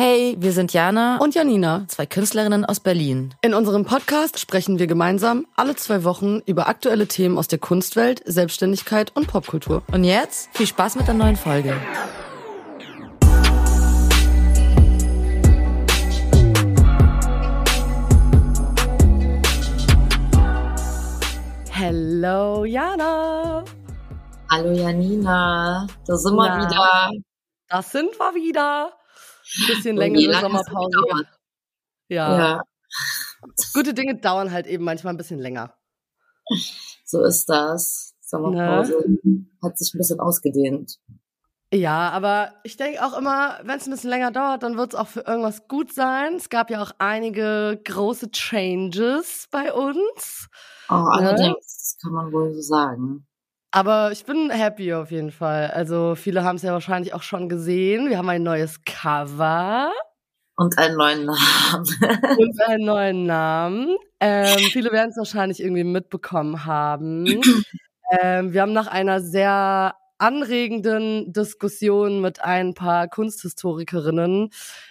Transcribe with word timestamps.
Hey, 0.00 0.36
wir 0.38 0.52
sind 0.52 0.72
Jana 0.72 1.16
und 1.16 1.34
Janina, 1.34 1.84
zwei 1.88 2.06
Künstlerinnen 2.06 2.64
aus 2.64 2.78
Berlin. 2.78 3.34
In 3.42 3.52
unserem 3.52 3.84
Podcast 3.84 4.38
sprechen 4.38 4.78
wir 4.78 4.86
gemeinsam 4.86 5.48
alle 5.56 5.74
zwei 5.74 6.04
Wochen 6.04 6.38
über 6.46 6.68
aktuelle 6.68 7.08
Themen 7.08 7.36
aus 7.36 7.48
der 7.48 7.58
Kunstwelt, 7.58 8.22
Selbstständigkeit 8.24 9.10
und 9.16 9.26
Popkultur. 9.26 9.82
Und 9.90 10.04
jetzt 10.04 10.56
viel 10.56 10.68
Spaß 10.68 10.94
mit 10.94 11.08
der 11.08 11.14
neuen 11.14 11.34
Folge. 11.34 11.74
Hello 21.72 22.64
Jana. 22.64 23.64
Hallo 24.48 24.70
Janina, 24.70 25.88
da 26.06 26.16
sind 26.16 26.36
wir 26.36 26.56
wieder. 26.56 27.10
Das 27.68 27.90
sind 27.90 28.16
wir 28.16 28.34
wieder. 28.36 28.97
Ein 29.56 29.66
bisschen 29.66 29.96
längere 29.96 30.40
Sommerpause. 30.40 31.26
Ja. 32.08 32.38
ja. 32.38 32.62
Gute 33.74 33.94
Dinge 33.94 34.16
dauern 34.16 34.50
halt 34.50 34.66
eben 34.66 34.84
manchmal 34.84 35.14
ein 35.14 35.18
bisschen 35.18 35.38
länger. 35.38 35.74
So 37.04 37.22
ist 37.24 37.46
das. 37.48 38.14
Sommerpause 38.20 38.94
ne? 39.22 39.46
hat 39.62 39.78
sich 39.78 39.94
ein 39.94 39.98
bisschen 39.98 40.20
ausgedehnt. 40.20 40.98
Ja, 41.72 42.10
aber 42.10 42.54
ich 42.64 42.78
denke 42.78 43.04
auch 43.04 43.16
immer, 43.16 43.58
wenn 43.62 43.76
es 43.76 43.86
ein 43.86 43.90
bisschen 43.90 44.08
länger 44.08 44.30
dauert, 44.30 44.62
dann 44.62 44.78
wird 44.78 44.94
es 44.94 44.98
auch 44.98 45.08
für 45.08 45.20
irgendwas 45.20 45.68
gut 45.68 45.92
sein. 45.92 46.36
Es 46.36 46.48
gab 46.48 46.70
ja 46.70 46.82
auch 46.82 46.92
einige 46.98 47.78
große 47.84 48.30
Changes 48.30 49.48
bei 49.50 49.72
uns. 49.72 50.48
Oh, 50.88 50.94
ne? 50.94 51.10
allerdings, 51.12 51.66
das 51.66 51.96
kann 52.02 52.12
man 52.12 52.32
wohl 52.32 52.54
so 52.54 52.62
sagen. 52.62 53.27
Aber 53.70 54.12
ich 54.12 54.24
bin 54.24 54.50
happy 54.50 54.94
auf 54.94 55.10
jeden 55.10 55.30
Fall. 55.30 55.70
Also 55.70 56.14
viele 56.14 56.42
haben 56.42 56.56
es 56.56 56.62
ja 56.62 56.72
wahrscheinlich 56.72 57.12
auch 57.12 57.22
schon 57.22 57.48
gesehen. 57.48 58.08
Wir 58.08 58.18
haben 58.18 58.28
ein 58.28 58.42
neues 58.42 58.82
Cover. 58.84 59.92
Und 60.56 60.76
einen 60.78 60.96
neuen 60.96 61.26
Namen. 61.26 61.86
Und 62.38 62.62
einen 62.66 62.84
neuen 62.84 63.26
Namen. 63.26 63.96
Ähm, 64.20 64.58
viele 64.72 64.90
werden 64.90 65.10
es 65.10 65.16
wahrscheinlich 65.16 65.60
irgendwie 65.60 65.84
mitbekommen 65.84 66.64
haben. 66.64 67.26
ähm, 68.20 68.52
wir 68.52 68.62
haben 68.62 68.72
nach 68.72 68.88
einer 68.88 69.20
sehr 69.20 69.94
anregenden 70.16 71.32
Diskussion 71.32 72.20
mit 72.20 72.42
ein 72.42 72.74
paar 72.74 73.06
Kunsthistorikerinnen 73.06 74.50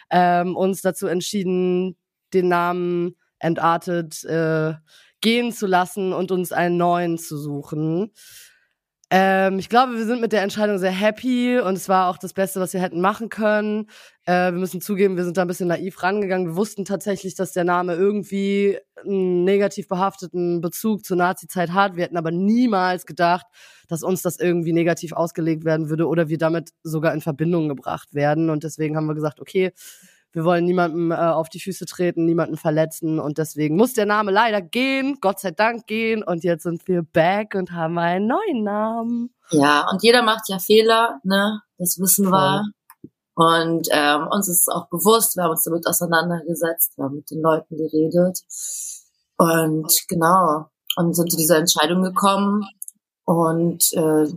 ähm, 0.10 0.56
uns 0.56 0.82
dazu 0.82 1.08
entschieden, 1.08 1.98
den 2.34 2.48
Namen 2.48 3.16
Entartet 3.40 4.24
äh, 4.26 4.74
gehen 5.22 5.52
zu 5.52 5.68
lassen 5.68 6.14
und 6.14 6.32
uns 6.32 6.52
einen 6.52 6.78
neuen 6.78 7.18
zu 7.18 7.38
suchen. 7.38 8.12
Ähm, 9.10 9.58
ich 9.58 9.70
glaube, 9.70 9.94
wir 9.96 10.06
sind 10.06 10.20
mit 10.20 10.34
der 10.34 10.42
Entscheidung 10.42 10.80
sehr 10.80 10.92
happy 10.92 11.60
und 11.60 11.76
es 11.76 11.88
war 11.88 12.10
auch 12.10 12.18
das 12.18 12.34
Beste, 12.34 12.60
was 12.60 12.74
wir 12.74 12.82
hätten 12.82 13.00
machen 13.00 13.30
können. 13.30 13.90
Äh, 14.26 14.52
wir 14.52 14.60
müssen 14.60 14.82
zugeben, 14.82 15.16
wir 15.16 15.24
sind 15.24 15.38
da 15.38 15.44
ein 15.44 15.48
bisschen 15.48 15.70
naiv 15.70 16.04
rangegangen. 16.04 16.48
Wir 16.48 16.56
wussten 16.58 16.84
tatsächlich, 16.84 17.34
dass 17.36 17.54
der 17.54 17.64
Name 17.64 17.96
irgendwie 17.96 18.78
einen 19.06 19.46
negativ 19.46 19.88
behafteten 19.88 20.60
Bezug 20.60 21.06
zur 21.06 21.16
Nazi-Zeit 21.16 21.72
hat. 21.72 21.96
Wir 21.96 22.04
hätten 22.04 22.18
aber 22.18 22.32
niemals 22.32 23.06
gedacht, 23.06 23.46
dass 23.88 24.04
uns 24.04 24.24
das 24.24 24.40
irgendwie 24.40 24.74
negativ 24.74 25.14
ausgelegt 25.14 25.64
werden 25.64 25.90
würde 25.90 26.08
oder 26.08 26.28
wir 26.28 26.38
damit 26.38 26.72
sogar 26.84 27.14
in 27.14 27.22
Verbindung 27.22 27.70
gebracht 27.70 28.14
werden. 28.14 28.50
Und 28.50 28.66
deswegen 28.66 28.98
haben 28.98 29.08
wir 29.08 29.16
gesagt, 29.16 29.40
okay, 29.40 29.72
wir 30.38 30.46
wollen 30.46 30.66
niemandem 30.66 31.12
äh, 31.12 31.16
auf 31.16 31.50
die 31.50 31.60
Füße 31.60 31.88
treten, 31.88 32.26
niemanden 32.26 32.58
verletzen 32.58 33.20
und 33.20 33.40
deswegen 33.40 33.76
muss 33.76 33.94
der 33.94 34.06
Name 34.06 34.32
leider 34.32 34.62
gehen, 34.62 35.18
Gott 35.20 35.40
sei 35.40 35.50
Dank 35.50 35.88
gehen 35.88 36.22
und 36.22 36.44
jetzt 36.44 36.62
sind 36.62 36.88
wir 36.88 37.02
back 37.02 37.56
und 37.56 37.72
haben 37.72 37.98
einen 37.98 38.28
neuen 38.28 38.64
Namen. 38.64 39.34
Ja, 39.50 39.88
und 39.90 40.04
jeder 40.04 40.22
macht 40.22 40.48
ja 40.48 40.60
Fehler, 40.60 41.20
ne? 41.24 41.64
Das 41.80 41.98
wissen 42.00 42.30
wir. 42.30 42.66
Und 43.34 43.88
ähm, 43.92 44.28
uns 44.30 44.48
ist 44.48 44.70
auch 44.72 44.88
bewusst, 44.90 45.38
wir 45.38 45.44
haben 45.44 45.52
uns 45.52 45.64
damit 45.64 45.88
auseinandergesetzt, 45.88 46.96
wir 46.98 47.06
haben 47.06 47.16
mit 47.16 47.32
den 47.32 47.42
Leuten 47.42 47.76
geredet 47.76 48.40
und 49.38 49.92
genau 50.08 50.68
und 50.98 51.16
sind 51.16 51.32
zu 51.32 51.38
dieser 51.38 51.58
Entscheidung 51.58 52.04
gekommen 52.04 52.64
und 53.26 53.92
äh, 53.94 54.28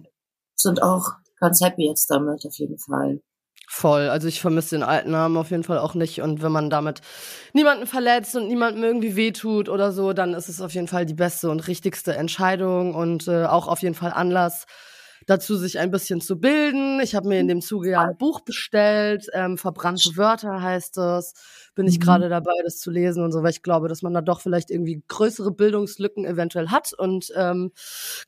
sind 0.56 0.82
auch 0.82 1.12
ganz 1.38 1.60
happy 1.60 1.88
jetzt 1.88 2.10
damit 2.10 2.46
auf 2.46 2.54
jeden 2.54 2.78
Fall. 2.78 3.20
Voll. 3.72 4.08
Also 4.08 4.26
ich 4.26 4.40
vermisse 4.40 4.74
den 4.74 4.82
alten 4.82 5.12
Namen 5.12 5.36
auf 5.36 5.52
jeden 5.52 5.62
Fall 5.62 5.78
auch 5.78 5.94
nicht. 5.94 6.20
Und 6.22 6.42
wenn 6.42 6.50
man 6.50 6.70
damit 6.70 7.02
niemanden 7.52 7.86
verletzt 7.86 8.34
und 8.34 8.48
niemandem 8.48 8.82
irgendwie 8.82 9.14
wehtut 9.14 9.68
oder 9.68 9.92
so, 9.92 10.12
dann 10.12 10.34
ist 10.34 10.48
es 10.48 10.60
auf 10.60 10.72
jeden 10.74 10.88
Fall 10.88 11.06
die 11.06 11.14
beste 11.14 11.48
und 11.50 11.68
richtigste 11.68 12.16
Entscheidung 12.16 12.96
und 12.96 13.28
äh, 13.28 13.44
auch 13.44 13.68
auf 13.68 13.80
jeden 13.82 13.94
Fall 13.94 14.12
Anlass, 14.12 14.66
dazu, 15.26 15.56
sich 15.56 15.78
ein 15.78 15.90
bisschen 15.90 16.20
zu 16.20 16.38
bilden. 16.38 17.00
Ich 17.00 17.14
habe 17.14 17.28
mir 17.28 17.40
in 17.40 17.48
dem 17.48 17.60
Zuge 17.60 17.90
ja 17.90 18.02
ein 18.02 18.16
Buch 18.16 18.40
bestellt, 18.40 19.26
ähm, 19.32 19.58
Verbrannte 19.58 20.16
Wörter 20.16 20.62
heißt 20.62 20.98
es. 20.98 21.34
Bin 21.74 21.86
ich 21.86 21.98
mhm. 21.98 22.02
gerade 22.02 22.28
dabei, 22.28 22.52
das 22.64 22.78
zu 22.78 22.90
lesen 22.90 23.22
und 23.22 23.32
so, 23.32 23.42
weil 23.42 23.50
ich 23.50 23.62
glaube, 23.62 23.88
dass 23.88 24.02
man 24.02 24.12
da 24.12 24.20
doch 24.20 24.40
vielleicht 24.40 24.70
irgendwie 24.70 25.02
größere 25.08 25.52
Bildungslücken 25.52 26.24
eventuell 26.24 26.68
hat. 26.68 26.92
Und 26.92 27.32
ähm, 27.36 27.72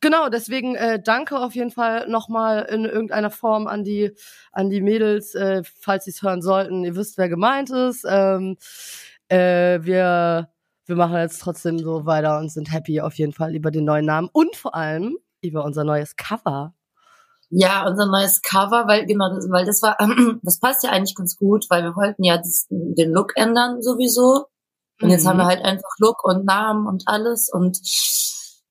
genau, 0.01 0.29
deswegen 0.29 0.75
äh, 0.75 1.01
danke 1.03 1.39
auf 1.39 1.55
jeden 1.55 1.71
Fall 1.71 2.09
nochmal 2.09 2.67
in 2.71 2.85
irgendeiner 2.85 3.31
Form 3.31 3.67
an 3.67 3.85
die, 3.85 4.13
an 4.53 4.71
die 4.71 4.81
Mädels, 4.81 5.35
äh, 5.35 5.63
falls 5.79 6.05
sie 6.05 6.11
es 6.11 6.23
hören 6.23 6.43
sollten. 6.43 6.85
Ihr 6.85 6.97
wisst, 6.97 7.19
wer 7.19 7.29
gemeint 7.29 7.71
ist. 7.71 8.05
Ähm, 8.09 8.57
äh, 9.29 9.81
wir 9.83 10.49
wir 10.87 10.97
machen 10.97 11.17
jetzt 11.17 11.41
trotzdem 11.41 11.79
so 11.79 12.07
weiter 12.07 12.39
und 12.39 12.51
sind 12.51 12.73
happy 12.73 13.01
auf 13.01 13.15
jeden 13.15 13.33
Fall 13.33 13.55
über 13.55 13.71
den 13.71 13.85
neuen 13.85 14.05
Namen 14.05 14.29
und 14.33 14.57
vor 14.57 14.75
allem 14.75 15.17
über 15.41 15.65
unser 15.65 15.85
neues 15.85 16.17
Cover. 16.17 16.75
Ja, 17.55 17.87
unser 17.87 18.07
neues 18.07 18.41
Cover, 18.41 18.89
weil 18.89 19.05
genau, 19.05 19.29
das, 19.29 19.51
weil 19.51 19.67
das 19.67 19.83
war, 19.83 19.99
das 20.43 20.59
passt 20.59 20.85
ja 20.85 20.91
eigentlich 20.91 21.15
ganz 21.15 21.37
gut, 21.37 21.67
weil 21.69 21.83
wir 21.83 21.95
wollten 21.95 22.25
ja 22.25 22.39
das, 22.39 22.67
den 22.71 23.13
Look 23.13 23.33
ändern 23.37 23.83
sowieso. 23.83 24.47
Und 25.03 25.11
jetzt 25.11 25.27
haben 25.27 25.37
wir 25.37 25.45
mhm. 25.45 25.49
halt 25.49 25.63
einfach 25.63 25.91
Look 25.99 26.25
und 26.25 26.47
Namen 26.47 26.87
und 26.87 27.03
alles 27.07 27.51
und 27.53 27.79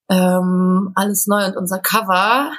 ähm, 0.09 0.93
alles 0.95 1.27
neu. 1.27 1.45
Und 1.45 1.57
unser 1.57 1.77
Cover, 1.77 2.51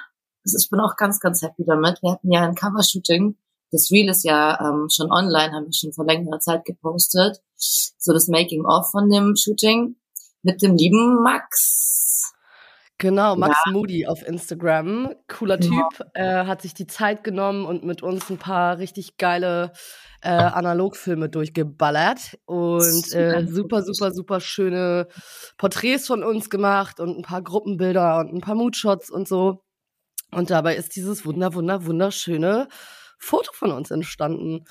also 0.44 0.58
ich 0.60 0.70
bin 0.70 0.78
auch 0.78 0.94
ganz, 0.94 1.18
ganz 1.18 1.42
happy 1.42 1.64
damit. 1.66 2.00
Wir 2.02 2.12
hatten 2.12 2.30
ja 2.30 2.42
ein 2.42 2.54
Cover-Shooting. 2.54 3.36
Das 3.72 3.90
Reel 3.90 4.08
ist 4.08 4.22
ja 4.22 4.60
ähm, 4.60 4.86
schon 4.94 5.10
online, 5.10 5.52
haben 5.52 5.66
wir 5.66 5.72
schon 5.72 5.92
vor 5.92 6.06
längerer 6.06 6.38
Zeit 6.38 6.64
gepostet. 6.64 7.42
So 7.56 8.12
das 8.12 8.28
Making-of 8.28 8.92
von 8.92 9.10
dem 9.10 9.34
Shooting 9.34 9.96
mit 10.42 10.62
dem 10.62 10.76
lieben 10.76 11.20
Max. 11.20 12.31
Genau, 13.02 13.34
Max 13.34 13.58
ja. 13.66 13.72
Moody 13.72 14.06
auf 14.06 14.24
Instagram. 14.24 15.12
Cooler 15.26 15.58
Typ, 15.58 15.72
ja. 16.14 16.42
äh, 16.42 16.46
hat 16.46 16.62
sich 16.62 16.72
die 16.72 16.86
Zeit 16.86 17.24
genommen 17.24 17.66
und 17.66 17.82
mit 17.82 18.00
uns 18.00 18.30
ein 18.30 18.38
paar 18.38 18.78
richtig 18.78 19.16
geile 19.16 19.72
äh, 20.20 20.28
Analogfilme 20.28 21.28
durchgeballert 21.28 22.38
und 22.44 23.12
äh, 23.12 23.44
super, 23.48 23.82
super, 23.82 24.12
super 24.12 24.38
schöne 24.38 25.08
Porträts 25.58 26.06
von 26.06 26.22
uns 26.22 26.48
gemacht 26.48 27.00
und 27.00 27.18
ein 27.18 27.22
paar 27.22 27.42
Gruppenbilder 27.42 28.20
und 28.20 28.34
ein 28.34 28.40
paar 28.40 28.54
Moodshots 28.54 29.10
und 29.10 29.26
so. 29.26 29.64
Und 30.30 30.50
dabei 30.50 30.76
ist 30.76 30.94
dieses 30.94 31.26
wunder, 31.26 31.54
wunder, 31.54 31.84
wunderschöne 31.84 32.68
Foto 33.18 33.50
von 33.52 33.72
uns 33.72 33.90
entstanden. 33.90 34.64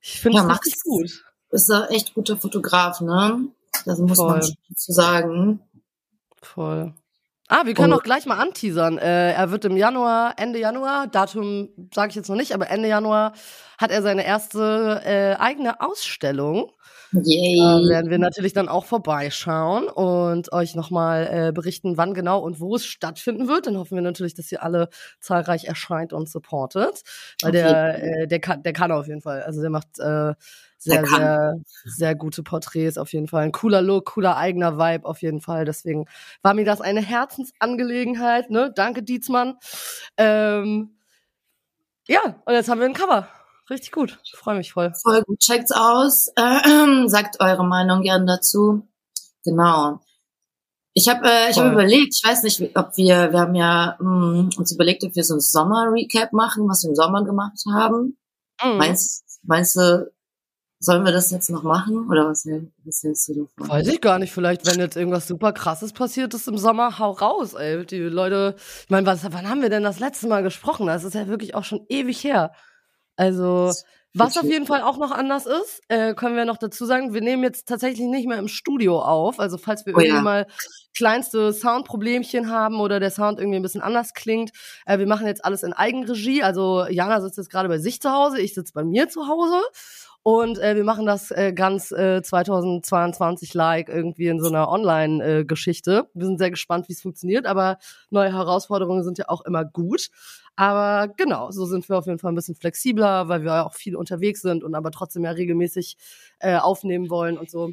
Ich 0.00 0.18
finde 0.18 0.38
es 0.38 0.44
ja, 0.44 0.50
richtig 0.50 0.80
gut. 0.82 1.24
Ist 1.50 1.70
ein 1.70 1.90
echt 1.90 2.14
guter 2.14 2.38
Fotograf, 2.38 3.02
ne? 3.02 3.48
Das 3.84 3.98
muss 3.98 4.16
Voll. 4.16 4.30
man 4.30 4.40
zu 4.40 4.92
sagen. 4.92 5.60
Voll. 6.40 6.94
Ah, 7.48 7.66
wir 7.66 7.74
können 7.74 7.92
oh. 7.92 7.96
auch 7.96 8.02
gleich 8.02 8.24
mal 8.24 8.38
anteasern. 8.38 8.96
Äh, 8.96 9.32
er 9.32 9.50
wird 9.50 9.66
im 9.66 9.76
Januar, 9.76 10.34
Ende 10.38 10.58
Januar, 10.58 11.06
Datum 11.08 11.68
sage 11.94 12.10
ich 12.10 12.16
jetzt 12.16 12.28
noch 12.28 12.36
nicht, 12.36 12.52
aber 12.52 12.70
Ende 12.70 12.88
Januar 12.88 13.32
hat 13.76 13.90
er 13.90 14.00
seine 14.02 14.24
erste 14.24 15.02
äh, 15.04 15.34
eigene 15.40 15.80
Ausstellung. 15.80 16.70
Yay. 17.22 17.58
Da 17.58 17.88
werden 17.88 18.10
wir 18.10 18.18
natürlich 18.18 18.54
dann 18.54 18.68
auch 18.68 18.86
vorbeischauen 18.86 19.88
und 19.88 20.52
euch 20.52 20.74
nochmal 20.74 21.28
äh, 21.30 21.52
berichten, 21.52 21.96
wann 21.96 22.14
genau 22.14 22.40
und 22.40 22.60
wo 22.60 22.74
es 22.76 22.86
stattfinden 22.86 23.46
wird. 23.46 23.66
Dann 23.66 23.76
hoffen 23.76 23.94
wir 23.94 24.02
natürlich, 24.02 24.34
dass 24.34 24.50
ihr 24.50 24.62
alle 24.62 24.88
zahlreich 25.20 25.64
erscheint 25.64 26.12
und 26.12 26.28
supportet. 26.28 27.02
Weil 27.42 27.50
okay. 27.50 27.62
der, 27.62 28.02
äh, 28.02 28.26
der, 28.26 28.40
kann, 28.40 28.62
der 28.62 28.72
kann 28.72 28.90
auf 28.90 29.06
jeden 29.06 29.20
Fall. 29.20 29.42
Also 29.42 29.60
der 29.60 29.70
macht 29.70 29.98
äh, 29.98 30.34
sehr, 30.84 31.06
sehr, 31.06 31.54
sehr 31.84 32.14
gute 32.14 32.42
Porträts 32.42 32.98
auf 32.98 33.12
jeden 33.12 33.26
Fall. 33.26 33.44
Ein 33.44 33.52
cooler 33.52 33.82
Look, 33.82 34.06
cooler 34.06 34.36
eigener 34.36 34.78
Vibe 34.78 35.06
auf 35.06 35.22
jeden 35.22 35.40
Fall. 35.40 35.64
Deswegen 35.64 36.06
war 36.42 36.54
mir 36.54 36.64
das 36.64 36.80
eine 36.80 37.00
Herzensangelegenheit. 37.00 38.50
Ne? 38.50 38.72
Danke, 38.74 39.02
Dietzmann. 39.02 39.56
Ähm, 40.16 40.98
ja, 42.06 42.20
und 42.44 42.52
jetzt 42.52 42.68
haben 42.68 42.80
wir 42.80 42.86
ein 42.86 42.92
Cover. 42.94 43.28
Richtig 43.70 43.92
gut. 43.92 44.20
Ich 44.24 44.32
freue 44.36 44.56
mich 44.56 44.72
voll. 44.72 44.92
Voll 45.02 45.22
gut. 45.22 45.38
Checkt's 45.40 45.72
aus. 45.72 46.28
Äh, 46.36 47.08
sagt 47.08 47.40
eure 47.40 47.64
Meinung 47.64 48.02
gern 48.02 48.26
dazu. 48.26 48.86
Genau. 49.44 50.00
Ich 50.92 51.08
habe 51.08 51.26
äh, 51.26 51.50
ich 51.50 51.58
hab 51.58 51.72
überlegt, 51.72 52.14
ich 52.14 52.22
weiß 52.24 52.44
nicht, 52.44 52.76
ob 52.76 52.96
wir, 52.96 53.32
wir 53.32 53.40
haben 53.40 53.54
ja 53.54 53.96
mh, 53.98 54.38
hm, 54.38 54.50
uns 54.56 54.72
überlegt, 54.72 55.02
ob 55.02 55.16
wir 55.16 55.24
so 55.24 55.34
ein 55.34 55.40
Sommer-Recap 55.40 56.32
machen, 56.32 56.68
was 56.68 56.84
wir 56.84 56.90
im 56.90 56.94
Sommer 56.94 57.24
gemacht 57.24 57.58
haben. 57.72 58.16
Mhm. 58.62 58.76
Meinst, 58.76 59.40
meinst 59.42 59.76
du, 59.76 60.12
Sollen 60.84 61.04
wir 61.04 61.12
das 61.12 61.30
jetzt 61.30 61.48
noch 61.48 61.62
machen 61.62 62.08
oder 62.10 62.28
was, 62.28 62.46
was 62.84 63.02
hältst 63.02 63.28
du 63.28 63.46
davon? 63.56 63.68
Weiß 63.70 63.86
ich 63.88 64.00
gar 64.02 64.18
nicht. 64.18 64.32
Vielleicht, 64.32 64.66
wenn 64.66 64.78
jetzt 64.80 64.96
irgendwas 64.96 65.26
super 65.26 65.52
krasses 65.52 65.92
passiert 65.94 66.34
ist 66.34 66.46
im 66.46 66.58
Sommer, 66.58 66.98
hau 66.98 67.12
raus, 67.12 67.54
ey. 67.54 67.86
Die 67.86 68.00
Leute, 68.00 68.54
ich 68.58 68.90
meine, 68.90 69.06
was, 69.06 69.24
wann 69.24 69.48
haben 69.48 69.62
wir 69.62 69.70
denn 69.70 69.82
das 69.82 69.98
letzte 69.98 70.28
Mal 70.28 70.42
gesprochen? 70.42 70.86
Das 70.86 71.04
ist 71.04 71.14
ja 71.14 71.26
wirklich 71.26 71.54
auch 71.54 71.64
schon 71.64 71.86
ewig 71.88 72.22
her. 72.22 72.52
Also, 73.16 73.72
Was 74.16 74.36
auf 74.36 74.44
jeden 74.44 74.66
Fall 74.66 74.82
auch 74.82 74.98
noch 74.98 75.10
anders 75.10 75.46
ist, 75.46 75.80
äh, 75.88 76.14
können 76.14 76.36
wir 76.36 76.44
noch 76.44 76.58
dazu 76.58 76.84
sagen, 76.84 77.14
wir 77.14 77.20
nehmen 77.20 77.42
jetzt 77.42 77.66
tatsächlich 77.66 78.06
nicht 78.06 78.28
mehr 78.28 78.38
im 78.38 78.46
Studio 78.48 79.00
auf. 79.00 79.40
Also 79.40 79.56
falls 79.58 79.86
wir 79.86 79.94
Oh 79.96 80.00
ja. 80.00 80.06
irgendwie 80.06 80.22
mal 80.24 80.46
kleinste 80.96 81.52
Soundproblemchen 81.52 82.50
haben 82.50 82.78
oder 82.80 83.00
der 83.00 83.10
Sound 83.10 83.40
irgendwie 83.40 83.56
ein 83.58 83.62
bisschen 83.62 83.82
anders 83.82 84.12
klingt, 84.14 84.50
äh, 84.86 84.98
wir 84.98 85.06
machen 85.06 85.26
jetzt 85.26 85.44
alles 85.44 85.62
in 85.64 85.72
Eigenregie. 85.72 86.42
Also 86.44 86.86
Jana 86.88 87.20
sitzt 87.20 87.38
jetzt 87.38 87.50
gerade 87.50 87.68
bei 87.68 87.78
sich 87.78 88.00
zu 88.00 88.10
Hause, 88.12 88.40
ich 88.40 88.54
sitze 88.54 88.72
bei 88.74 88.84
mir 88.84 89.08
zu 89.08 89.26
Hause. 89.26 89.60
Und 90.24 90.58
äh, 90.58 90.74
wir 90.74 90.84
machen 90.84 91.04
das 91.04 91.30
äh, 91.30 91.52
ganz 91.52 91.92
äh, 91.92 92.22
2022-like 92.24 93.90
irgendwie 93.90 94.28
in 94.28 94.40
so 94.40 94.48
einer 94.48 94.70
Online-Geschichte. 94.70 96.08
wir 96.14 96.26
sind 96.26 96.38
sehr 96.38 96.50
gespannt, 96.50 96.88
wie 96.88 96.94
es 96.94 97.02
funktioniert, 97.02 97.44
aber 97.44 97.76
neue 98.08 98.32
Herausforderungen 98.32 99.04
sind 99.04 99.18
ja 99.18 99.26
auch 99.28 99.42
immer 99.44 99.66
gut. 99.66 100.08
Aber 100.56 101.12
genau, 101.18 101.50
so 101.50 101.66
sind 101.66 101.86
wir 101.90 101.98
auf 101.98 102.06
jeden 102.06 102.18
Fall 102.18 102.32
ein 102.32 102.36
bisschen 102.36 102.54
flexibler, 102.54 103.28
weil 103.28 103.42
wir 103.42 103.52
ja 103.52 103.66
auch 103.66 103.74
viel 103.74 103.96
unterwegs 103.96 104.40
sind 104.40 104.64
und 104.64 104.74
aber 104.74 104.90
trotzdem 104.92 105.24
ja 105.24 105.32
regelmäßig 105.32 105.98
äh, 106.38 106.56
aufnehmen 106.56 107.10
wollen 107.10 107.36
und 107.36 107.50
so. 107.50 107.72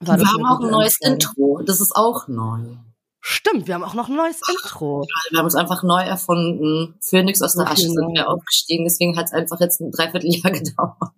War 0.00 0.18
wir 0.18 0.26
haben 0.26 0.46
auch 0.46 0.60
ein 0.60 0.70
neues 0.70 0.96
Entscheidung. 1.02 1.58
Intro. 1.58 1.62
Das 1.66 1.82
ist 1.82 1.94
auch 1.94 2.28
neu. 2.28 2.76
Stimmt, 3.20 3.66
wir 3.66 3.74
haben 3.74 3.84
auch 3.84 3.94
noch 3.94 4.08
ein 4.08 4.16
neues 4.16 4.40
Intro. 4.50 5.06
Wir 5.30 5.38
haben 5.38 5.46
es 5.46 5.54
einfach 5.54 5.82
neu 5.82 6.02
erfunden. 6.02 6.94
Phoenix 7.02 7.42
aus 7.42 7.54
der 7.54 7.70
Asche 7.70 7.88
sind 7.88 7.94
neu. 7.96 8.14
wir 8.14 8.30
aufgestiegen. 8.30 8.84
Deswegen 8.84 9.16
hat 9.18 9.26
es 9.26 9.32
einfach 9.32 9.60
jetzt 9.60 9.80
ein 9.80 9.90
Dreivierteljahr 9.90 10.52
gedauert. 10.52 11.12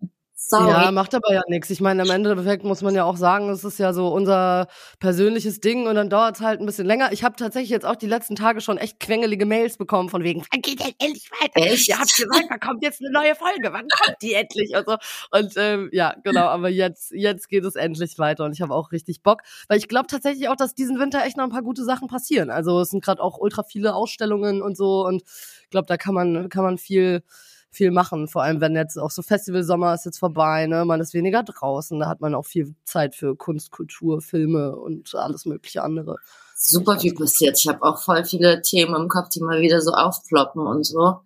Sorry. 0.48 0.68
Ja, 0.68 0.92
macht 0.92 1.12
aber 1.12 1.34
ja 1.34 1.42
nichts. 1.48 1.70
Ich 1.70 1.80
meine, 1.80 2.02
am 2.02 2.10
Endeffekt 2.10 2.62
muss 2.62 2.80
man 2.80 2.94
ja 2.94 3.02
auch 3.02 3.16
sagen, 3.16 3.48
es 3.48 3.64
ist 3.64 3.80
ja 3.80 3.92
so 3.92 4.06
unser 4.08 4.68
persönliches 5.00 5.58
Ding 5.58 5.88
und 5.88 5.96
dann 5.96 6.08
dauert 6.08 6.36
es 6.36 6.40
halt 6.40 6.60
ein 6.60 6.66
bisschen 6.66 6.86
länger. 6.86 7.10
Ich 7.10 7.24
habe 7.24 7.34
tatsächlich 7.34 7.70
jetzt 7.70 7.84
auch 7.84 7.96
die 7.96 8.06
letzten 8.06 8.36
Tage 8.36 8.60
schon 8.60 8.78
echt 8.78 9.00
quengelige 9.00 9.44
Mails 9.44 9.76
bekommen 9.76 10.08
von 10.08 10.22
wegen, 10.22 10.44
wann 10.52 10.60
geht 10.62 10.78
denn 10.78 10.92
endlich 11.00 11.28
weiter? 11.32 11.66
Echt? 11.66 11.88
Ihr 11.88 11.98
habt 11.98 12.14
gesagt, 12.14 12.44
da 12.48 12.58
kommt 12.58 12.84
jetzt 12.84 13.00
eine 13.00 13.10
neue 13.10 13.34
Folge. 13.34 13.72
Wann 13.72 13.88
kommt 13.88 14.22
die 14.22 14.34
endlich? 14.34 14.72
Und, 14.76 14.86
so. 14.86 14.96
und 15.32 15.52
ähm, 15.56 15.88
ja, 15.90 16.14
genau, 16.22 16.44
aber 16.44 16.68
jetzt, 16.68 17.10
jetzt 17.10 17.48
geht 17.48 17.64
es 17.64 17.74
endlich 17.74 18.16
weiter 18.20 18.44
und 18.44 18.52
ich 18.52 18.60
habe 18.60 18.72
auch 18.72 18.92
richtig 18.92 19.24
Bock. 19.24 19.42
Weil 19.66 19.78
ich 19.78 19.88
glaube 19.88 20.06
tatsächlich 20.06 20.48
auch, 20.48 20.56
dass 20.56 20.76
diesen 20.76 21.00
Winter 21.00 21.24
echt 21.24 21.36
noch 21.36 21.44
ein 21.44 21.50
paar 21.50 21.62
gute 21.62 21.82
Sachen 21.82 22.06
passieren. 22.06 22.50
Also 22.50 22.80
es 22.80 22.90
sind 22.90 23.04
gerade 23.04 23.20
auch 23.20 23.38
ultra 23.38 23.64
viele 23.64 23.96
Ausstellungen 23.96 24.62
und 24.62 24.76
so 24.76 25.04
und 25.04 25.24
ich 25.64 25.70
glaube, 25.70 25.86
da 25.88 25.96
kann 25.96 26.14
man, 26.14 26.48
kann 26.50 26.62
man 26.62 26.78
viel 26.78 27.24
viel 27.70 27.90
machen, 27.90 28.28
vor 28.28 28.42
allem 28.42 28.60
wenn 28.60 28.74
jetzt 28.74 28.98
auch 28.98 29.10
so 29.10 29.22
Festivalsommer 29.22 29.94
ist 29.94 30.06
jetzt 30.06 30.18
vorbei, 30.18 30.66
ne, 30.66 30.84
man 30.84 31.00
ist 31.00 31.14
weniger 31.14 31.42
draußen, 31.42 31.98
da 32.00 32.08
hat 32.08 32.20
man 32.20 32.34
auch 32.34 32.46
viel 32.46 32.74
Zeit 32.84 33.14
für 33.14 33.36
Kunst, 33.36 33.70
Kultur, 33.70 34.20
Filme 34.22 34.74
und 34.76 35.14
alles 35.14 35.44
mögliche 35.44 35.82
andere. 35.82 36.16
Super 36.56 36.98
viel 36.98 37.14
passiert. 37.14 37.58
Ich 37.58 37.68
habe 37.68 37.82
auch 37.82 38.00
voll 38.00 38.24
viele 38.24 38.62
Themen 38.62 38.94
im 38.94 39.08
Kopf, 39.08 39.28
die 39.28 39.40
mal 39.40 39.60
wieder 39.60 39.80
so 39.82 39.92
aufploppen 39.92 40.66
und 40.66 40.86
so. 40.86 41.20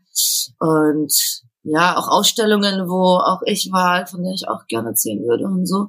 Und 0.58 1.42
ja, 1.62 1.96
auch 1.96 2.08
Ausstellungen, 2.08 2.88
wo 2.88 3.18
auch 3.18 3.42
ich 3.44 3.70
war, 3.70 4.06
von 4.06 4.22
der 4.24 4.32
ich 4.32 4.48
auch 4.48 4.66
gerne 4.66 4.88
erzählen 4.88 5.22
würde 5.22 5.44
und 5.44 5.66
so. 5.66 5.86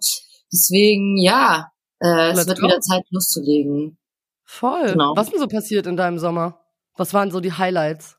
Deswegen, 0.53 1.17
ja, 1.17 1.71
äh, 1.99 2.31
es 2.31 2.45
wird 2.45 2.59
go. 2.59 2.67
wieder 2.67 2.81
Zeit 2.81 3.03
loszulegen. 3.09 3.97
Voll. 4.43 4.91
Genau. 4.91 5.13
Was 5.15 5.29
denn 5.29 5.39
so 5.39 5.47
passiert 5.47 5.87
in 5.87 5.95
deinem 5.95 6.19
Sommer? 6.19 6.59
Was 6.97 7.13
waren 7.13 7.31
so 7.31 7.39
die 7.39 7.53
Highlights? 7.53 8.17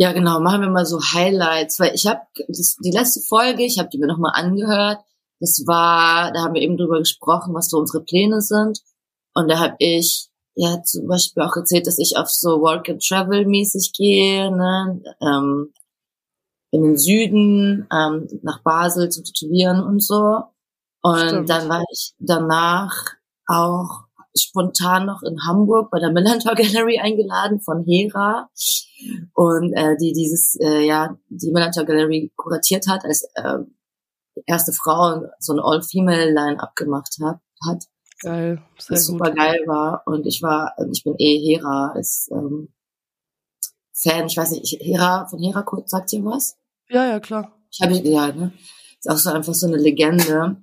Ja, 0.00 0.12
genau, 0.12 0.40
machen 0.40 0.62
wir 0.62 0.70
mal 0.70 0.86
so 0.86 0.98
Highlights, 0.98 1.78
weil 1.78 1.94
ich 1.94 2.06
habe 2.06 2.22
die 2.48 2.90
letzte 2.90 3.20
Folge, 3.20 3.64
ich 3.64 3.78
habe 3.78 3.90
die 3.90 3.98
mir 3.98 4.06
nochmal 4.06 4.32
angehört. 4.34 4.98
Das 5.40 5.62
war, 5.66 6.32
da 6.32 6.40
haben 6.40 6.54
wir 6.54 6.62
eben 6.62 6.78
drüber 6.78 7.00
gesprochen, 7.00 7.52
was 7.52 7.68
so 7.68 7.76
unsere 7.76 8.02
Pläne 8.02 8.40
sind. 8.40 8.80
Und 9.34 9.50
da 9.50 9.58
habe 9.58 9.76
ich 9.78 10.30
ja 10.54 10.82
zum 10.82 11.06
Beispiel 11.06 11.42
auch 11.42 11.54
erzählt, 11.54 11.86
dass 11.86 11.98
ich 11.98 12.16
auf 12.16 12.30
so 12.30 12.62
Work 12.62 12.88
and 12.88 13.06
Travel 13.06 13.44
mäßig 13.44 13.92
gehe, 13.92 14.50
ne? 14.50 15.02
ähm, 15.20 15.74
in 16.70 16.82
den 16.82 16.96
Süden, 16.96 17.86
ähm, 17.92 18.26
nach 18.42 18.62
Basel 18.62 19.10
zum 19.10 19.24
Tätowieren 19.24 19.82
und 19.84 20.02
so. 20.02 20.44
Und 21.02 21.28
Stimmt. 21.28 21.50
dann 21.50 21.68
war 21.68 21.84
ich 21.92 22.14
danach 22.18 22.94
auch 23.46 24.04
spontan 24.36 25.06
noch 25.06 25.22
in 25.22 25.38
Hamburg 25.46 25.90
bei 25.90 25.98
der 25.98 26.12
Millantor 26.12 26.54
Gallery 26.54 26.98
eingeladen 26.98 27.60
von 27.60 27.84
Hera. 27.84 28.48
Und 29.34 29.72
äh, 29.72 29.96
die 29.96 30.12
dieses 30.12 30.56
äh, 30.60 30.86
ja 30.86 31.16
die 31.28 31.50
Millantor 31.50 31.84
Gallery 31.84 32.32
kuratiert 32.36 32.86
hat 32.88 33.04
als 33.04 33.28
äh, 33.34 33.58
erste 34.46 34.72
Frau 34.72 35.22
so 35.38 35.52
ein 35.52 35.60
All-Female 35.60 36.32
Line-up 36.32 36.74
gemacht 36.76 37.16
hat, 37.22 37.40
hat. 37.66 37.84
Geil, 38.22 38.62
sehr 38.78 38.96
gut. 38.96 39.04
super 39.04 39.30
geil 39.32 39.60
war. 39.66 40.02
Und 40.06 40.26
ich 40.26 40.42
war 40.42 40.74
ich 40.92 41.02
bin 41.02 41.14
eh 41.18 41.38
Hera 41.38 41.92
als 41.94 42.28
ähm, 42.32 42.68
Fan. 43.94 44.26
Ich 44.26 44.36
weiß 44.36 44.52
nicht 44.52 44.64
ich, 44.64 44.86
Hera 44.86 45.26
von 45.26 45.40
Hera 45.40 45.64
sagt 45.86 46.12
ihr 46.12 46.24
was? 46.24 46.56
Ja, 46.88 47.06
ja, 47.06 47.20
klar. 47.20 47.56
ich 47.70 47.80
habe 47.80 47.94
ja 47.94 48.32
ne? 48.32 48.52
Ist 48.98 49.08
auch 49.08 49.16
so 49.16 49.30
einfach 49.30 49.54
so 49.54 49.66
eine 49.66 49.78
Legende 49.78 50.60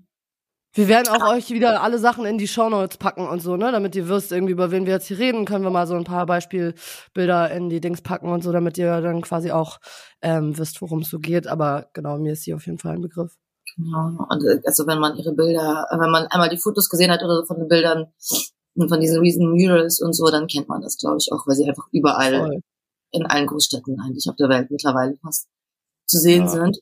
Wir 0.77 0.88
werden 0.88 1.07
auch 1.07 1.27
euch 1.33 1.50
wieder 1.50 1.81
alle 1.81 1.97
Sachen 1.97 2.24
in 2.25 2.38
die 2.38 2.47
Shownotes 2.47 2.97
packen 2.97 3.27
und 3.27 3.41
so, 3.41 3.57
ne? 3.57 3.71
Damit 3.71 3.95
ihr 3.95 4.07
wisst, 4.09 4.31
irgendwie, 4.31 4.51
über 4.51 4.69
wen 4.69 4.85
wir 4.85 4.94
jetzt 4.94 5.07
hier 5.07 5.18
reden, 5.18 5.44
können 5.45 5.63
wir 5.63 5.71
mal 5.71 5.88
so 5.88 5.95
ein 5.95 6.03
paar 6.03 6.27
Beispielbilder 6.27 7.50
in 7.50 7.69
die 7.69 7.81
Dings 7.81 8.01
packen 8.03 8.29
und 8.29 8.44
so, 8.44 8.51
damit 8.51 8.77
ihr 8.77 9.01
dann 9.01 9.21
quasi 9.21 9.50
auch 9.50 9.79
ähm, 10.21 10.56
wisst, 10.56 10.79
worum 10.83 11.00
es 11.00 11.09
so 11.09 11.18
geht. 11.18 11.47
Aber 11.47 11.89
genau, 11.94 12.19
mir 12.19 12.33
ist 12.33 12.44
sie 12.44 12.53
auf 12.53 12.68
jeden 12.68 12.77
Fall 12.77 12.94
ein 12.94 13.01
Begriff. 13.01 13.33
Genau. 13.75 14.24
Und 14.29 14.44
äh, 14.45 14.62
also 14.65 14.85
wenn 14.85 15.00
man 15.00 15.18
ihre 15.18 15.33
Bilder, 15.33 15.88
äh, 15.89 15.97
wenn 16.00 16.12
man 16.12 16.27
einmal 16.27 16.50
die 16.50 16.59
Fotos 16.59 16.89
gesehen 16.89 17.09
hat 17.12 17.23
oder 17.23 17.38
so 17.38 17.45
von 17.45 17.57
den 17.57 17.68
Bildern 17.68 18.13
und 18.75 18.89
von 18.89 19.00
diesen 19.00 19.19
riesen 19.19 19.50
Murals 19.50 20.00
und 20.00 20.13
so, 20.13 20.30
dann 20.30 20.45
kennt 20.45 20.69
man 20.69 20.81
das, 20.81 20.97
glaube 21.00 21.18
ich, 21.19 21.31
auch, 21.31 21.47
weil 21.47 21.56
sie 21.56 21.68
einfach 21.68 21.88
überall 21.91 22.38
Voll. 22.38 22.62
in 23.13 23.25
allen 23.25 23.47
Großstädten 23.47 24.00
eigentlich 24.00 24.30
auf 24.30 24.35
der 24.35 24.50
Welt 24.50 24.69
mittlerweile 24.69 25.18
fast 25.23 25.47
zu 26.06 26.19
sehen 26.19 26.44
Ja. 26.44 26.50
sind. 26.50 26.77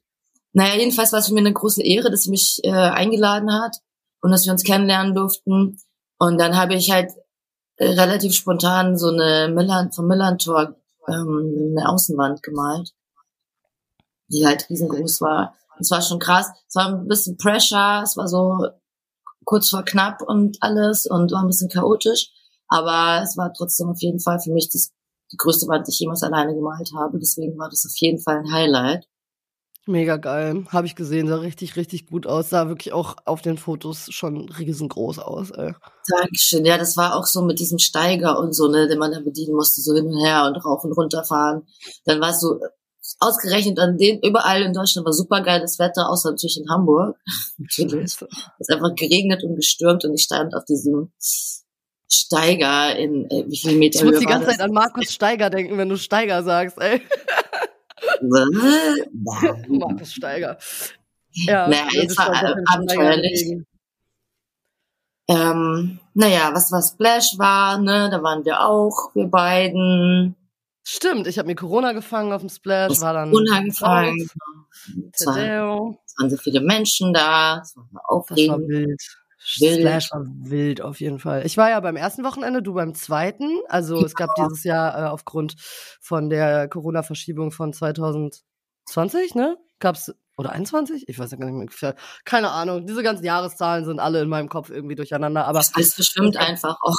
Naja, 0.52 0.76
jedenfalls 0.76 1.12
war 1.14 1.20
es 1.20 1.28
für 1.28 1.34
mich 1.34 1.44
eine 1.46 1.54
große 1.54 1.82
Ehre, 1.84 2.12
dass 2.12 2.24
sie 2.24 2.30
mich 2.30 2.60
äh, 2.64 2.72
eingeladen 2.72 3.52
hat 3.54 3.78
und 4.26 4.32
dass 4.32 4.46
wir 4.46 4.54
uns 4.54 4.64
kennenlernen 4.64 5.14
durften. 5.14 5.78
Und 6.18 6.40
dann 6.40 6.58
habe 6.58 6.74
ich 6.74 6.90
halt 6.90 7.12
äh, 7.78 7.92
relativ 7.92 8.34
spontan 8.34 8.98
so 8.98 9.10
eine 9.10 9.54
Millan, 9.54 9.92
vom 9.92 10.08
Millantor 10.08 10.76
ähm, 11.08 11.76
eine 11.78 11.88
Außenwand 11.88 12.42
gemalt, 12.42 12.96
die 14.30 14.44
halt 14.44 14.68
riesengroß 14.68 15.22
war. 15.22 15.54
Es 15.80 15.92
war 15.92 16.02
schon 16.02 16.18
krass. 16.18 16.50
Es 16.68 16.74
war 16.74 16.88
ein 16.88 17.08
bisschen 17.08 17.38
Pressure, 17.38 18.02
es 18.02 18.18
war 18.18 18.28
so 18.28 18.66
kurz 19.44 19.70
vor 19.70 19.84
knapp 19.84 20.24
und 20.24 20.58
alles 20.60 21.06
und 21.06 21.32
war 21.32 21.42
ein 21.42 21.48
bisschen 21.48 21.70
chaotisch. 21.70 22.32
Aber 22.68 23.22
es 23.22 23.38
war 23.38 23.54
trotzdem 23.54 23.90
auf 23.90 24.02
jeden 24.02 24.20
Fall 24.20 24.40
für 24.40 24.52
mich 24.52 24.72
das, 24.72 24.92
die 25.32 25.38
größte 25.38 25.68
Wand, 25.68 25.86
die 25.86 25.92
ich 25.92 26.00
jemals 26.00 26.24
alleine 26.24 26.56
gemalt 26.56 26.90
habe. 26.98 27.20
Deswegen 27.20 27.60
war 27.60 27.70
das 27.70 27.86
auf 27.86 27.96
jeden 27.98 28.20
Fall 28.20 28.38
ein 28.38 28.52
Highlight. 28.52 29.08
Mega 29.88 30.18
geil. 30.18 30.66
Habe 30.70 30.88
ich 30.88 30.96
gesehen, 30.96 31.28
sah 31.28 31.38
richtig, 31.38 31.76
richtig 31.76 32.08
gut 32.08 32.26
aus. 32.26 32.50
Sah 32.50 32.68
wirklich 32.70 32.92
auch 32.92 33.18
auf 33.26 33.42
den 33.42 33.58
Fotos 33.58 34.08
schon 34.10 34.50
riesengroß 34.50 35.20
aus, 35.20 35.52
ey. 35.52 35.74
Dankeschön. 36.10 36.66
Ja, 36.66 36.80
das 36.80 36.98
war 36.98 37.16
auch 37.16 37.26
so 37.26 37.44
mit 37.44 37.60
diesem 37.60 37.78
Steiger 37.78 38.40
und 38.40 38.54
so, 38.54 38.68
ne, 38.68 38.88
den 38.88 38.98
man 38.98 39.12
da 39.12 39.20
bedienen 39.20 39.56
musste, 39.56 39.82
so 39.82 39.94
hin 39.94 40.08
und 40.08 40.26
her 40.26 40.46
und 40.48 40.56
rauf 40.58 40.84
und 40.84 40.92
runter 40.94 41.24
fahren. 41.24 41.68
Dann 42.06 42.20
war 42.20 42.32
es 42.32 42.40
so 42.40 42.60
ausgerechnet 43.20 43.78
an 43.80 43.98
den, 43.98 44.20
überall 44.22 44.64
in 44.64 44.74
Deutschland 44.74 45.06
war 45.06 45.14
super 45.14 45.42
geiles 45.42 45.78
Wetter, 45.78 46.10
außer 46.10 46.32
natürlich 46.32 46.58
in 46.58 46.70
Hamburg. 46.70 47.18
natürlich. 47.58 48.06
Es 48.06 48.22
ist 48.60 48.72
einfach 48.72 48.96
geregnet 48.96 49.44
und 49.44 49.56
gestürmt 49.56 50.04
und 50.04 50.16
ich 50.16 50.24
stand 50.24 50.56
auf 50.56 50.66
diesem 50.66 51.12
Steiger 52.10 52.96
in, 52.96 53.30
äh, 53.30 53.46
wie 53.48 53.58
viele 53.58 53.76
Meter 53.76 54.00
Ich 54.00 54.06
muss 54.06 54.20
die 54.20 54.26
ganze? 54.26 54.50
Zeit 54.50 54.62
an 54.62 54.72
Markus 54.72 55.12
Steiger 55.12 55.50
denken, 55.50 55.78
wenn 55.78 55.90
du 55.90 55.98
Steiger 55.98 56.44
sagst, 56.44 56.80
ey. 56.80 57.02
Markus 59.70 60.14
Steiger. 60.14 60.58
Ja, 61.32 61.68
Naja, 61.68 61.88
es 62.06 62.18
war, 62.18 62.56
abenteuerlich. 62.68 63.58
ähm, 65.28 66.00
naja, 66.14 66.52
was 66.54 66.72
was 66.72 66.90
Splash 66.92 67.38
war, 67.38 67.78
ne, 67.78 68.10
da 68.10 68.22
waren 68.24 68.46
wir 68.46 68.62
auch, 68.62 69.14
wir 69.16 69.28
beiden. 69.28 70.36
Stimmt, 70.88 71.26
ich 71.28 71.38
habe 71.40 71.48
mir 71.48 71.56
Corona 71.56 71.94
gefangen 71.94 72.32
auf 72.32 72.42
dem 72.42 72.50
Splash, 72.50 72.90
Das 72.90 73.02
war 73.02 73.14
dann. 73.14 73.32
Es, 73.68 73.82
war, 73.82 74.06
Tadeo. 75.18 76.00
es 76.06 76.14
waren 76.20 76.30
so 76.30 76.38
viele 76.38 76.62
Menschen 76.62 77.12
da, 77.12 77.60
es 77.64 77.76
war 77.76 77.84
Das 77.92 77.94
war 77.96 78.10
aufregend. 78.12 78.68
wild. 78.70 79.02
Wild. 79.60 79.80
Splash 79.80 80.12
war 80.12 80.26
wild 80.26 80.82
auf 80.82 81.00
jeden 81.00 81.20
Fall. 81.20 81.46
Ich 81.46 81.58
war 81.58 81.70
ja 81.70 81.80
beim 81.80 81.96
ersten 81.96 82.24
Wochenende, 82.24 82.62
du 82.62 82.74
beim 82.74 82.94
zweiten. 82.96 83.60
Also 83.68 84.04
es 84.04 84.16
gab 84.16 84.34
dieses 84.36 84.64
Jahr 84.64 84.98
äh, 84.98 85.10
aufgrund 85.10 85.56
von 86.02 86.30
der 86.30 86.68
Corona-Verschiebung 86.68 87.52
von 87.52 87.74
2020, 87.74 89.36
ne? 89.36 89.58
Gab's 89.80 90.14
oder 90.38 90.52
21? 90.52 91.08
Ich 91.08 91.18
weiß 91.18 91.32
ja 91.32 91.38
gar 91.38 91.50
nicht 91.50 91.82
mehr. 91.82 91.96
Keine 92.26 92.52
Ahnung. 92.52 92.86
Diese 92.86 93.04
ganzen 93.04 93.24
Jahreszahlen 93.24 93.86
sind 93.86 94.00
alle 94.00 94.22
in 94.22 94.30
meinem 94.30 94.50
Kopf 94.50 94.70
irgendwie 94.70 94.96
durcheinander. 94.96 95.46
Aber 95.46 95.60
Das 95.60 95.74
alles 95.74 95.94
verschwimmt 95.94 96.38
einfach 96.38 96.78
auch. 96.82 96.96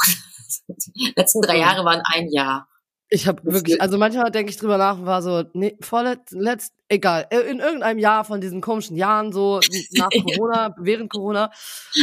Die 0.69 1.13
letzten 1.17 1.43
drei 1.43 1.59
Jahre 1.59 1.85
waren 1.85 2.03
ein 2.15 2.29
Jahr. 2.31 2.69
Ich 3.09 3.29
habe 3.29 3.41
wirklich, 3.45 3.81
also 3.81 3.99
manchmal 3.99 4.33
denke 4.33 4.51
ich 4.51 4.57
drüber 4.57 4.79
nach 4.79 4.99
und 4.99 5.07
war 5.07 5.23
so, 5.23 5.45
nee, 5.53 5.77
vorletzt, 5.81 6.33
letzt, 6.33 6.75
egal, 6.89 7.29
äh, 7.31 7.39
in 7.39 7.61
irgendeinem 7.61 8.01
Jahr 8.01 8.25
von 8.25 8.41
diesen 8.41 8.61
komischen 8.61 8.97
Jahren, 8.97 9.33
so 9.33 9.61
nach 9.93 10.09
Corona, 10.11 10.75
während 10.77 11.13
Corona. 11.13 11.53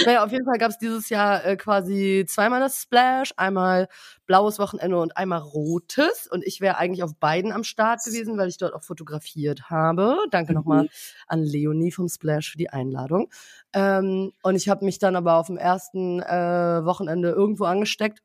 Naja, 0.05 0.23
auf 0.23 0.31
jeden 0.31 0.45
Fall 0.45 0.57
gab 0.57 0.71
es 0.71 0.77
dieses 0.77 1.09
Jahr 1.09 1.43
äh, 1.43 1.57
quasi 1.57 2.23
zweimal 2.25 2.61
das 2.61 2.81
Splash, 2.81 3.33
einmal 3.35 3.89
blaues 4.27 4.59
Wochenende 4.59 4.97
und 4.97 5.17
einmal 5.17 5.39
rotes. 5.39 6.29
Und 6.31 6.45
ich 6.45 6.61
wäre 6.61 6.77
eigentlich 6.77 7.03
auf 7.03 7.15
beiden 7.19 7.51
am 7.51 7.65
Start 7.65 8.01
gewesen, 8.05 8.37
weil 8.37 8.47
ich 8.47 8.57
dort 8.57 8.73
auch 8.73 8.83
fotografiert 8.83 9.69
habe. 9.69 10.15
Danke 10.31 10.53
mhm. 10.53 10.59
nochmal 10.59 10.89
an 11.27 11.43
Leonie 11.43 11.91
vom 11.91 12.07
Splash 12.07 12.51
für 12.51 12.57
die 12.57 12.69
Einladung. 12.69 13.29
Ähm, 13.73 14.31
und 14.41 14.55
ich 14.55 14.69
habe 14.69 14.85
mich 14.85 14.99
dann 14.99 15.17
aber 15.17 15.35
auf 15.35 15.47
dem 15.47 15.57
ersten 15.57 16.21
äh, 16.21 16.85
Wochenende 16.85 17.31
irgendwo 17.31 17.65
angesteckt 17.65 18.21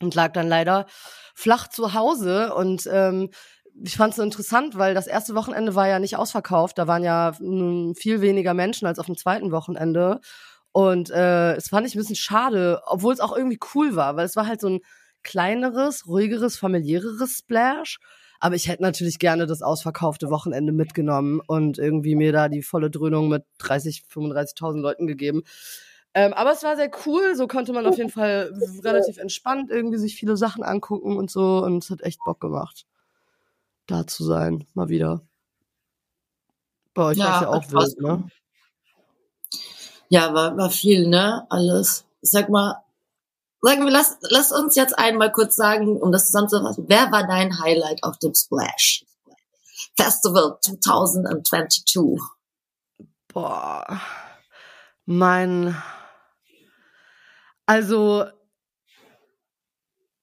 und 0.00 0.14
lag 0.14 0.32
dann 0.32 0.48
leider 0.48 0.86
flach 1.34 1.68
zu 1.68 1.94
Hause 1.94 2.54
und 2.54 2.88
ähm, 2.90 3.30
ich 3.82 3.96
fand 3.96 4.10
es 4.10 4.16
so 4.16 4.22
interessant, 4.22 4.78
weil 4.78 4.94
das 4.94 5.06
erste 5.06 5.34
Wochenende 5.34 5.74
war 5.74 5.88
ja 5.88 5.98
nicht 5.98 6.16
ausverkauft. 6.16 6.78
Da 6.78 6.86
waren 6.86 7.02
ja 7.02 7.32
viel 7.32 8.20
weniger 8.20 8.54
Menschen 8.54 8.86
als 8.86 9.00
auf 9.00 9.06
dem 9.06 9.16
zweiten 9.16 9.50
Wochenende. 9.50 10.20
Und 10.70 11.10
äh, 11.10 11.54
es 11.54 11.68
fand 11.68 11.86
ich 11.86 11.94
ein 11.94 11.98
bisschen 11.98 12.16
schade, 12.16 12.80
obwohl 12.86 13.12
es 13.14 13.20
auch 13.20 13.36
irgendwie 13.36 13.58
cool 13.74 13.96
war, 13.96 14.16
weil 14.16 14.26
es 14.26 14.36
war 14.36 14.46
halt 14.46 14.60
so 14.60 14.68
ein 14.68 14.80
kleineres, 15.22 16.06
ruhigeres, 16.06 16.56
familiäreres 16.56 17.38
Splash. 17.38 17.98
Aber 18.40 18.56
ich 18.56 18.68
hätte 18.68 18.82
natürlich 18.82 19.18
gerne 19.18 19.46
das 19.46 19.62
ausverkaufte 19.62 20.30
Wochenende 20.30 20.72
mitgenommen 20.72 21.40
und 21.46 21.78
irgendwie 21.78 22.14
mir 22.14 22.32
da 22.32 22.48
die 22.48 22.62
volle 22.62 22.90
Dröhnung 22.90 23.28
mit 23.28 23.44
30, 23.58 24.04
35.000 24.12 24.80
Leuten 24.80 25.06
gegeben. 25.06 25.42
Ähm, 26.16 26.32
aber 26.32 26.52
es 26.52 26.62
war 26.62 26.76
sehr 26.76 26.90
cool, 27.06 27.34
so 27.34 27.48
konnte 27.48 27.72
man 27.72 27.86
auf 27.86 27.96
jeden 27.96 28.10
Fall 28.10 28.52
relativ 28.84 29.18
entspannt 29.18 29.70
irgendwie 29.70 29.98
sich 29.98 30.14
viele 30.14 30.36
Sachen 30.36 30.62
angucken 30.62 31.16
und 31.16 31.28
so 31.28 31.64
und 31.64 31.82
es 31.82 31.90
hat 31.90 32.02
echt 32.02 32.20
Bock 32.24 32.40
gemacht, 32.40 32.86
da 33.86 34.06
zu 34.06 34.22
sein, 34.22 34.64
mal 34.74 34.88
wieder. 34.88 35.22
Bei 36.94 37.06
euch 37.06 37.18
ja, 37.18 37.24
war 37.24 37.34
es 37.34 37.40
ja 37.42 37.48
auch 37.48 37.72
wild, 37.72 38.00
ne? 38.00 38.28
Ja, 40.08 40.32
war, 40.32 40.56
war 40.56 40.70
viel, 40.70 41.08
ne? 41.08 41.44
Alles. 41.50 42.04
Ich 42.20 42.30
sag 42.30 42.48
mal, 42.48 42.84
sagen 43.60 43.84
wir, 43.84 43.90
lass, 43.90 44.18
lass 44.30 44.52
uns 44.52 44.76
jetzt 44.76 44.96
einmal 44.96 45.32
kurz 45.32 45.56
sagen, 45.56 45.96
um 46.00 46.12
das 46.12 46.26
zusammenzufassen, 46.26 46.84
wer 46.86 47.10
war 47.10 47.26
dein 47.26 47.58
Highlight 47.58 48.04
auf 48.04 48.18
dem 48.18 48.34
Splash 48.34 49.04
Festival 49.96 50.58
2022? 50.60 52.20
Boah, 53.32 54.00
mein 55.06 55.74
also, 57.66 58.24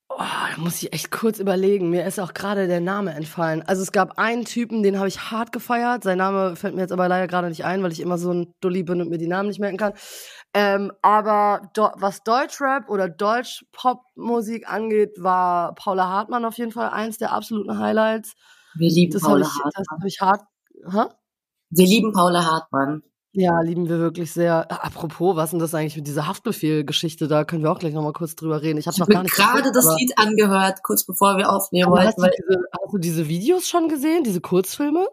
oh, 0.09 0.17
da 0.17 0.57
muss 0.57 0.81
ich 0.81 0.93
echt 0.93 1.11
kurz 1.11 1.39
überlegen. 1.39 1.89
Mir 1.89 2.05
ist 2.05 2.19
auch 2.19 2.33
gerade 2.33 2.67
der 2.67 2.81
Name 2.81 3.13
entfallen. 3.13 3.61
Also 3.63 3.81
es 3.81 3.91
gab 3.91 4.17
einen 4.17 4.45
Typen, 4.45 4.83
den 4.83 4.97
habe 4.97 5.07
ich 5.07 5.31
hart 5.31 5.51
gefeiert. 5.51 6.03
Sein 6.03 6.17
Name 6.17 6.55
fällt 6.55 6.75
mir 6.75 6.81
jetzt 6.81 6.91
aber 6.91 7.07
leider 7.07 7.27
gerade 7.27 7.49
nicht 7.49 7.65
ein, 7.65 7.81
weil 7.83 7.91
ich 7.91 7.99
immer 7.99 8.17
so 8.17 8.31
ein 8.31 8.53
Dulli 8.61 8.83
bin 8.83 9.01
und 9.01 9.09
mir 9.09 9.17
die 9.17 9.27
Namen 9.27 9.49
nicht 9.49 9.59
merken 9.59 9.77
kann. 9.77 9.93
Ähm, 10.53 10.91
aber 11.01 11.71
was 11.95 12.23
Deutschrap 12.23 12.89
oder 12.89 13.07
Deutsch-Pop-Musik 13.07 14.69
angeht, 14.69 15.13
war 15.17 15.73
Paula 15.75 16.07
Hartmann 16.07 16.45
auf 16.45 16.57
jeden 16.57 16.71
Fall 16.71 16.89
eins 16.89 17.17
der 17.17 17.31
absoluten 17.31 17.77
Highlights. 17.79 18.33
Wir 18.75 18.89
lieben 18.89 19.13
das 19.13 19.21
Paula 19.21 19.45
ich, 19.45 19.47
Hartmann. 19.47 19.71
Das 19.75 19.87
habe 19.91 20.07
ich 20.07 20.21
hart. 20.21 20.41
Hä? 20.91 21.15
Wir 21.69 21.87
lieben 21.87 22.11
Paula 22.11 22.43
Hartmann. 22.45 23.01
Ja, 23.33 23.61
lieben 23.61 23.87
wir 23.87 23.99
wirklich 23.99 24.33
sehr. 24.33 24.69
Apropos, 24.69 25.37
was 25.37 25.45
ist 25.45 25.51
denn 25.51 25.59
das 25.59 25.73
eigentlich 25.73 25.95
mit 25.95 26.05
dieser 26.05 26.27
Haftbefehl-Geschichte? 26.27 27.29
Da 27.29 27.45
können 27.45 27.63
wir 27.63 27.71
auch 27.71 27.79
gleich 27.79 27.93
nochmal 27.93 28.11
kurz 28.11 28.35
drüber 28.35 28.61
reden. 28.61 28.77
Ich 28.77 28.87
habe 28.87 28.99
noch 28.99 29.07
gar 29.07 29.23
nicht 29.23 29.35
gerade 29.35 29.71
das 29.71 29.85
Lied 29.97 30.11
angehört, 30.17 30.83
kurz 30.83 31.05
bevor 31.05 31.37
wir 31.37 31.49
aufnehmen 31.49 31.91
wollten. 31.91 32.07
Hast, 32.07 32.17
du 32.17 32.23
diese, 32.23 32.63
hast 32.73 32.93
du 32.93 32.97
diese 32.97 33.27
Videos 33.29 33.69
schon 33.69 33.87
gesehen, 33.87 34.25
diese 34.25 34.41
Kurzfilme? 34.41 35.07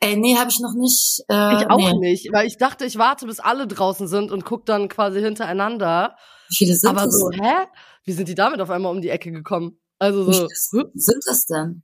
Ey, 0.00 0.16
nee, 0.16 0.36
habe 0.36 0.50
ich 0.50 0.60
noch 0.60 0.74
nicht. 0.74 1.24
Äh, 1.28 1.56
ich 1.56 1.70
auch 1.70 1.76
nee. 1.76 2.10
nicht, 2.10 2.32
weil 2.32 2.46
ich 2.46 2.56
dachte, 2.56 2.86
ich 2.86 2.96
warte, 2.96 3.26
bis 3.26 3.40
alle 3.40 3.66
draußen 3.66 4.08
sind 4.08 4.30
und 4.30 4.44
guck 4.44 4.64
dann 4.64 4.88
quasi 4.88 5.20
hintereinander. 5.20 6.16
Wie 6.48 6.56
viele 6.56 6.74
sind 6.74 6.90
Aber 6.90 7.04
das? 7.04 7.18
so, 7.18 7.30
hä? 7.30 7.66
Wie 8.04 8.12
sind 8.12 8.28
die 8.28 8.34
damit 8.34 8.60
auf 8.60 8.70
einmal 8.70 8.92
um 8.92 9.02
die 9.02 9.10
Ecke 9.10 9.30
gekommen? 9.30 9.78
Also 9.98 10.30
so. 10.30 10.46
Wie 10.48 11.00
sind 11.00 11.22
das 11.26 11.46
denn? 11.46 11.82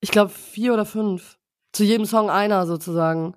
Ich 0.00 0.10
glaube 0.10 0.30
vier 0.30 0.74
oder 0.74 0.84
fünf. 0.84 1.38
Zu 1.72 1.84
jedem 1.84 2.06
Song 2.06 2.30
einer 2.30 2.66
sozusagen. 2.66 3.36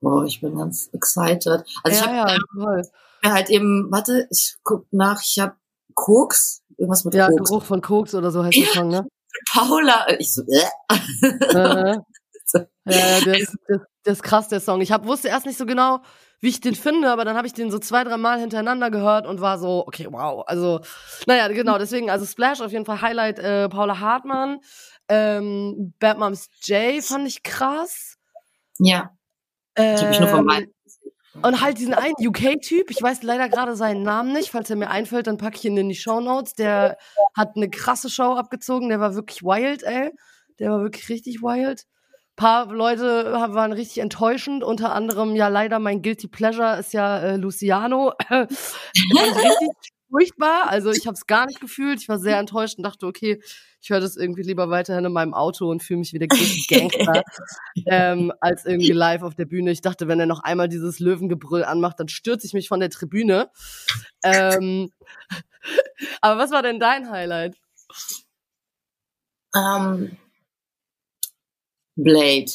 Boah, 0.00 0.24
ich 0.24 0.40
bin 0.40 0.56
ganz 0.56 0.88
excited. 0.92 1.46
Also 1.46 1.64
ja, 1.84 1.94
ich 1.94 2.02
habe 2.02 2.14
ja, 2.14 2.82
mir 3.22 3.32
halt 3.32 3.50
eben, 3.50 3.88
warte, 3.90 4.26
ich 4.30 4.56
guck 4.62 4.86
nach, 4.90 5.20
ich 5.22 5.38
habe 5.38 5.54
Koks, 5.94 6.62
irgendwas 6.76 7.04
mit 7.04 7.14
ja, 7.14 7.28
Koks. 7.28 7.50
Geruch 7.50 7.64
von 7.64 7.80
Koks 7.82 8.14
oder 8.14 8.30
so 8.30 8.44
heißt 8.44 8.56
ja. 8.56 8.64
der 8.64 8.72
Song, 8.72 8.88
ne? 8.88 9.06
Paula, 9.52 10.06
ich 10.18 10.34
so, 10.34 10.42
äh. 10.42 11.96
Ja, 12.86 13.20
der 13.20 13.38
ist, 13.38 13.56
der, 13.68 13.86
der 14.04 14.12
ist 14.12 14.22
krass, 14.22 14.48
der 14.48 14.60
Song. 14.60 14.80
Ich 14.80 14.90
hab, 14.90 15.06
wusste 15.06 15.28
erst 15.28 15.46
nicht 15.46 15.58
so 15.58 15.66
genau, 15.66 16.00
wie 16.40 16.48
ich 16.48 16.60
den 16.60 16.74
finde, 16.74 17.10
aber 17.10 17.24
dann 17.24 17.36
habe 17.36 17.46
ich 17.46 17.52
den 17.52 17.70
so 17.70 17.78
zwei, 17.78 18.02
drei 18.04 18.16
Mal 18.16 18.40
hintereinander 18.40 18.90
gehört 18.90 19.26
und 19.26 19.40
war 19.40 19.58
so, 19.58 19.86
okay, 19.86 20.08
wow. 20.10 20.44
Also, 20.46 20.80
naja, 21.26 21.46
genau, 21.48 21.78
deswegen, 21.78 22.10
also 22.10 22.26
Splash 22.26 22.60
auf 22.60 22.72
jeden 22.72 22.86
Fall 22.86 23.02
Highlight, 23.02 23.38
äh, 23.38 23.68
Paula 23.68 24.00
Hartmann. 24.00 24.60
Ähm, 25.08 25.94
Bad 25.98 26.18
Moms 26.18 26.48
J 26.62 27.02
fand 27.02 27.26
ich 27.26 27.42
krass. 27.42 28.16
Ja. 28.78 29.10
Ähm, 29.80 30.10
ich 30.10 30.20
nur 30.20 30.28
von 30.28 30.46
und 31.42 31.60
halt 31.60 31.78
diesen 31.78 31.94
einen 31.94 32.14
UK-Typ, 32.18 32.90
ich 32.90 33.00
weiß 33.00 33.22
leider 33.22 33.48
gerade 33.48 33.76
seinen 33.76 34.02
Namen 34.02 34.32
nicht, 34.32 34.50
falls 34.50 34.68
er 34.68 34.76
mir 34.76 34.90
einfällt, 34.90 35.26
dann 35.26 35.38
packe 35.38 35.56
ich 35.56 35.64
ihn 35.64 35.76
in 35.76 35.88
die 35.88 35.94
Show 35.94 36.20
Notes. 36.20 36.54
Der 36.54 36.98
hat 37.34 37.56
eine 37.56 37.70
krasse 37.70 38.10
Show 38.10 38.34
abgezogen, 38.34 38.88
der 38.88 39.00
war 39.00 39.14
wirklich 39.14 39.42
wild, 39.42 39.82
ey. 39.84 40.10
Der 40.58 40.70
war 40.70 40.82
wirklich 40.82 41.08
richtig 41.08 41.40
wild. 41.40 41.86
Ein 42.32 42.36
paar 42.36 42.66
Leute 42.72 43.32
waren 43.32 43.72
richtig 43.72 43.98
enttäuschend, 43.98 44.64
unter 44.64 44.92
anderem 44.92 45.36
ja 45.36 45.48
leider 45.48 45.78
mein 45.78 46.02
Guilty 46.02 46.28
Pleasure 46.28 46.78
ist 46.78 46.92
ja 46.92 47.18
äh, 47.20 47.36
Luciano. 47.36 48.12
richtig 48.30 49.70
furchtbar, 50.10 50.68
also 50.68 50.90
ich 50.90 51.06
habe 51.06 51.14
es 51.14 51.26
gar 51.26 51.46
nicht 51.46 51.60
gefühlt, 51.60 52.00
ich 52.00 52.08
war 52.08 52.18
sehr 52.18 52.38
enttäuscht 52.38 52.76
und 52.78 52.82
dachte, 52.82 53.06
okay, 53.06 53.40
ich 53.80 53.90
höre 53.90 54.00
das 54.00 54.16
irgendwie 54.16 54.42
lieber 54.42 54.68
weiterhin 54.68 55.04
in 55.04 55.12
meinem 55.12 55.32
Auto 55.32 55.70
und 55.70 55.82
fühle 55.82 56.00
mich 56.00 56.12
wieder 56.12 56.26
richtig 56.30 56.68
Gangster, 56.68 57.22
ähm, 57.86 58.32
als 58.40 58.66
irgendwie 58.66 58.92
live 58.92 59.22
auf 59.22 59.34
der 59.34 59.46
Bühne. 59.46 59.70
Ich 59.70 59.80
dachte, 59.80 60.06
wenn 60.06 60.20
er 60.20 60.26
noch 60.26 60.40
einmal 60.40 60.68
dieses 60.68 61.00
Löwengebrüll 61.00 61.64
anmacht, 61.64 61.98
dann 61.98 62.08
stürze 62.08 62.46
ich 62.46 62.52
mich 62.52 62.68
von 62.68 62.80
der 62.80 62.90
Tribüne. 62.90 63.50
Ähm, 64.22 64.90
aber 66.20 66.40
was 66.40 66.50
war 66.50 66.62
denn 66.62 66.78
dein 66.78 67.10
Highlight? 67.10 67.56
Um, 69.54 70.16
Blade. 71.96 72.52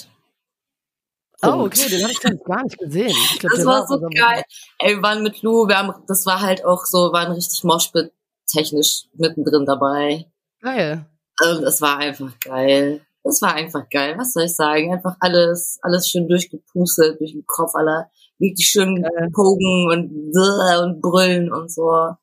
Oh, 1.42 1.66
okay, 1.66 1.90
den 1.90 2.02
habe 2.02 2.12
ich 2.12 2.20
gar 2.22 2.64
nicht 2.64 2.78
gesehen. 2.78 3.14
Glaub, 3.40 3.52
das 3.52 3.66
war 3.66 3.88
so 3.88 4.00
geil. 4.00 4.44
Ey, 4.80 4.96
wir 4.96 5.04
waren 5.04 5.22
mit 5.22 5.42
Lou, 5.42 5.68
wir 5.68 5.78
haben, 5.78 5.94
das 6.08 6.26
war 6.26 6.42
halt 6.42 6.64
auch 6.66 6.86
so, 6.86 7.12
waren 7.12 7.34
richtig 7.34 7.64
Moshpit 7.64 8.12
technisch 8.48 9.06
mittendrin 9.14 9.66
dabei. 9.66 10.26
Geil. 10.62 11.06
Also 11.38 11.62
das 11.62 11.82
war 11.82 11.98
einfach 11.98 12.32
geil. 12.40 13.02
Das 13.24 13.42
war 13.42 13.56
einfach 13.56 13.90
geil. 13.90 14.16
Was 14.18 14.34
soll 14.34 14.44
ich 14.44 14.56
sagen? 14.56 14.94
Einfach 14.94 15.16
alles, 15.20 15.80
alles 15.82 16.08
schön 16.08 16.28
durchgepustet, 16.28 17.20
durch 17.20 17.32
den 17.34 17.46
Kopf, 17.48 17.74
aller 17.74 18.10
richtig 18.40 18.68
schön 18.68 19.02
geil. 19.02 19.30
pogen 19.34 19.90
und, 19.92 20.34
und 20.36 21.02
brüllen 21.02 21.52
und 21.52 21.72
so. 21.72 22.16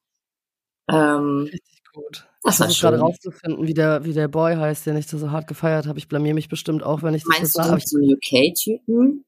Ähm, 0.91 1.49
richtig 1.53 1.83
gut. 1.93 2.27
Das 2.45 2.59
war 2.59 2.67
versuche 2.67 2.89
gerade 2.89 2.99
rauszufinden, 2.99 3.67
wie 3.67 3.75
der, 3.75 4.05
wie 4.05 4.13
der 4.13 4.29
Boy 4.29 4.57
heißt, 4.57 4.87
den 4.87 4.97
ich 4.97 5.07
so 5.07 5.31
hart 5.31 5.47
gefeiert 5.47 5.87
habe. 5.87 5.99
Ich 5.99 6.09
blamier 6.09 6.35
mich 6.35 6.49
bestimmt 6.49 6.83
auch, 6.83 7.03
wenn 7.03 7.15
ich 7.15 7.23
das 7.23 7.29
Meinst 7.29 7.57
jetzt 7.57 7.91
du 7.91 7.99
so 7.99 7.99
einen 7.99 8.15
UK-Typen? 8.15 9.25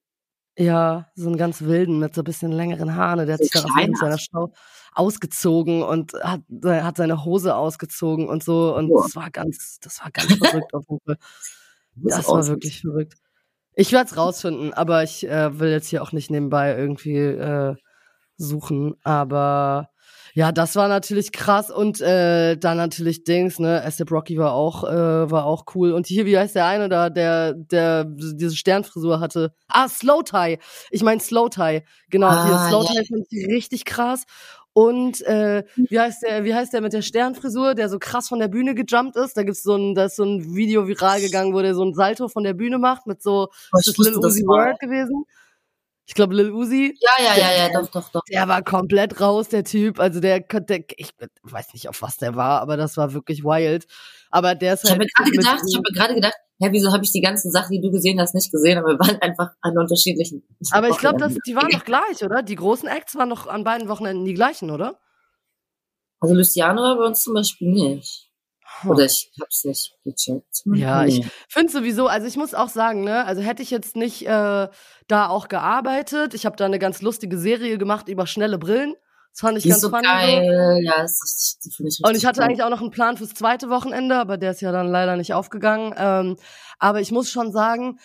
Ja, 0.57 1.09
so 1.17 1.27
einen 1.27 1.37
ganz 1.37 1.63
wilden 1.63 1.99
mit 1.99 2.15
so 2.15 2.21
ein 2.21 2.25
bisschen 2.25 2.53
längeren 2.53 2.95
Haaren. 2.95 3.27
Der 3.27 3.35
hat 3.35 3.41
So 3.41 3.45
sich 3.45 3.53
dann 3.53 3.79
jedem 3.79 3.95
seiner 3.97 4.19
Show 4.19 4.53
ausgezogen 4.95 5.83
und 5.83 6.13
hat, 6.23 6.43
hat 6.65 6.97
seine 6.97 7.25
Hose 7.25 7.57
ausgezogen 7.57 8.29
und 8.29 8.45
so. 8.45 8.77
Und 8.77 8.89
Boah. 8.89 9.03
das 9.03 9.17
war 9.17 9.31
ganz, 9.31 9.79
das 9.81 10.01
war 10.01 10.11
ganz 10.13 10.33
verrückt 10.35 10.73
auf 10.75 10.85
jeden 10.89 11.01
Fall. 11.05 11.19
Muss 11.97 12.15
Das 12.17 12.29
war 12.29 12.47
wirklich 12.47 12.81
verrückt. 12.81 13.15
Ich 13.75 13.93
werde 13.93 14.11
es 14.11 14.17
rausfinden, 14.17 14.73
aber 14.73 15.03
ich 15.03 15.27
äh, 15.29 15.59
will 15.59 15.71
jetzt 15.71 15.89
hier 15.89 16.03
auch 16.03 16.13
nicht 16.13 16.31
nebenbei 16.31 16.77
irgendwie 16.77 17.17
äh, 17.17 17.75
suchen. 18.37 18.95
Aber 19.03 19.91
ja, 20.35 20.51
das 20.53 20.75
war 20.77 20.89
natürlich 20.89 21.31
krass 21.33 21.71
und 21.71 22.01
äh, 22.01 22.57
dann 22.57 22.77
natürlich 22.77 23.25
Dings, 23.25 23.59
ne? 23.61 23.83
ASAP 23.85 24.11
Rocky 24.11 24.37
war 24.37 24.53
auch 24.53 24.85
äh, 24.85 25.31
war 25.31 25.47
auch 25.47 25.65
cool 25.75 25.93
und 25.93 26.07
hier 26.09 26.27
wie 26.27 26.37
heißt 26.37 26.57
der 26.57 26.67
eine 26.67 26.89
da, 26.89 27.09
der 27.09 27.55
der 27.55 28.05
diese 28.05 28.57
Sternfrisur 28.57 29.21
hatte? 29.21 29.53
Ah, 29.69 29.89
Slow 29.89 30.23
Tie. 30.25 30.59
Ich 30.91 31.03
meine 31.05 31.21
Slow 31.21 31.49
Tie. 31.49 31.83
Genau, 32.11 32.27
Ah, 32.29 32.47
hier 32.47 32.69
Slow 32.69 32.85
ja. 32.85 33.01
Tie 33.03 33.07
fand 33.09 33.27
ich 33.31 33.47
richtig 33.47 33.85
krass. 33.85 34.25
Und 34.73 35.23
äh, 35.23 35.63
wie 35.77 36.01
heißt 36.01 36.23
der, 36.25 36.43
wie 36.45 36.53
heißt 36.53 36.73
der 36.73 36.81
mit 36.81 36.93
der 36.93 37.03
Sternfrisur, 37.03 37.77
der 37.77 37.89
so 37.89 38.01
krass 38.01 38.27
von 38.29 38.41
der 38.41 38.49
Bühne 38.49 38.75
gejumpt 38.75 39.15
ist? 39.15 39.37
Da 39.37 39.45
gibt's 39.45 39.63
so 39.63 39.77
ein, 39.77 39.95
da 39.95 40.07
ist 40.07 40.17
so 40.17 40.25
ein 40.25 40.57
Video 40.57 40.89
viral 40.89 41.21
gegangen, 41.21 41.55
wo 41.55 41.63
der 41.63 41.77
so 41.77 41.85
ein 41.85 41.95
Salto 41.95 42.27
von 42.27 42.43
der 42.43 42.55
Bühne 42.55 42.79
macht 42.79 43.07
mit 43.07 43.23
so, 43.23 43.51
Oh, 43.73 43.79
ist 43.79 43.87
das 43.87 43.97
Lil 43.99 44.17
wusste 44.17 44.21
das 44.21 44.35
Uzi. 44.35 44.43
Word 44.49 44.81
gewesen? 44.81 45.25
Ich 46.07 46.15
glaube, 46.15 46.35
Lil 46.35 46.53
Uzi. 46.53 46.97
Ja, 47.01 47.25
ja, 47.25 47.37
ja, 47.37 47.57
ja, 47.57 47.81
doch, 47.81 47.89
doch, 47.91 48.11
doch. 48.11 48.23
Der 48.31 48.47
war 48.47 48.63
komplett 48.63 49.21
raus, 49.21 49.49
der 49.49 49.65
Typ. 49.65 49.99
Also 49.99 50.21
der, 50.21 50.41
der 50.41 50.85
ich 50.97 51.11
weiß 51.43 51.73
nicht, 51.73 51.89
auf 51.89 52.03
was 52.03 52.19
der 52.19 52.37
war, 52.37 52.61
aber 52.61 52.77
das 52.77 52.97
war 52.97 53.15
wirklich 53.15 53.43
wild. 53.43 53.87
Aber 54.31 54.55
der 54.55 54.75
ist 54.75 54.85
Ich 54.85 54.91
halt. 54.91 55.01
habe 55.01 55.05
mir 55.05 55.11
gerade 55.17 55.31
gedacht, 55.31 55.63
ich 55.67 55.75
habe 55.75 55.85
mir 55.89 55.97
gerade 55.99 56.15
gedacht, 56.15 56.35
hä, 56.59 56.69
wieso 56.73 56.93
habe 56.93 57.05
ich 57.05 57.13
die 57.13 57.23
ganzen 57.23 57.51
Sachen, 57.51 57.73
die 57.73 57.81
du 57.81 57.91
gesehen 57.91 58.21
hast, 58.21 58.35
nicht 58.35 58.53
gesehen? 58.53 58.79
Aber 58.79 58.89
wir 58.89 58.99
waren 58.99 59.21
einfach 59.23 59.53
an 59.63 59.79
unterschiedlichen. 59.79 60.43
aber 60.73 60.91
ich 60.91 60.99
glaube, 60.99 61.35
die 61.47 61.57
waren 61.57 61.71
doch 61.71 61.85
gleich, 61.85 62.23
oder? 62.23 62.43
Die 62.43 62.57
großen 62.57 62.89
Acts 62.89 63.15
waren 63.15 63.31
doch 63.31 63.47
an 63.47 63.65
beiden 63.65 63.89
Wochenenden 63.89 64.25
die 64.27 64.35
gleichen, 64.35 64.71
oder? 64.71 64.99
Also 66.21 66.35
Luciano 66.35 66.83
war 66.83 66.97
bei 66.97 67.05
uns 67.07 67.23
zum 67.23 67.35
Beispiel 67.35 67.71
nicht. 67.71 68.24
Oder 68.93 69.05
ich 69.05 69.31
hab's 69.41 69.65
nicht 69.65 69.95
gecheckt. 70.05 70.63
Ja, 70.75 71.05
ich 71.05 71.19
Nee. 71.21 71.27
finde 71.49 71.73
sowieso, 71.73 72.07
also 72.07 72.27
ich 72.27 72.37
muss 72.37 72.55
auch 72.55 72.69
sagen, 72.69 73.05
ne, 73.05 73.25
also 73.27 73.43
hätte 73.43 73.63
ich 73.63 73.71
jetzt 73.71 73.97
nicht 73.97 74.27
äh, 74.27 74.69
da 75.09 75.29
auch 75.29 75.49
gearbeitet, 75.49 76.35
ich 76.35 76.47
habe 76.47 76.57
da 76.57 76.65
eine 76.67 76.79
ganz 76.79 77.03
lustige 77.03 77.39
Serie 77.39 77.79
gemacht 77.79 78.09
über 78.09 78.27
schnelle 78.27 78.59
Brillen. 78.59 78.95
Das 79.33 79.41
fand 79.41 79.57
ich 79.59 79.65
Die 79.65 79.71
ganz 79.71 79.81
so 79.83 79.91
funny. 79.91 80.03
geil. 80.05 80.81
Ja, 80.85 81.03
ist 81.03 81.23
richtig, 81.25 81.59
die 81.65 81.71
finde 81.75 81.89
ich 81.89 81.95
richtig 81.95 82.09
Und 82.09 82.17
ich 82.17 82.25
hatte 82.25 82.39
geil. 82.41 82.49
eigentlich 82.49 82.63
auch 82.63 82.71
noch 82.71 82.81
einen 82.81 82.91
Plan 82.93 83.17
fürs 83.17 83.35
zweite 83.35 83.69
Wochenende, 83.69 84.17
aber 84.17 84.37
der 84.37 84.53
ist 84.53 84.61
ja 84.61 84.71
dann 84.71 84.87
leider 84.89 85.17
nicht 85.17 85.35
aufgegangen. 85.35 85.93
Ähm, 85.97 86.37
aber 86.79 87.01
ich 87.01 87.11
muss 87.11 87.31
schon 87.31 87.51
sagen, 87.51 87.99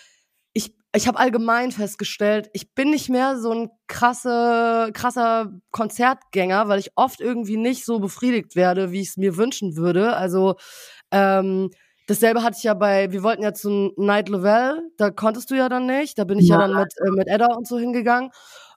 ich, 0.95 1.07
habe 1.07 1.19
allgemein 1.19 1.71
festgestellt, 1.71 2.49
ich 2.53 2.73
bin 2.73 2.89
nicht 2.89 3.09
mehr 3.09 3.37
so 3.37 3.51
ein 3.51 3.69
krasse, 3.87 4.89
krasser 4.93 5.51
Konzertgänger, 5.71 6.67
weil 6.67 6.79
ich 6.79 6.91
oft 6.95 7.21
irgendwie 7.21 7.57
nicht 7.57 7.85
so 7.85 7.99
befriedigt 7.99 8.55
werde, 8.55 8.91
wie 8.91 9.01
ich 9.01 9.09
es 9.09 9.17
mir 9.17 9.37
wünschen 9.37 9.75
würde. 9.77 10.15
Also 10.15 10.55
ähm, 11.11 11.69
dasselbe 12.07 12.41
hatte 12.43 12.57
ich 12.57 12.63
ja 12.63 12.73
bei, 12.73 13.11
wir 13.11 13.21
wollten 13.23 13.43
ja 13.43 13.53
zu 13.53 13.93
Night 13.97 14.29
Level, 14.29 14.81
da 14.97 15.11
konntest 15.11 15.51
du 15.51 15.55
ja 15.55 15.69
dann 15.69 15.85
nicht, 15.85 16.17
da 16.17 16.23
bin 16.23 16.39
ich 16.39 16.47
ja, 16.47 16.55
Ja. 16.55 16.67
dann 16.67 16.75
mit, 16.75 16.93
äh, 17.05 17.11
mit 17.11 17.27
Edda 17.27 17.53
und 17.55 17.67
so 17.67 17.77
hingegangen. 17.77 18.31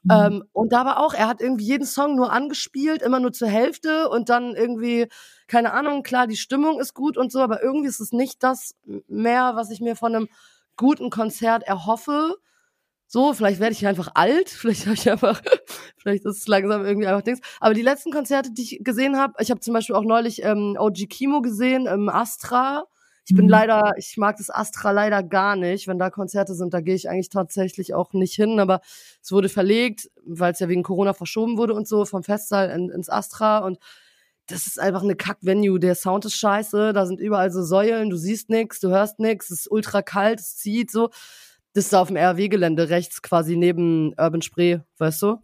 Mhm. 0.05 0.11
Ähm, 0.13 0.45
und 0.53 0.73
da 0.73 0.85
war 0.85 0.99
auch, 1.01 1.15
er 1.15 1.29
hat 1.29 1.41
irgendwie 1.41 1.65
jeden 1.65 1.87
Song 1.87 2.17
nur 2.17 2.33
angespielt, 2.33 3.03
immer 3.03 3.21
nur 3.21 3.33
zur 3.33 3.49
Hälfte 3.49 4.09
und 4.11 4.29
dann 4.29 4.55
irgendwie, 4.55 5.07
keine 5.47 5.73
Ahnung, 5.73 6.03
klar, 6.03 6.27
die 6.27 6.37
Stimmung 6.37 6.81
ist 6.81 6.93
gut 6.95 7.17
und 7.17 7.33
so, 7.33 7.41
aber 7.41 7.63
irgendwie 7.63 7.89
ist 7.89 8.01
es 8.01 8.13
nicht 8.13 8.43
das 8.43 8.75
mehr, 9.09 9.53
was 9.55 9.71
ich 9.71 9.81
mir 9.81 9.97
von 9.97 10.15
einem 10.15 10.29
guten 10.77 11.11
Konzert 11.11 11.63
erhoffe. 11.65 12.37
So, 13.07 13.35
vielleicht 13.35 13.61
werde 13.61 13.73
ich 13.75 13.87
einfach 13.87 14.11
alt, 14.15 14.49
vielleicht 14.51 14.87
habe 14.87 14.95
ich 14.95 15.11
einfach, 15.11 15.43
vielleicht 15.99 16.25
ist 16.25 16.39
es 16.39 16.49
langsam 16.49 16.85
irgendwie 16.85 17.07
einfach 17.07 17.23
Dings. 17.23 17.41
Aber 17.61 17.75
die 17.75 17.83
letzten 17.83 18.11
Konzerte, 18.11 18.51
die 18.53 18.63
ich 18.63 18.81
gesehen 18.83 19.17
habe, 19.19 19.35
ich 19.41 19.51
habe 19.51 19.61
zum 19.61 19.75
Beispiel 19.75 19.97
auch 19.97 20.05
neulich 20.05 20.43
ähm, 20.43 20.77
OG 20.79 21.09
Kimo 21.11 21.43
gesehen 21.43 21.87
im 21.87 22.09
Astra. 22.09 22.85
Ich 23.25 23.37
bin 23.37 23.45
Mhm. 23.45 23.51
leider, 23.51 23.93
ich 23.99 24.17
mag 24.17 24.37
das 24.39 24.51
Astra 24.51 24.91
leider 24.91 25.23
gar 25.23 25.55
nicht. 25.57 25.87
Wenn 25.87 25.99
da 25.99 26.11
Konzerte 26.11 26.55
sind, 26.55 26.75
da 26.75 26.81
gehe 26.81 26.95
ich 26.97 27.09
eigentlich 27.09 27.29
tatsächlich 27.29 27.95
auch 27.95 28.13
nicht 28.15 28.35
hin. 28.35 28.59
Aber 28.59 28.81
es 29.23 29.31
wurde 29.31 29.49
verlegt, 29.49 30.11
weil 30.25 30.53
es 30.53 30.59
ja 30.59 30.69
wegen 30.69 30.83
Corona 30.83 31.13
verschoben 31.13 31.57
wurde 31.57 31.75
und 31.75 31.87
so, 31.87 32.05
vom 32.05 32.25
Festsaal 32.25 32.71
in, 32.71 32.91
ins 32.91 33.09
Astra. 33.09 33.59
Und 33.59 33.79
das 34.47 34.67
ist 34.67 34.81
einfach 34.81 35.03
eine 35.03 35.17
Kack-Venue. 35.17 35.79
Der 35.79 35.95
Sound 35.95 36.25
ist 36.25 36.35
scheiße, 36.35 36.93
da 36.93 37.07
sind 37.07 37.21
überall 37.21 37.51
so 37.51 37.63
Säulen, 37.63 38.11
du 38.11 38.17
siehst 38.17 38.51
nix, 38.51 38.81
du 38.81 38.89
hörst 38.89 39.19
nix, 39.19 39.51
es 39.51 39.61
ist 39.61 39.71
ultra 39.71 40.03
kalt, 40.03 40.41
es 40.41 40.57
zieht 40.57 40.91
so. 40.91 41.11
Das 41.75 41.87
ist 41.87 41.95
auf 41.95 42.09
dem 42.09 42.17
RW-Gelände 42.17 42.91
rechts, 42.91 43.23
quasi 43.23 43.57
neben 43.57 44.13
Urban 44.19 44.43
Spree, 44.43 44.81
weißt 44.99 45.23
du? 45.23 45.37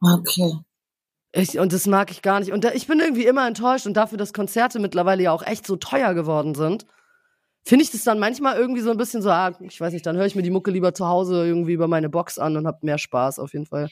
Okay. 0.00 0.54
Ich, 1.32 1.58
und 1.60 1.72
das 1.72 1.86
mag 1.86 2.10
ich 2.10 2.22
gar 2.22 2.40
nicht. 2.40 2.52
Und 2.52 2.64
da, 2.64 2.72
ich 2.72 2.88
bin 2.88 2.98
irgendwie 2.98 3.26
immer 3.26 3.46
enttäuscht 3.46 3.86
und 3.86 3.94
dafür, 3.94 4.18
dass 4.18 4.32
Konzerte 4.32 4.80
mittlerweile 4.80 5.22
ja 5.22 5.32
auch 5.32 5.46
echt 5.46 5.64
so 5.64 5.76
teuer 5.76 6.14
geworden 6.14 6.56
sind, 6.56 6.86
finde 7.62 7.84
ich 7.84 7.92
das 7.92 8.02
dann 8.02 8.18
manchmal 8.18 8.56
irgendwie 8.56 8.80
so 8.80 8.90
ein 8.90 8.96
bisschen 8.96 9.22
so, 9.22 9.30
ah, 9.30 9.52
ich 9.60 9.80
weiß 9.80 9.92
nicht, 9.92 10.04
dann 10.06 10.16
höre 10.16 10.26
ich 10.26 10.34
mir 10.34 10.42
die 10.42 10.50
Mucke 10.50 10.72
lieber 10.72 10.92
zu 10.92 11.06
Hause 11.06 11.46
irgendwie 11.46 11.74
über 11.74 11.86
meine 11.86 12.08
Box 12.08 12.38
an 12.38 12.56
und 12.56 12.66
hab 12.66 12.82
mehr 12.82 12.98
Spaß 12.98 13.38
auf 13.38 13.52
jeden 13.52 13.66
Fall. 13.66 13.90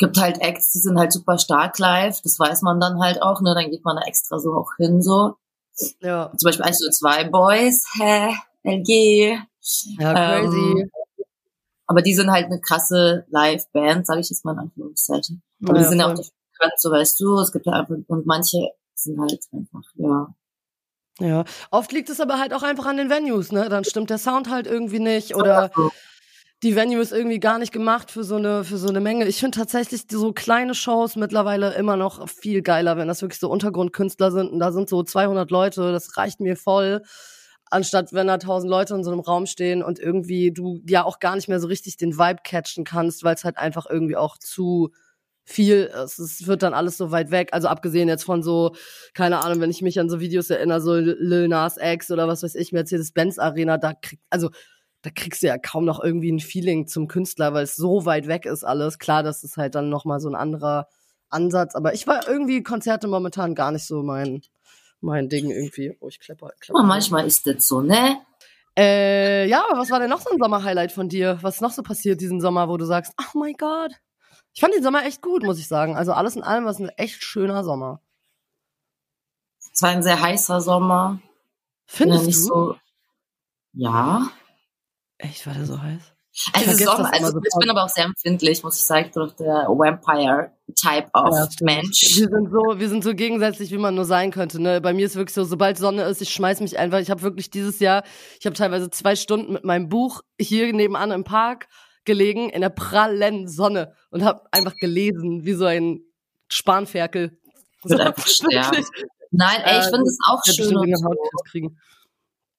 Gibt 0.00 0.18
halt 0.18 0.40
Acts, 0.40 0.72
die 0.72 0.78
sind 0.78 0.98
halt 0.98 1.12
super 1.12 1.36
stark 1.38 1.78
live. 1.78 2.22
Das 2.22 2.38
weiß 2.40 2.62
man 2.62 2.80
dann 2.80 2.98
halt 3.00 3.20
auch, 3.20 3.42
ne? 3.42 3.54
Dann 3.54 3.70
geht 3.70 3.84
man 3.84 3.96
da 3.96 4.02
extra 4.06 4.38
so 4.38 4.54
auch 4.54 4.70
hin, 4.78 5.02
so. 5.02 5.34
Ja, 6.00 6.32
Zum 6.38 6.46
Beispiel 6.46 6.64
1 6.64 6.78
zu 6.78 6.90
2 6.90 7.24
Boys, 7.24 7.84
hä, 7.98 8.34
LG. 8.64 9.38
ja 9.98 10.14
crazy. 10.14 10.80
Ähm, 10.80 10.90
aber 11.86 12.00
die 12.00 12.14
sind 12.14 12.30
halt 12.30 12.46
eine 12.46 12.60
krasse 12.60 13.26
Live-Band, 13.28 14.06
sage 14.06 14.20
ich 14.20 14.30
jetzt 14.30 14.42
mal 14.44 14.52
in 14.52 14.60
Anführungszeichen. 14.60 15.42
Aber 15.64 15.74
Ja, 15.76 15.82
die 15.82 15.88
sind 15.90 15.98
ja 15.98 16.06
auch 16.06 16.14
bekannt, 16.14 16.72
so 16.78 16.90
weißt 16.90 17.20
du. 17.20 17.38
Es 17.38 17.52
gibt 17.52 17.66
ja 17.66 17.72
einfach, 17.72 17.96
und 18.06 18.26
manche 18.26 18.70
sind 18.94 19.20
halt 19.20 19.38
einfach, 19.52 19.82
ja. 19.96 20.28
Ja, 21.18 21.44
oft 21.70 21.92
liegt 21.92 22.08
es 22.08 22.20
aber 22.20 22.38
halt 22.38 22.54
auch 22.54 22.62
einfach 22.62 22.86
an 22.86 22.96
den 22.96 23.10
Venues, 23.10 23.52
ne? 23.52 23.68
Dann 23.68 23.84
stimmt 23.84 24.08
der 24.08 24.16
Sound 24.16 24.48
halt 24.48 24.66
irgendwie 24.66 25.00
nicht 25.00 25.36
oder 25.36 25.70
So. 25.76 25.90
Die 26.62 26.76
Venue 26.76 27.00
ist 27.00 27.12
irgendwie 27.12 27.40
gar 27.40 27.58
nicht 27.58 27.72
gemacht 27.72 28.10
für 28.10 28.22
so 28.22 28.36
eine 28.36 28.64
für 28.64 28.76
so 28.76 28.88
eine 28.88 29.00
Menge. 29.00 29.26
Ich 29.26 29.40
finde 29.40 29.56
tatsächlich 29.56 30.02
so 30.10 30.32
kleine 30.32 30.74
Shows 30.74 31.16
mittlerweile 31.16 31.74
immer 31.74 31.96
noch 31.96 32.28
viel 32.28 32.62
geiler, 32.62 32.96
wenn 32.96 33.08
das 33.08 33.22
wirklich 33.22 33.40
so 33.40 33.50
Untergrundkünstler 33.50 34.30
sind 34.30 34.50
und 34.50 34.58
da 34.58 34.70
sind 34.72 34.88
so 34.88 35.02
200 35.02 35.50
Leute, 35.50 35.92
das 35.92 36.16
reicht 36.16 36.40
mir 36.40 36.56
voll. 36.56 37.02
Anstatt 37.70 38.12
wenn 38.12 38.26
da 38.26 38.34
1000 38.34 38.68
Leute 38.68 38.94
in 38.94 39.04
so 39.04 39.12
einem 39.12 39.20
Raum 39.20 39.46
stehen 39.46 39.82
und 39.82 39.98
irgendwie 39.98 40.52
du 40.52 40.80
ja 40.86 41.04
auch 41.04 41.18
gar 41.18 41.36
nicht 41.36 41.48
mehr 41.48 41.60
so 41.60 41.68
richtig 41.68 41.96
den 41.96 42.18
Vibe 42.18 42.40
catchen 42.44 42.84
kannst, 42.84 43.22
weil 43.24 43.34
es 43.36 43.44
halt 43.44 43.56
einfach 43.56 43.86
irgendwie 43.88 44.16
auch 44.16 44.36
zu 44.38 44.90
viel 45.44 45.90
ist. 46.04 46.18
Es 46.18 46.46
wird 46.46 46.62
dann 46.62 46.74
alles 46.74 46.96
so 46.96 47.10
weit 47.10 47.30
weg. 47.30 47.50
Also 47.52 47.68
abgesehen 47.68 48.08
jetzt 48.08 48.24
von 48.24 48.42
so, 48.42 48.74
keine 49.14 49.42
Ahnung, 49.42 49.60
wenn 49.60 49.70
ich 49.70 49.82
mich 49.82 49.98
an 49.98 50.10
so 50.10 50.20
Videos 50.20 50.50
erinnere, 50.50 50.80
so 50.80 50.94
Lil 50.94 51.48
Nas 51.48 51.76
X 51.80 52.10
oder 52.10 52.28
was 52.28 52.42
weiß 52.42 52.54
ich, 52.54 52.72
Mercedes-Benz 52.72 53.38
Arena, 53.38 53.78
da 53.78 53.94
krieg, 53.94 54.20
also 54.30 54.50
da 55.02 55.10
kriegst 55.10 55.42
du 55.42 55.46
ja 55.46 55.58
kaum 55.58 55.84
noch 55.84 56.02
irgendwie 56.02 56.30
ein 56.30 56.40
Feeling 56.40 56.86
zum 56.86 57.08
Künstler, 57.08 57.54
weil 57.54 57.64
es 57.64 57.76
so 57.76 58.04
weit 58.04 58.26
weg 58.26 58.44
ist 58.44 58.64
alles. 58.64 58.98
Klar, 58.98 59.22
das 59.22 59.42
ist 59.44 59.56
halt 59.56 59.74
dann 59.74 59.88
nochmal 59.88 60.20
so 60.20 60.28
ein 60.28 60.34
anderer 60.34 60.88
Ansatz, 61.30 61.74
aber 61.74 61.94
ich 61.94 62.06
war 62.06 62.28
irgendwie 62.28 62.62
Konzerte 62.62 63.08
momentan 63.08 63.54
gar 63.54 63.72
nicht 63.72 63.86
so 63.86 64.02
mein, 64.02 64.42
mein 65.00 65.28
Ding 65.28 65.50
irgendwie. 65.50 65.96
Oh, 66.00 66.08
ich 66.08 66.20
klepper, 66.20 66.50
klepper. 66.60 66.78
Aber 66.78 66.86
manchmal 66.86 67.26
ist 67.26 67.46
das 67.46 67.66
so, 67.66 67.80
ne? 67.80 68.18
Äh, 68.76 69.48
ja, 69.48 69.64
aber 69.68 69.78
was 69.78 69.90
war 69.90 70.00
denn 70.00 70.10
noch 70.10 70.20
so 70.20 70.30
ein 70.30 70.38
Sommer-Highlight 70.38 70.92
von 70.92 71.08
dir? 71.08 71.38
Was 71.42 71.56
ist 71.56 71.60
noch 71.60 71.72
so 71.72 71.82
passiert 71.82 72.20
diesen 72.20 72.40
Sommer, 72.40 72.68
wo 72.68 72.76
du 72.76 72.84
sagst, 72.84 73.14
oh 73.18 73.38
mein 73.38 73.54
Gott. 73.54 73.92
Ich 74.52 74.60
fand 74.60 74.74
den 74.74 74.82
Sommer 74.82 75.04
echt 75.04 75.22
gut, 75.22 75.42
muss 75.42 75.58
ich 75.58 75.68
sagen. 75.68 75.96
Also 75.96 76.12
alles 76.12 76.36
in 76.36 76.42
allem 76.42 76.64
war 76.64 76.72
es 76.72 76.78
ein 76.78 76.88
echt 76.90 77.22
schöner 77.22 77.64
Sommer. 77.64 78.00
Es 79.72 79.82
war 79.82 79.90
ein 79.90 80.02
sehr 80.02 80.20
heißer 80.20 80.60
Sommer. 80.60 81.20
Findest 81.86 82.26
ja, 82.26 82.32
du? 82.32 82.38
so. 82.38 82.76
Ja. 83.72 84.30
Echt, 85.22 85.46
war 85.46 85.54
der 85.54 85.64
so 85.66 85.80
heiß? 85.80 86.00
Also, 86.52 86.70
das 86.70 86.80
immer 86.80 87.12
also 87.12 87.26
ich 87.26 87.32
sofort. 87.50 87.60
bin 87.60 87.70
aber 87.70 87.84
auch 87.84 87.88
sehr 87.88 88.04
empfindlich, 88.04 88.62
muss 88.62 88.78
ich 88.78 88.84
sagen, 88.86 89.06
ich 89.06 89.12
bin 89.12 89.26
der 89.46 89.66
Vampire-Type 89.68 91.10
of 91.12 91.34
Ja. 91.34 91.48
Mensch. 91.62 92.02
Wir 92.16 92.28
sind 92.28 92.50
so, 92.50 92.78
wir 92.78 92.88
sind 92.88 93.04
so 93.04 93.14
gegensätzlich, 93.14 93.70
wie 93.72 93.78
man 93.78 93.94
nur 93.96 94.04
sein 94.04 94.30
könnte. 94.30 94.62
Ne? 94.62 94.80
Bei 94.80 94.92
mir 94.92 95.06
ist 95.06 95.16
wirklich 95.16 95.34
so, 95.34 95.44
sobald 95.44 95.76
Sonne 95.76 96.04
ist, 96.04 96.22
ich 96.22 96.30
schmeiß 96.30 96.60
mich 96.60 96.78
einfach. 96.78 96.98
Ich 97.00 97.10
habe 97.10 97.22
wirklich 97.22 97.50
dieses 97.50 97.80
Jahr, 97.80 98.04
ich 98.38 98.46
habe 98.46 98.54
teilweise 98.54 98.90
zwei 98.90 99.16
Stunden 99.16 99.52
mit 99.52 99.64
meinem 99.64 99.88
Buch 99.88 100.22
hier 100.40 100.72
nebenan 100.72 101.10
im 101.10 101.24
Park 101.24 101.66
gelegen 102.04 102.48
in 102.48 102.60
der 102.62 102.70
prallen 102.70 103.48
Sonne 103.48 103.92
und 104.10 104.24
habe 104.24 104.42
einfach 104.52 104.74
gelesen, 104.76 105.44
wie 105.44 105.52
so 105.54 105.64
ein 105.66 106.00
Spanferkel. 106.50 107.38
Wird 107.82 108.00
einfach 108.00 108.26
sterben. 108.26 108.76
wirklich. 108.76 108.86
Nein, 109.32 109.60
ey, 109.64 109.80
ich 109.80 109.86
Äh, 109.86 109.90
finde 109.90 110.04
es 110.04 110.18
auch 110.28 110.40
Ich 110.46 110.54
schön 110.54 110.76
und 110.76 110.96
so. 110.98 111.10
Kriegen. 111.50 111.78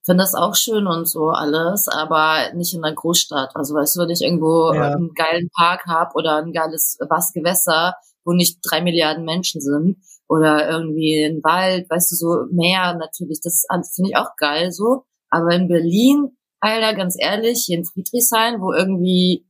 Finde 0.05 0.23
das 0.23 0.35
auch 0.35 0.55
schön 0.55 0.87
und 0.87 1.07
so 1.07 1.29
alles, 1.29 1.87
aber 1.87 2.53
nicht 2.55 2.73
in 2.73 2.81
der 2.81 2.93
Großstadt. 2.93 3.55
Also 3.55 3.75
weißt 3.75 3.95
du, 3.95 4.01
wenn 4.01 4.09
ich 4.09 4.21
irgendwo 4.21 4.73
Ja. 4.73 4.93
einen 4.95 5.13
geilen 5.13 5.49
Park 5.57 5.85
hab 5.87 6.15
oder 6.15 6.37
ein 6.37 6.53
geiles 6.53 6.97
was 7.09 7.33
Gewässer, 7.33 7.95
wo 8.25 8.33
nicht 8.33 8.59
drei 8.63 8.81
Milliarden 8.81 9.25
Menschen 9.25 9.61
sind 9.61 9.97
oder 10.27 10.69
irgendwie 10.69 11.23
ein 11.25 11.43
Wald, 11.43 11.89
weißt 11.89 12.11
du, 12.11 12.15
so 12.15 12.37
Meer 12.51 12.93
natürlich, 12.95 13.41
das 13.41 13.65
finde 13.95 14.11
ich 14.11 14.17
auch 14.17 14.35
geil 14.37 14.71
so. 14.71 15.03
Aber 15.29 15.51
in 15.53 15.67
Berlin, 15.67 16.37
Alter, 16.59 16.93
ganz 16.95 17.15
ehrlich, 17.19 17.63
hier 17.65 17.77
in 17.79 17.85
Friedrichshain, 17.85 18.61
wo 18.61 18.73
irgendwie, 18.73 19.45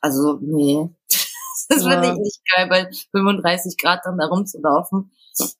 also 0.00 0.38
nee, 0.40 0.88
das 1.68 1.84
Ja. 1.84 1.90
finde 1.90 2.08
ich 2.08 2.18
nicht 2.18 2.40
geil, 2.54 2.68
bei 2.68 2.90
35 3.12 3.76
Grad 3.78 4.00
dann 4.04 4.18
da 4.18 4.26
rumzulaufen 4.26 5.10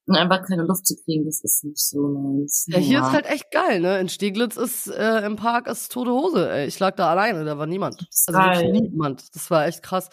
und 0.06 0.16
einfach 0.16 0.46
keine 0.46 0.64
Luft 0.64 0.86
zu 0.86 0.96
kriegen, 0.96 1.24
das 1.24 1.42
ist 1.42 1.64
nicht 1.64 1.78
so 1.78 2.08
meins. 2.08 2.66
Ja, 2.68 2.78
hier 2.78 3.00
ist 3.00 3.12
halt 3.12 3.26
echt 3.26 3.50
geil, 3.50 3.80
ne? 3.80 4.00
In 4.00 4.08
Steglitz 4.08 4.56
ist 4.56 4.86
äh, 4.88 5.24
im 5.26 5.36
Park 5.36 5.66
ist 5.66 5.92
tote 5.92 6.10
Hose, 6.10 6.50
ey. 6.50 6.66
Ich 6.66 6.78
lag 6.78 6.94
da 6.96 7.10
alleine, 7.10 7.44
da 7.44 7.58
war 7.58 7.66
niemand. 7.66 8.06
Also 8.26 8.70
niemand. 8.70 9.34
Das 9.34 9.50
war 9.50 9.66
echt 9.66 9.82
krass. 9.82 10.08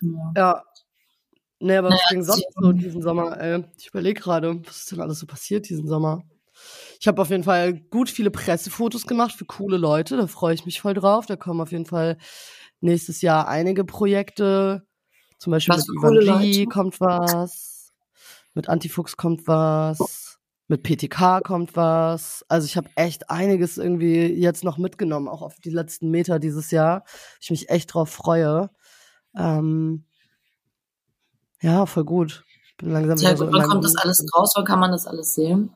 Ja. 0.00 0.32
Ja. 0.36 0.64
Nee, 1.60 1.76
aber 1.76 1.88
was 1.88 1.94
Naja, 1.94 2.08
ging 2.10 2.22
sonst 2.24 2.46
so 2.54 2.72
diesen 2.72 3.00
Sommer, 3.00 3.40
ey? 3.40 3.64
Ich 3.78 3.86
überlege 3.88 4.20
gerade, 4.20 4.60
was 4.66 4.78
ist 4.78 4.92
denn 4.92 5.00
alles 5.00 5.18
so 5.20 5.26
passiert 5.26 5.68
diesen 5.68 5.88
Sommer? 5.88 6.22
Ich 7.00 7.08
habe 7.08 7.20
auf 7.22 7.30
jeden 7.30 7.44
Fall 7.44 7.74
gut 7.74 8.10
viele 8.10 8.30
Pressefotos 8.30 9.06
gemacht 9.06 9.32
für 9.32 9.44
coole 9.44 9.76
Leute, 9.76 10.16
da 10.16 10.26
freue 10.26 10.54
ich 10.54 10.66
mich 10.66 10.80
voll 10.80 10.94
drauf. 10.94 11.26
Da 11.26 11.36
kommen 11.36 11.60
auf 11.60 11.72
jeden 11.72 11.86
Fall 11.86 12.18
nächstes 12.80 13.22
Jahr 13.22 13.48
einige 13.48 13.84
Projekte. 13.84 14.86
Zum 15.38 15.50
Beispiel 15.52 15.74
Was 15.74 15.88
mit 15.88 15.96
Ivan 15.98 16.14
Leute? 16.14 16.66
kommt 16.66 17.00
was. 17.00 17.73
Mit 18.54 18.68
Antifuchs 18.68 19.16
kommt 19.16 19.46
was. 19.46 20.38
Mit 20.66 20.82
PTK 20.82 21.42
kommt 21.42 21.76
was. 21.76 22.44
Also 22.48 22.64
ich 22.66 22.76
habe 22.76 22.88
echt 22.96 23.28
einiges 23.28 23.76
irgendwie 23.76 24.26
jetzt 24.26 24.64
noch 24.64 24.78
mitgenommen, 24.78 25.28
auch 25.28 25.42
auf 25.42 25.56
die 25.56 25.70
letzten 25.70 26.10
Meter 26.10 26.38
dieses 26.38 26.70
Jahr. 26.70 27.04
Ich 27.40 27.50
mich 27.50 27.68
echt 27.68 27.92
drauf 27.92 28.08
freue. 28.10 28.70
Ähm, 29.36 30.06
ja, 31.60 31.86
voll 31.86 32.04
gut. 32.04 32.44
Bin 32.78 32.90
langsam 32.90 33.18
Sehr 33.18 33.36
so 33.36 33.44
gut. 33.44 33.54
in 33.54 33.60
Wann 33.60 33.68
kommt 33.68 33.84
das 33.84 33.96
alles 33.96 34.24
raus? 34.34 34.52
Wann 34.56 34.64
kann 34.64 34.80
man 34.80 34.92
das 34.92 35.06
alles 35.06 35.34
sehen? 35.34 35.70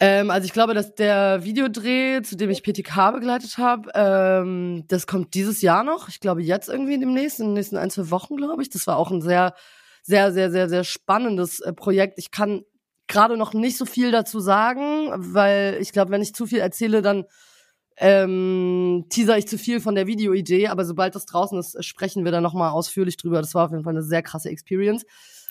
Ähm, 0.00 0.30
also 0.30 0.44
ich 0.44 0.52
glaube, 0.52 0.74
dass 0.74 0.94
der 0.94 1.44
Videodreh, 1.44 2.22
zu 2.22 2.36
dem 2.36 2.50
ich 2.50 2.62
PTK 2.62 3.12
begleitet 3.12 3.58
habe, 3.58 3.90
ähm, 3.94 4.84
das 4.88 5.06
kommt 5.06 5.34
dieses 5.34 5.62
Jahr 5.62 5.84
noch. 5.84 6.08
Ich 6.08 6.20
glaube 6.20 6.42
jetzt 6.42 6.68
irgendwie 6.68 6.98
demnächst, 6.98 7.40
in 7.40 7.46
den 7.46 7.54
nächsten 7.54 7.76
ein, 7.76 7.90
zwei 7.90 8.10
Wochen, 8.10 8.36
glaube 8.36 8.62
ich. 8.62 8.70
Das 8.70 8.86
war 8.86 8.96
auch 8.96 9.10
ein 9.10 9.22
sehr, 9.22 9.54
sehr, 10.06 10.32
sehr, 10.32 10.50
sehr, 10.50 10.68
sehr 10.68 10.84
spannendes 10.84 11.60
äh, 11.60 11.72
Projekt. 11.72 12.18
Ich 12.18 12.30
kann 12.30 12.62
gerade 13.06 13.36
noch 13.36 13.54
nicht 13.54 13.76
so 13.76 13.86
viel 13.86 14.10
dazu 14.10 14.38
sagen, 14.38 15.10
weil 15.16 15.78
ich 15.80 15.92
glaube, 15.92 16.10
wenn 16.10 16.22
ich 16.22 16.34
zu 16.34 16.46
viel 16.46 16.58
erzähle, 16.58 17.02
dann 17.02 17.24
ähm, 17.96 19.06
teaser 19.08 19.38
ich 19.38 19.48
zu 19.48 19.56
viel 19.56 19.80
von 19.80 19.94
der 19.94 20.06
Videoidee. 20.06 20.68
Aber 20.68 20.84
sobald 20.84 21.14
das 21.14 21.26
draußen 21.26 21.58
ist, 21.58 21.82
sprechen 21.84 22.24
wir 22.24 22.32
da 22.32 22.40
noch 22.40 22.54
mal 22.54 22.70
ausführlich 22.70 23.16
drüber. 23.16 23.40
Das 23.40 23.54
war 23.54 23.66
auf 23.66 23.70
jeden 23.70 23.84
Fall 23.84 23.94
eine 23.94 24.02
sehr 24.02 24.22
krasse 24.22 24.50
Experience. 24.50 25.04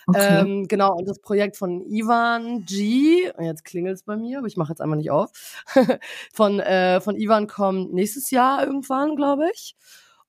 Okay. 0.05 0.41
Ähm, 0.41 0.67
genau, 0.67 0.93
und 0.95 1.07
das 1.07 1.19
Projekt 1.19 1.55
von 1.55 1.81
Ivan 1.81 2.65
G, 2.65 3.31
jetzt 3.39 3.63
klingelt's 3.63 4.03
bei 4.03 4.17
mir, 4.17 4.39
aber 4.39 4.47
ich 4.47 4.57
mache 4.57 4.73
jetzt 4.73 4.81
einfach 4.81 4.97
nicht 4.97 5.11
auf, 5.11 5.31
von, 6.33 6.59
äh, 6.59 6.99
von 6.99 7.15
Ivan 7.15 7.47
kommt 7.47 7.93
nächstes 7.93 8.29
Jahr 8.29 8.65
irgendwann, 8.65 9.15
glaube 9.15 9.49
ich. 9.53 9.75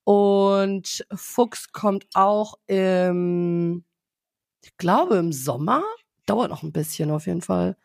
Und 0.04 1.04
Fuchs 1.12 1.72
kommt 1.72 2.06
auch 2.14 2.54
im, 2.68 3.84
ich 4.64 4.76
glaube 4.76 5.16
im 5.16 5.32
Sommer. 5.32 5.82
Dauert 6.26 6.50
noch 6.50 6.62
ein 6.62 6.72
bisschen 6.72 7.10
auf 7.10 7.26
jeden 7.26 7.42
Fall. 7.42 7.76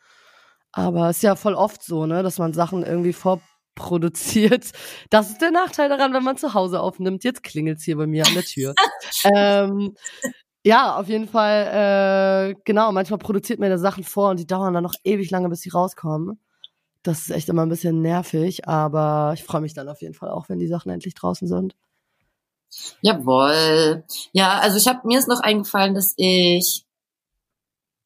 Aber 0.72 1.10
ist 1.10 1.24
ja 1.24 1.36
voll 1.36 1.56
oft 1.56 1.84
so, 1.84 2.06
ne, 2.06 2.24
dass 2.24 2.38
man 2.38 2.54
Sachen 2.54 2.84
irgendwie 2.84 3.14
vorproduziert. 3.14 4.72
Das 5.10 5.30
ist 5.30 5.42
der 5.42 5.52
Nachteil 5.52 5.90
daran, 5.90 6.14
wenn 6.14 6.24
man 6.24 6.38
zu 6.38 6.54
Hause 6.54 6.80
aufnimmt. 6.82 7.24
Jetzt 7.24 7.44
klingelt's 7.44 7.84
hier 7.84 7.98
bei 7.98 8.08
mir 8.08 8.26
an 8.26 8.34
der 8.34 8.44
Tür. 8.44 8.76
ähm, 9.36 9.96
ja, 10.66 10.98
auf 10.98 11.08
jeden 11.08 11.28
Fall, 11.28 12.52
äh, 12.52 12.56
genau, 12.66 12.92
manchmal 12.92 13.20
produziert 13.20 13.60
man 13.60 13.70
da 13.70 13.78
Sachen 13.78 14.04
vor 14.04 14.30
und 14.30 14.40
die 14.40 14.48
dauern 14.48 14.74
dann 14.74 14.84
noch 14.84 14.96
ewig 15.04 15.32
lange, 15.32 15.50
bis 15.50 15.62
sie 15.62 15.70
rauskommen. 15.70 16.40
Das 17.04 17.22
ist 17.22 17.32
echt 17.32 17.50
immer 17.50 17.66
ein 17.66 17.70
bisschen 17.70 18.02
nervig, 18.02 18.68
aber 18.68 19.32
ich 19.34 19.44
freue 19.44 19.62
mich 19.62 19.74
dann 19.74 19.90
auf 19.90 20.02
jeden 20.02 20.14
Fall 20.14 20.30
auch, 20.30 20.50
wenn 20.50 20.60
die 20.60 20.68
Sachen 20.68 20.92
endlich 20.92 21.16
draußen 21.16 21.48
sind. 21.48 21.76
Jawohl. 23.02 24.04
Ja, 24.32 24.60
also 24.60 24.78
ich 24.78 24.88
habe 24.88 25.08
mir 25.08 25.20
ist 25.20 25.28
noch 25.28 25.42
eingefallen, 25.42 25.94
dass 25.96 26.14
ich 26.18 26.86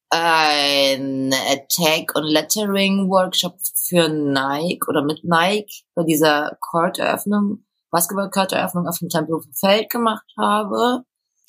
ein 0.09 1.31
Tag 1.69 2.15
und 2.15 2.25
Lettering 2.25 3.09
Workshop 3.09 3.57
für 3.75 4.07
Nike 4.09 4.87
oder 4.87 5.01
mit 5.03 5.23
Nike 5.23 5.83
bei 5.95 6.03
dieser 6.03 6.55
Court-Eröffnung, 6.61 7.65
Basketball-Court-Eröffnung 7.89 8.87
auf 8.87 8.99
dem 8.99 9.09
Tempelhofer 9.09 9.49
Feld 9.53 9.89
gemacht 9.89 10.25
habe. 10.37 11.03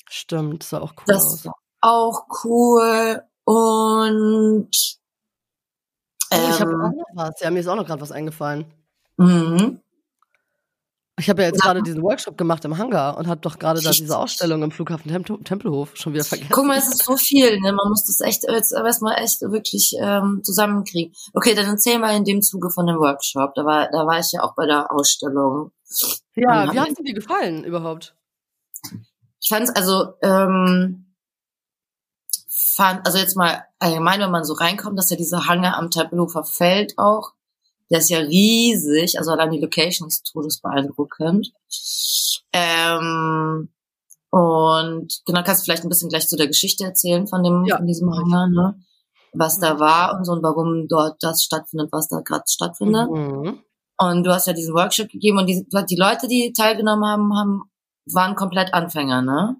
Stimmt, 0.09 0.63
sah 0.63 0.81
auch 0.81 0.93
cool 0.97 1.03
Das 1.05 1.25
aus. 1.25 1.45
war 1.45 1.53
auch 1.81 2.25
cool 2.43 3.21
und 3.45 4.69
Oh, 6.33 6.37
ich 6.49 6.59
habe 6.59 6.71
ähm, 6.71 6.81
auch 6.81 6.91
noch 6.91 7.05
was. 7.13 7.39
Ja, 7.41 7.51
mir 7.51 7.59
ist 7.59 7.67
auch 7.67 7.75
noch 7.75 7.85
gerade 7.85 8.01
was 8.01 8.11
eingefallen. 8.11 8.65
mhm. 9.17 9.79
Ich 11.17 11.29
habe 11.29 11.43
ja 11.43 11.47
jetzt 11.47 11.61
gerade 11.61 11.81
diesen 11.81 12.01
Workshop 12.03 12.37
gemacht 12.37 12.65
im 12.65 12.77
Hangar 12.77 13.17
und 13.17 13.27
habe 13.27 13.39
doch 13.39 13.57
gerade 13.57 13.81
da 13.81 13.91
diese 13.91 14.17
Ausstellung 14.17 14.63
im 14.63 14.71
Flughafen 14.71 15.09
Tempel 15.09 15.41
Tempelhof 15.43 15.95
schon 15.95 16.13
wieder 16.13 16.25
vergessen. 16.25 16.51
Guck 16.51 16.65
mal, 16.65 16.77
es 16.77 16.87
ist 16.87 17.05
so 17.05 17.15
viel, 17.15 17.57
ne? 17.61 17.71
Man 17.71 17.87
muss 17.87 18.05
das 18.05 18.19
echt 18.19 18.43
jetzt 18.43 18.73
erstmal 18.73 19.17
echt 19.23 19.41
wirklich 19.41 19.93
ähm, 20.01 20.41
zusammenkriegen. 20.43 21.13
Okay, 21.33 21.55
dann 21.55 21.67
erzähl 21.67 21.99
mal 21.99 22.15
in 22.17 22.25
dem 22.25 22.41
Zuge 22.41 22.69
von 22.69 22.85
dem 22.85 22.97
Workshop. 22.97 23.53
Da 23.55 23.63
war, 23.63 23.89
da 23.91 24.05
war 24.05 24.19
ich 24.19 24.33
ja 24.33 24.43
auch 24.43 24.55
bei 24.55 24.65
der 24.65 24.91
Ausstellung. 24.91 25.71
Ja, 26.35 26.65
Ja. 26.65 26.73
wie 26.73 26.79
hat's 26.81 26.95
dir 26.95 27.13
gefallen 27.13 27.63
überhaupt? 27.63 28.13
Ich 29.39 29.47
fand's 29.47 29.69
also, 29.69 30.15
ähm, 30.21 31.13
fand, 32.49 33.05
also 33.05 33.17
jetzt 33.19 33.37
mal 33.37 33.63
allgemein, 33.79 34.19
wenn 34.19 34.31
man 34.31 34.43
so 34.43 34.53
reinkommt, 34.53 34.99
dass 34.99 35.09
ja 35.09 35.15
dieser 35.15 35.47
Hangar 35.47 35.77
am 35.77 35.91
Tempelhofer 35.91 36.43
Feld 36.43 36.93
auch, 36.97 37.31
der 37.91 37.99
ist 37.99 38.09
ja 38.09 38.19
riesig, 38.19 39.17
also 39.17 39.31
allein 39.31 39.51
die 39.51 39.59
Location 39.61 40.07
ist 40.07 40.29
todesbeeindruckend. 40.31 41.51
Ähm, 42.53 43.69
und 44.31 45.21
genau, 45.25 45.43
kannst 45.43 45.61
du 45.61 45.65
vielleicht 45.65 45.83
ein 45.83 45.89
bisschen 45.89 46.09
gleich 46.09 46.27
zu 46.27 46.35
der 46.35 46.47
Geschichte 46.47 46.83
erzählen 46.83 47.27
von 47.27 47.43
dem, 47.43 47.65
Ja, 47.65 47.77
von 47.77 47.87
diesem. 47.87 48.11
Hangar, 48.13 48.49
ne? 48.49 48.79
Was 49.33 49.59
da 49.59 49.79
war 49.79 50.15
und 50.17 50.23
so 50.25 50.31
und 50.31 50.43
warum 50.43 50.87
dort 50.87 51.21
das 51.21 51.43
stattfindet, 51.43 51.89
was 51.91 52.07
da 52.07 52.21
gerade 52.21 52.43
stattfindet. 52.47 53.09
Mhm. 53.11 53.59
Und 53.97 54.23
du 54.23 54.31
hast 54.33 54.47
ja 54.47 54.53
diesen 54.53 54.73
Workshop 54.73 55.09
gegeben 55.09 55.37
und 55.39 55.47
die, 55.47 55.65
die 55.89 55.95
Leute, 55.95 56.27
die 56.27 56.53
teilgenommen 56.53 57.05
haben, 57.05 57.37
haben, 57.37 57.61
waren 58.11 58.35
komplett 58.35 58.73
Anfänger, 58.73 59.21
ne? 59.21 59.55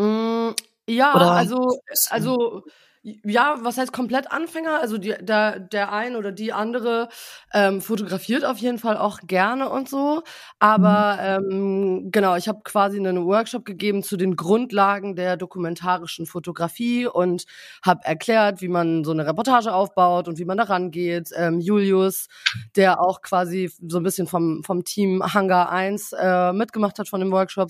Mm, 0.00 0.54
Ja, 0.88 1.14
Oder- 1.14 1.32
also, 1.32 1.80
also, 2.10 2.62
ja, 3.02 3.56
was 3.62 3.78
heißt 3.78 3.92
komplett 3.92 4.30
Anfänger? 4.30 4.80
Also 4.80 4.98
die, 4.98 5.14
der, 5.20 5.60
der 5.60 5.92
ein 5.92 6.16
oder 6.16 6.32
die 6.32 6.52
andere 6.52 7.08
ähm, 7.54 7.80
fotografiert 7.80 8.44
auf 8.44 8.58
jeden 8.58 8.78
Fall 8.78 8.96
auch 8.96 9.20
gerne 9.26 9.70
und 9.70 9.88
so. 9.88 10.22
Aber 10.58 11.18
ähm, 11.20 12.10
genau, 12.10 12.36
ich 12.36 12.48
habe 12.48 12.60
quasi 12.64 12.98
einen 12.98 13.24
Workshop 13.24 13.64
gegeben 13.64 14.02
zu 14.02 14.16
den 14.16 14.36
Grundlagen 14.36 15.16
der 15.16 15.36
dokumentarischen 15.36 16.26
Fotografie 16.26 17.06
und 17.06 17.44
habe 17.84 18.04
erklärt, 18.04 18.60
wie 18.60 18.68
man 18.68 19.04
so 19.04 19.12
eine 19.12 19.26
Reportage 19.26 19.72
aufbaut 19.72 20.28
und 20.28 20.38
wie 20.38 20.44
man 20.44 20.58
da 20.58 20.64
rangeht. 20.64 21.30
Ähm, 21.36 21.60
Julius, 21.60 22.28
der 22.76 23.00
auch 23.00 23.22
quasi 23.22 23.70
so 23.86 23.98
ein 23.98 24.02
bisschen 24.02 24.26
vom, 24.26 24.62
vom 24.64 24.84
Team 24.84 25.22
Hangar 25.22 25.70
1 25.70 26.12
äh, 26.12 26.52
mitgemacht 26.52 26.98
hat 26.98 27.08
von 27.08 27.20
dem 27.20 27.30
Workshop, 27.32 27.68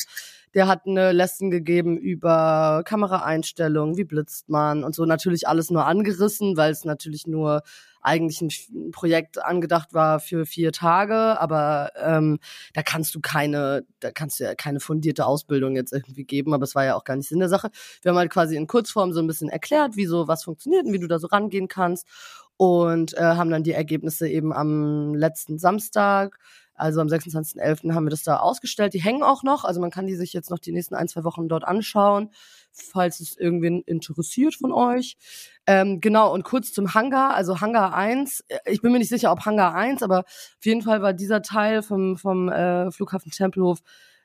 der 0.54 0.66
hat 0.66 0.86
eine 0.86 1.12
Lesson 1.12 1.50
gegeben 1.50 1.96
über 1.96 2.82
Kameraeinstellungen, 2.84 3.96
wie 3.96 4.04
blitzt 4.04 4.48
man 4.48 4.84
und 4.84 4.94
so. 4.94 5.04
Natürlich 5.04 5.48
alles 5.48 5.70
nur 5.70 5.86
angerissen, 5.86 6.56
weil 6.56 6.72
es 6.72 6.84
natürlich 6.84 7.26
nur 7.26 7.62
eigentlich 8.00 8.40
ein 8.40 8.90
Projekt 8.90 9.42
angedacht 9.42 9.92
war 9.92 10.20
für 10.20 10.46
vier 10.46 10.72
Tage, 10.72 11.38
aber 11.40 11.90
ähm, 11.96 12.38
da 12.72 12.82
kannst 12.82 13.14
du 13.14 13.20
keine, 13.20 13.84
da 14.00 14.10
kannst 14.10 14.40
du 14.40 14.44
ja 14.44 14.54
keine 14.54 14.80
fundierte 14.80 15.26
Ausbildung 15.26 15.74
jetzt 15.76 15.92
irgendwie 15.92 16.24
geben, 16.24 16.54
aber 16.54 16.64
es 16.64 16.74
war 16.74 16.84
ja 16.84 16.94
auch 16.94 17.04
gar 17.04 17.16
nicht 17.16 17.28
Sinn 17.28 17.40
der 17.40 17.48
Sache. 17.48 17.70
Wir 18.02 18.10
haben 18.10 18.18
halt 18.18 18.30
quasi 18.30 18.56
in 18.56 18.66
Kurzform 18.66 19.12
so 19.12 19.20
ein 19.20 19.26
bisschen 19.26 19.48
erklärt, 19.48 19.96
wie 19.96 20.06
so 20.06 20.28
was 20.28 20.44
funktioniert 20.44 20.86
und 20.86 20.92
wie 20.92 21.00
du 21.00 21.08
da 21.08 21.18
so 21.18 21.26
rangehen 21.26 21.68
kannst 21.68 22.06
und 22.58 23.14
äh, 23.14 23.22
haben 23.22 23.50
dann 23.50 23.62
die 23.62 23.72
Ergebnisse 23.72 24.28
eben 24.28 24.52
am 24.52 25.14
letzten 25.14 25.58
Samstag 25.58 26.38
also 26.78 27.00
am 27.00 27.08
26.11. 27.08 27.92
haben 27.92 28.06
wir 28.06 28.10
das 28.10 28.22
da 28.22 28.36
ausgestellt. 28.36 28.94
Die 28.94 29.02
hängen 29.02 29.24
auch 29.24 29.42
noch. 29.42 29.64
Also 29.64 29.80
man 29.80 29.90
kann 29.90 30.06
die 30.06 30.14
sich 30.14 30.32
jetzt 30.32 30.48
noch 30.48 30.60
die 30.60 30.72
nächsten 30.72 30.94
ein, 30.94 31.08
zwei 31.08 31.24
Wochen 31.24 31.48
dort 31.48 31.64
anschauen, 31.64 32.30
falls 32.70 33.18
es 33.18 33.36
irgendwen 33.36 33.82
interessiert 33.82 34.54
von 34.54 34.72
euch. 34.72 35.16
Ähm, 35.66 36.00
genau, 36.00 36.32
und 36.32 36.44
kurz 36.44 36.72
zum 36.72 36.94
Hangar. 36.94 37.34
Also 37.34 37.60
Hangar 37.60 37.94
1. 37.94 38.44
äh, 38.46 38.58
Ich 38.66 38.80
bin 38.80 38.92
mir 38.92 38.98
nicht 38.98 39.08
sicher, 39.08 39.32
ob 39.32 39.44
Hangar 39.44 39.74
1, 39.74 40.04
aber 40.04 40.20
auf 40.20 40.64
jeden 40.64 40.82
Fall 40.82 41.02
war 41.02 41.12
dieser 41.12 41.42
Teil 41.42 41.82
vom, 41.82 42.16
vom 42.16 42.48
äh, 42.48 42.92
Flughafen 42.92 43.32
Tempelhof 43.32 43.80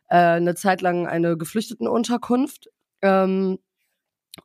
äh, 0.10 0.18
eine 0.18 0.54
Zeit 0.54 0.82
lang 0.82 1.08
eine 1.08 1.38
Geflüchtetenunterkunft. 1.38 2.70
Ähm, 3.02 3.58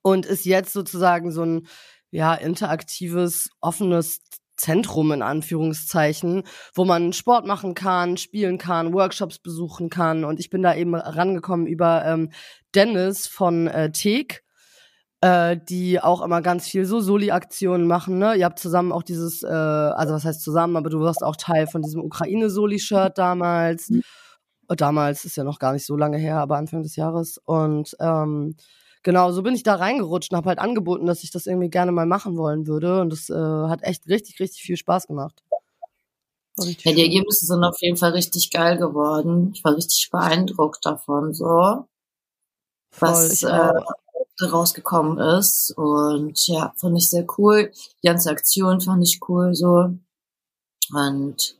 und 0.03 0.27
ist 0.27 0.45
jetzt 0.45 0.73
sozusagen 0.73 1.31
so 1.33 1.43
ein 1.43 1.67
ja 2.11 2.35
interaktives, 2.35 3.51
offenes 3.61 4.21
Zentrum 4.59 5.13
in 5.13 5.23
Anführungszeichen, 5.23 6.43
wo 6.75 6.85
man 6.85 7.13
Sport 7.13 7.47
machen 7.47 7.75
kann, 7.75 8.17
spielen 8.17 8.59
kann, 8.59 8.93
Workshops 8.93 9.39
besuchen 9.39 9.89
kann. 9.89 10.25
Und 10.25 10.41
ich 10.41 10.51
bin 10.51 10.63
da 10.63 10.75
eben 10.75 10.95
rangekommen 10.95 11.67
über 11.67 12.05
ähm, 12.05 12.31
Dennis 12.75 13.29
von 13.29 13.69
äh, 13.69 13.93
Teek, 13.93 14.43
äh, 15.21 15.57
die 15.57 16.01
auch 16.01 16.23
immer 16.23 16.43
ganz 16.43 16.69
viel 16.69 16.85
so 16.85 17.01
Soli-Aktionen 17.01 17.87
machen. 17.87 18.19
Ne? 18.19 18.35
Ihr 18.35 18.45
habt 18.45 18.59
zusammen 18.59 18.93
auch 18.93 19.05
dieses, 19.05 19.43
äh, 19.45 19.47
also 19.47 20.15
was 20.15 20.25
heißt 20.25 20.43
zusammen, 20.43 20.77
aber 20.77 20.91
du 20.91 21.01
warst 21.01 21.23
auch 21.23 21.37
Teil 21.37 21.69
von 21.69 21.83
diesem 21.83 22.03
Ukraine-Soli-Shirt 22.03 23.17
damals. 23.17 23.91
Mhm. 23.91 24.03
Damals 24.77 25.25
ist 25.25 25.37
ja 25.37 25.45
noch 25.45 25.59
gar 25.59 25.73
nicht 25.73 25.87
so 25.87 25.97
lange 25.97 26.19
her, 26.19 26.39
aber 26.39 26.57
Anfang 26.57 26.83
des 26.83 26.97
Jahres. 26.97 27.39
Und 27.45 27.97
ähm, 28.01 28.57
genau, 29.03 29.33
so 29.33 29.43
bin 29.43 29.55
ich 29.55 29.63
da 29.63 29.77
reingerutscht 29.77 30.33
und 30.33 30.37
habe 30.37 30.49
halt 30.49 30.59
angeboten, 30.59 31.07
dass 31.07 31.23
ich 31.23 31.31
das 31.31 31.47
irgendwie 31.47 31.71
gerne 31.71 31.93
mal 31.93 32.07
machen 32.07 32.37
wollen 32.37 32.67
würde. 32.67 33.01
Und 33.01 33.11
das 33.11 33.31
äh, 33.31 33.35
hat 33.35 33.83
echt 33.83 34.09
richtig, 34.09 34.41
richtig 34.41 34.63
viel 34.63 34.77
Spaß 34.77 35.07
gemacht. 35.07 35.43
Ja, 36.57 36.93
die. 36.93 37.03
Ergebnisse 37.03 37.47
sind 37.47 37.63
auf 37.63 37.81
jeden 37.81 37.97
Fall 37.97 38.13
richtig 38.13 38.51
geil 38.51 38.79
geworden. 38.79 39.53
Ich 39.55 39.63
war 39.63 39.77
richtig 39.77 40.11
beeindruckt 40.11 40.85
davon, 40.85 41.33
so, 41.33 41.87
Voll, 42.91 43.09
was 43.09 43.43
äh, 43.45 43.73
rausgekommen 44.45 45.19
ist. 45.19 45.73
Und 45.77 46.47
ja, 46.49 46.73
fand 46.77 46.99
ich 46.99 47.11
sehr 47.11 47.27
cool. 47.39 47.71
Die 48.03 48.07
ganze 48.07 48.31
Aktion 48.31 48.81
fand 48.81 49.05
ich 49.05 49.21
cool, 49.29 49.55
so. 49.55 49.91
Und 50.93 51.57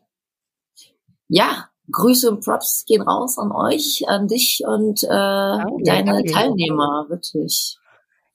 ja, 1.29 1.71
Grüße 1.93 2.31
und 2.31 2.45
Props 2.45 2.85
gehen 2.87 3.03
raus 3.03 3.39
an 3.39 3.53
euch, 3.53 4.05
an 4.09 4.29
dich 4.29 4.63
und 4.67 5.03
äh, 5.05 5.09
deine 5.09 6.13
danke. 6.13 6.33
Teilnehmer, 6.33 7.07
wirklich. 7.09 7.79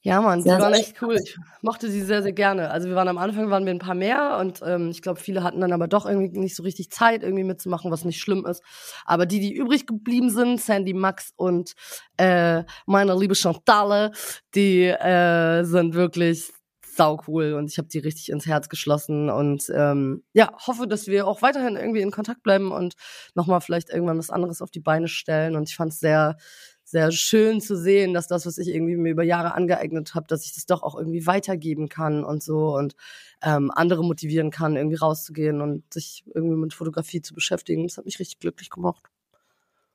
Ja, 0.05 0.19
Mann, 0.19 0.39
die 0.39 0.49
Sehr, 0.49 0.59
waren 0.59 0.73
sehr 0.73 0.83
echt 0.83 1.01
cool. 1.01 1.15
Ich 1.15 1.37
mochte 1.61 1.89
sie 1.89 2.01
sehr, 2.01 2.21
sehr 2.21 2.33
gerne. 2.33 2.71
Also 2.71 2.89
wir 2.89 2.95
waren 2.95 3.07
am 3.07 3.17
Anfang 3.17 3.49
waren 3.49 3.65
wir 3.65 3.71
ein 3.71 3.79
paar 3.79 3.95
mehr 3.95 4.37
und 4.37 4.59
ähm, 4.65 4.89
ich 4.89 5.01
glaube, 5.01 5.17
viele 5.21 5.43
hatten 5.43 5.61
dann 5.61 5.71
aber 5.71 5.87
doch 5.87 6.05
irgendwie 6.05 6.37
nicht 6.39 6.57
so 6.57 6.63
richtig 6.63 6.89
Zeit, 6.89 7.23
irgendwie 7.23 7.45
mitzumachen, 7.45 7.89
was 7.89 8.03
nicht 8.03 8.19
schlimm 8.19 8.45
ist. 8.45 8.61
Aber 9.05 9.25
die, 9.25 9.39
die 9.39 9.53
übrig 9.53 9.87
geblieben 9.87 10.29
sind, 10.29 10.59
Sandy, 10.59 10.93
Max 10.93 11.31
und 11.37 11.71
äh, 12.17 12.63
meine 12.85 13.17
liebe 13.17 13.33
Chantale, 13.33 14.11
die 14.55 14.87
äh, 14.87 15.63
sind 15.63 15.93
wirklich 15.93 16.51
sau 16.95 17.19
cool 17.27 17.53
und 17.53 17.69
ich 17.71 17.77
habe 17.77 17.87
die 17.87 17.99
richtig 17.99 18.29
ins 18.29 18.45
Herz 18.45 18.69
geschlossen 18.69 19.29
und 19.29 19.71
ähm, 19.73 20.23
ja, 20.33 20.51
hoffe, 20.67 20.87
dass 20.87 21.07
wir 21.07 21.27
auch 21.27 21.41
weiterhin 21.41 21.75
irgendwie 21.75 22.01
in 22.01 22.11
Kontakt 22.11 22.43
bleiben 22.43 22.71
und 22.71 22.95
nochmal 23.35 23.61
vielleicht 23.61 23.89
irgendwann 23.89 24.17
was 24.19 24.29
anderes 24.29 24.61
auf 24.61 24.71
die 24.71 24.79
Beine 24.79 25.07
stellen. 25.07 25.55
Und 25.55 25.69
ich 25.69 25.75
fand 25.75 25.93
es 25.93 25.99
sehr, 25.99 26.37
sehr 26.83 27.11
schön 27.11 27.61
zu 27.61 27.75
sehen, 27.77 28.13
dass 28.13 28.27
das, 28.27 28.45
was 28.45 28.57
ich 28.57 28.67
irgendwie 28.69 28.97
mir 28.97 29.11
über 29.11 29.23
Jahre 29.23 29.53
angeeignet 29.55 30.13
habe, 30.15 30.27
dass 30.27 30.45
ich 30.45 30.53
das 30.53 30.65
doch 30.65 30.83
auch 30.83 30.95
irgendwie 30.95 31.25
weitergeben 31.25 31.89
kann 31.89 32.23
und 32.23 32.43
so 32.43 32.75
und 32.75 32.95
ähm, 33.41 33.71
andere 33.71 34.03
motivieren 34.03 34.51
kann, 34.51 34.75
irgendwie 34.75 34.97
rauszugehen 34.97 35.61
und 35.61 35.91
sich 35.93 36.23
irgendwie 36.35 36.57
mit 36.57 36.73
Fotografie 36.73 37.21
zu 37.21 37.33
beschäftigen. 37.33 37.87
Das 37.87 37.97
hat 37.97 38.05
mich 38.05 38.19
richtig 38.19 38.39
glücklich 38.39 38.69
gemacht. 38.69 39.03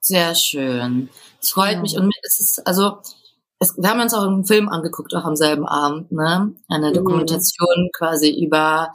Sehr 0.01 0.35
schön. 0.35 1.09
Es 1.41 1.51
freut 1.51 1.75
Ja. 1.75 1.81
mich 1.83 1.97
und 1.97 2.13
es 2.23 2.41
ist, 2.41 2.67
also, 2.67 3.01
es, 3.61 3.77
wir 3.77 3.89
haben 3.91 4.01
uns 4.01 4.15
auch 4.15 4.23
einen 4.27 4.45
Film 4.47 4.69
angeguckt, 4.69 5.15
auch 5.15 5.25
am 5.25 5.37
selben 5.37 5.67
Abend, 5.67 6.13
ne? 6.13 6.55
Eine 6.69 6.91
Mhm. 6.91 6.95
Dokumentation 6.95 7.91
quasi 7.97 8.31
über 8.31 8.93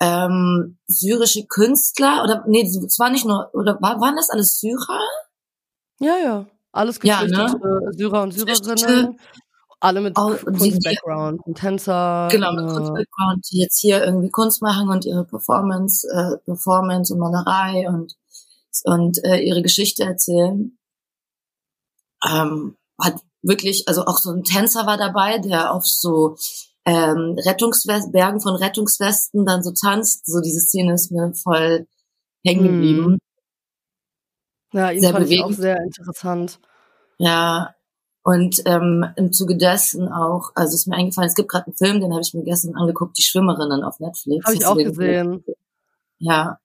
ähm, 0.00 0.78
syrische 0.86 1.44
Künstler 1.46 2.22
oder 2.24 2.44
nee, 2.46 2.62
es 2.62 2.98
war 2.98 3.10
nicht 3.10 3.26
nur 3.26 3.50
oder 3.54 3.78
war, 3.82 4.00
waren 4.00 4.16
das 4.16 4.30
alles 4.30 4.58
Syrer? 4.60 5.00
Ja, 6.00 6.16
ja. 6.16 6.46
Alles 6.72 6.98
Ja, 7.02 7.22
ne? 7.22 7.28
geflüchtete 7.28 7.80
Syrer 7.96 8.22
und 8.22 8.34
Geflüchtete, 8.34 8.78
Syrerinnen. 8.78 9.20
Alle 9.82 10.00
mit 10.02 10.16
die- 10.16 10.20
Kunst-Background. 10.44 11.40
Ein 11.46 11.54
Tänzer. 11.54 12.28
Genau, 12.30 12.52
mit 12.52 12.64
äh, 12.64 12.66
Kunst-Background, 12.74 13.46
die 13.50 13.58
jetzt 13.60 13.78
hier 13.80 14.04
irgendwie 14.04 14.30
Kunst 14.30 14.62
machen 14.62 14.88
und 14.88 15.04
ihre 15.04 15.24
Performance, 15.24 16.06
äh, 16.08 16.36
Performance 16.44 17.12
und 17.12 17.18
Malerei 17.20 17.88
und 17.88 18.14
und 18.84 19.18
äh, 19.24 19.38
ihre 19.40 19.62
Geschichte 19.62 20.04
erzählen. 20.04 20.78
Ähm, 22.26 22.76
hat 23.00 23.16
wirklich, 23.42 23.88
also 23.88 24.04
auch 24.04 24.18
so 24.18 24.30
ein 24.30 24.44
Tänzer 24.44 24.86
war 24.86 24.96
dabei, 24.96 25.38
der 25.38 25.72
auf 25.72 25.86
so 25.86 26.36
ähm, 26.84 27.36
Rettungswest 27.44 28.12
Bergen 28.12 28.40
von 28.40 28.54
Rettungswesten 28.56 29.44
dann 29.46 29.62
so 29.62 29.72
tanzt. 29.72 30.26
So 30.26 30.40
diese 30.40 30.60
Szene 30.60 30.94
ist 30.94 31.10
mir 31.12 31.32
voll 31.34 31.86
hängen 32.44 32.64
Hm. 32.64 32.72
geblieben. 32.72 33.18
Ja, 34.72 34.90
ihn 34.90 35.00
sehr 35.00 35.10
fand 35.12 35.28
ich 35.28 35.40
auch 35.40 35.48
bewegend. 35.48 35.60
sehr 35.60 35.76
interessant. 35.82 36.60
Ja. 37.18 37.74
Und 38.22 38.62
ähm, 38.66 39.06
im 39.16 39.32
Zuge 39.32 39.56
dessen 39.56 40.08
auch, 40.08 40.50
also 40.54 40.74
ist 40.74 40.86
mir 40.86 40.96
eingefallen, 40.96 41.28
es 41.28 41.34
gibt 41.34 41.48
gerade 41.48 41.66
einen 41.66 41.76
Film, 41.76 42.00
den 42.00 42.12
habe 42.12 42.20
ich 42.22 42.34
mir 42.34 42.44
gestern 42.44 42.76
angeguckt, 42.76 43.16
die 43.16 43.22
Schwimmerinnen 43.22 43.82
auf 43.82 43.98
Netflix. 43.98 44.44
Habe 44.44 44.56
ich 44.56 44.66
auch 44.66 44.76
gesehen. 44.76 45.42
Ja. 46.18 46.58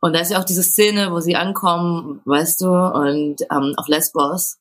Und 0.00 0.12
da 0.12 0.20
ist 0.20 0.30
ja 0.30 0.38
auch 0.40 0.44
diese 0.44 0.62
Szene, 0.62 1.10
wo 1.10 1.18
sie 1.20 1.34
ankommen, 1.34 2.20
weißt 2.24 2.60
du, 2.60 2.68
und 2.68 3.42
ähm, 3.50 3.74
auf 3.76 3.88
Lesbos. 3.88 4.58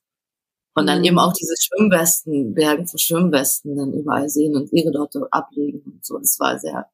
Und 0.75 0.87
dann 0.87 0.99
Mhm. 0.99 1.05
eben 1.05 1.19
auch 1.19 1.33
diese 1.33 1.55
Schwimmwesten, 1.57 2.53
Bergen 2.53 2.85
von 2.87 2.99
Schwimmwesten 2.99 3.75
dann 3.77 3.93
überall 3.93 4.29
sehen 4.29 4.55
und 4.55 4.71
ihre 4.73 4.91
dort 4.91 5.15
ablegen 5.31 5.81
und 5.85 6.05
so. 6.05 6.19
Das 6.19 6.37
war 6.39 6.59
sehr, 6.59 6.85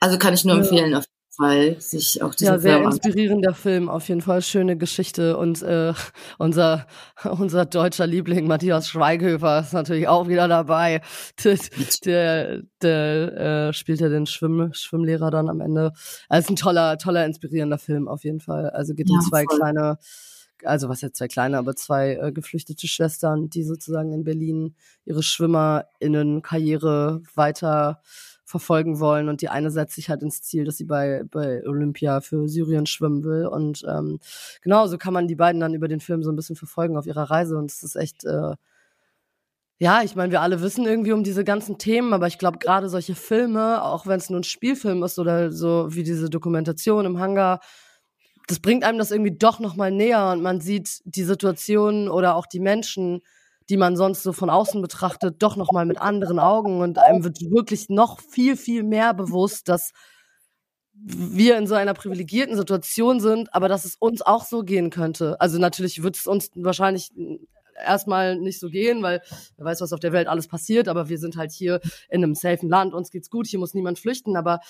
also 0.00 0.18
kann 0.18 0.34
ich 0.34 0.44
nur 0.44 0.54
Ja. 0.54 0.60
empfehlen, 0.62 0.94
auf 0.94 1.04
jeden 1.04 1.36
Fall, 1.36 1.80
sich 1.80 2.22
auch 2.22 2.32
diesen 2.32 2.52
Ja, 2.54 2.58
sehr 2.60 2.76
Film 2.78 2.90
inspirierender 2.92 3.54
Film, 3.54 3.88
auf 3.88 4.08
jeden 4.08 4.20
Fall. 4.20 4.40
Schöne 4.40 4.76
Geschichte. 4.76 5.36
Und 5.36 5.62
äh, 5.62 5.94
unser, 6.38 6.86
unser 7.24 7.64
deutscher 7.66 8.06
Liebling 8.06 8.46
Matthias 8.46 8.88
Schweighöfer 8.88 9.58
ist 9.60 9.72
natürlich 9.72 10.06
auch 10.06 10.28
wieder 10.28 10.46
dabei. 10.46 11.00
Der, 11.44 11.58
der, 12.04 12.62
der 12.82 13.68
äh, 13.68 13.72
spielt 13.72 13.98
ja 14.00 14.08
den 14.08 14.26
Schwimm, 14.26 14.70
Schwimmlehrer 14.74 15.32
dann 15.32 15.48
am 15.48 15.60
Ende. 15.60 15.92
Also 16.28 16.52
ein 16.52 16.56
toller, 16.56 16.98
toller, 16.98 17.24
inspirierender 17.26 17.78
Film 17.78 18.06
auf 18.06 18.22
jeden 18.22 18.40
Fall. 18.40 18.70
Also 18.70 18.94
geht 18.94 19.10
um 19.10 19.16
Ja, 19.16 19.28
zwei 19.28 19.44
voll. 19.44 19.58
kleine, 19.58 19.98
also 20.66 20.88
was 20.88 21.00
jetzt 21.00 21.18
zwei 21.18 21.28
kleine, 21.28 21.58
aber 21.58 21.76
zwei 21.76 22.14
äh, 22.14 22.32
geflüchtete 22.32 22.88
Schwestern, 22.88 23.50
die 23.50 23.64
sozusagen 23.64 24.12
in 24.12 24.24
Berlin 24.24 24.74
ihre 25.04 25.22
SchwimmerInnen-Karriere 25.22 27.22
weiter 27.34 28.00
verfolgen 28.44 29.00
wollen. 29.00 29.28
Und 29.28 29.40
die 29.40 29.48
eine 29.48 29.70
setzt 29.70 29.94
sich 29.94 30.10
halt 30.10 30.22
ins 30.22 30.42
Ziel, 30.42 30.64
dass 30.64 30.76
sie 30.76 30.84
bei, 30.84 31.22
bei 31.30 31.62
Olympia 31.66 32.20
für 32.20 32.48
Syrien 32.48 32.86
schwimmen 32.86 33.24
will. 33.24 33.46
Und 33.46 33.84
ähm, 33.88 34.18
genau, 34.62 34.86
so 34.86 34.98
kann 34.98 35.14
man 35.14 35.28
die 35.28 35.36
beiden 35.36 35.60
dann 35.60 35.74
über 35.74 35.88
den 35.88 36.00
Film 36.00 36.22
so 36.22 36.30
ein 36.30 36.36
bisschen 36.36 36.56
verfolgen 36.56 36.96
auf 36.96 37.06
ihrer 37.06 37.30
Reise. 37.30 37.56
Und 37.56 37.70
es 37.70 37.82
ist 37.82 37.96
echt 37.96 38.24
äh, 38.24 38.54
ja, 39.80 40.02
ich 40.02 40.14
meine, 40.14 40.30
wir 40.30 40.40
alle 40.40 40.62
wissen 40.62 40.86
irgendwie 40.86 41.12
um 41.12 41.24
diese 41.24 41.44
ganzen 41.44 41.78
Themen, 41.78 42.12
aber 42.12 42.28
ich 42.28 42.38
glaube 42.38 42.58
gerade 42.58 42.88
solche 42.88 43.16
Filme, 43.16 43.82
auch 43.82 44.06
wenn 44.06 44.18
es 44.18 44.30
nur 44.30 44.40
ein 44.40 44.44
Spielfilm 44.44 45.02
ist 45.02 45.18
oder 45.18 45.50
so 45.50 45.88
wie 45.90 46.04
diese 46.04 46.30
Dokumentation 46.30 47.04
im 47.04 47.18
Hangar, 47.18 47.60
das 48.46 48.60
bringt 48.60 48.84
einem 48.84 48.98
das 48.98 49.10
irgendwie 49.10 49.36
doch 49.36 49.58
noch 49.58 49.76
mal 49.76 49.90
näher 49.90 50.30
und 50.32 50.42
man 50.42 50.60
sieht 50.60 51.00
die 51.04 51.24
Situation 51.24 52.08
oder 52.08 52.36
auch 52.36 52.46
die 52.46 52.60
Menschen, 52.60 53.22
die 53.70 53.76
man 53.76 53.96
sonst 53.96 54.22
so 54.22 54.32
von 54.32 54.50
außen 54.50 54.82
betrachtet, 54.82 55.42
doch 55.42 55.56
noch 55.56 55.72
mal 55.72 55.86
mit 55.86 55.98
anderen 55.98 56.38
Augen 56.38 56.80
und 56.80 56.98
einem 56.98 57.24
wird 57.24 57.40
wirklich 57.40 57.88
noch 57.88 58.20
viel 58.20 58.56
viel 58.56 58.82
mehr 58.82 59.14
bewusst, 59.14 59.68
dass 59.68 59.92
wir 60.92 61.58
in 61.58 61.66
so 61.66 61.74
einer 61.74 61.94
privilegierten 61.94 62.56
Situation 62.56 63.20
sind, 63.20 63.52
aber 63.54 63.68
dass 63.68 63.84
es 63.84 63.96
uns 63.96 64.22
auch 64.22 64.44
so 64.44 64.62
gehen 64.62 64.90
könnte. 64.90 65.40
Also 65.40 65.58
natürlich 65.58 66.02
wird 66.02 66.16
es 66.16 66.26
uns 66.26 66.50
wahrscheinlich 66.54 67.10
erstmal 67.82 68.36
nicht 68.36 68.60
so 68.60 68.68
gehen, 68.68 69.02
weil 69.02 69.20
wer 69.56 69.66
weiß, 69.66 69.80
was 69.80 69.92
auf 69.92 70.00
der 70.00 70.12
Welt 70.12 70.28
alles 70.28 70.46
passiert, 70.46 70.88
aber 70.88 71.08
wir 71.08 71.18
sind 71.18 71.36
halt 71.36 71.52
hier 71.52 71.80
in 72.08 72.22
einem 72.22 72.34
safen 72.34 72.68
Land, 72.68 72.94
uns 72.94 73.10
geht's 73.10 73.30
gut, 73.30 73.46
hier 73.46 73.58
muss 73.58 73.74
niemand 73.74 73.98
flüchten, 73.98 74.36
aber 74.36 74.60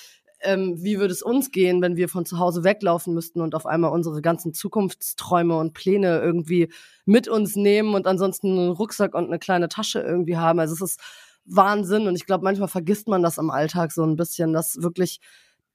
ähm, 0.45 0.83
wie 0.83 0.99
würde 0.99 1.13
es 1.13 1.23
uns 1.23 1.51
gehen, 1.51 1.83
wenn 1.83 1.97
wir 1.97 2.09
von 2.09 2.27
zu 2.27 2.39
Hause 2.39 2.65
weglaufen 2.65 3.15
müssten 3.15 3.41
und 3.41 3.55
auf 3.55 3.67
einmal 3.67 3.91
unsere 3.91 4.23
ganzen 4.23 4.55
Zukunftsträume 4.55 5.57
und 5.57 5.75
Pläne 5.75 6.21
irgendwie 6.21 6.71
mit 7.05 7.29
uns 7.29 7.57
nehmen 7.57 7.95
und 7.95 8.07
ansonsten 8.07 8.59
einen 8.59 8.71
Rucksack 8.71 9.15
und 9.15 9.27
eine 9.27 9.39
kleine 9.39 9.69
Tasche 9.69 10.01
irgendwie 10.01 10.37
haben? 10.37 10.61
Also 10.61 10.75
es 10.75 10.81
ist 10.81 11.01
Wahnsinn 11.45 12.07
und 12.07 12.17
ich 12.17 12.27
glaube, 12.27 12.45
manchmal 12.45 12.69
vergisst 12.69 13.09
man 13.09 13.23
das 13.23 13.39
im 13.39 13.51
Alltag 13.51 13.93
so 13.93 14.05
ein 14.05 14.17
bisschen, 14.17 14.53
dass 14.53 14.83
wirklich 14.83 15.21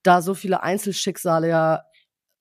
da 0.04 0.22
so 0.22 0.34
viele 0.34 0.64
Einzelschicksale 0.64 1.50
ja 1.50 1.82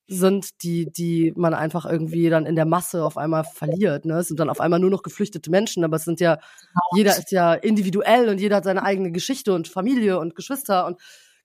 sind, 0.08 0.62
die, 0.62 0.90
die 0.90 1.34
man 1.36 1.52
einfach 1.52 1.84
irgendwie 1.84 2.30
dann 2.30 2.46
in 2.46 2.56
der 2.56 2.64
Masse 2.64 3.04
auf 3.04 3.18
einmal 3.18 3.44
verliert. 3.44 4.06
Ne? 4.06 4.18
Es 4.18 4.28
sind 4.28 4.40
dann 4.40 4.48
auf 4.48 4.60
einmal 4.60 4.80
nur 4.80 4.90
noch 4.90 5.02
geflüchtete 5.02 5.50
Menschen, 5.50 5.84
aber 5.84 5.96
es 5.96 6.04
sind 6.04 6.18
ja, 6.18 6.38
jeder 6.94 7.10
ist 7.10 7.30
ja 7.30 7.52
individuell 7.52 8.30
und 8.30 8.40
jeder 8.40 8.56
hat 8.56 8.64
seine 8.64 8.82
eigene 8.82 9.12
Geschichte 9.12 9.52
und 9.52 9.68
Familie 9.68 10.18
und 10.18 10.34
Geschwister 10.34 10.86
und 10.86 10.98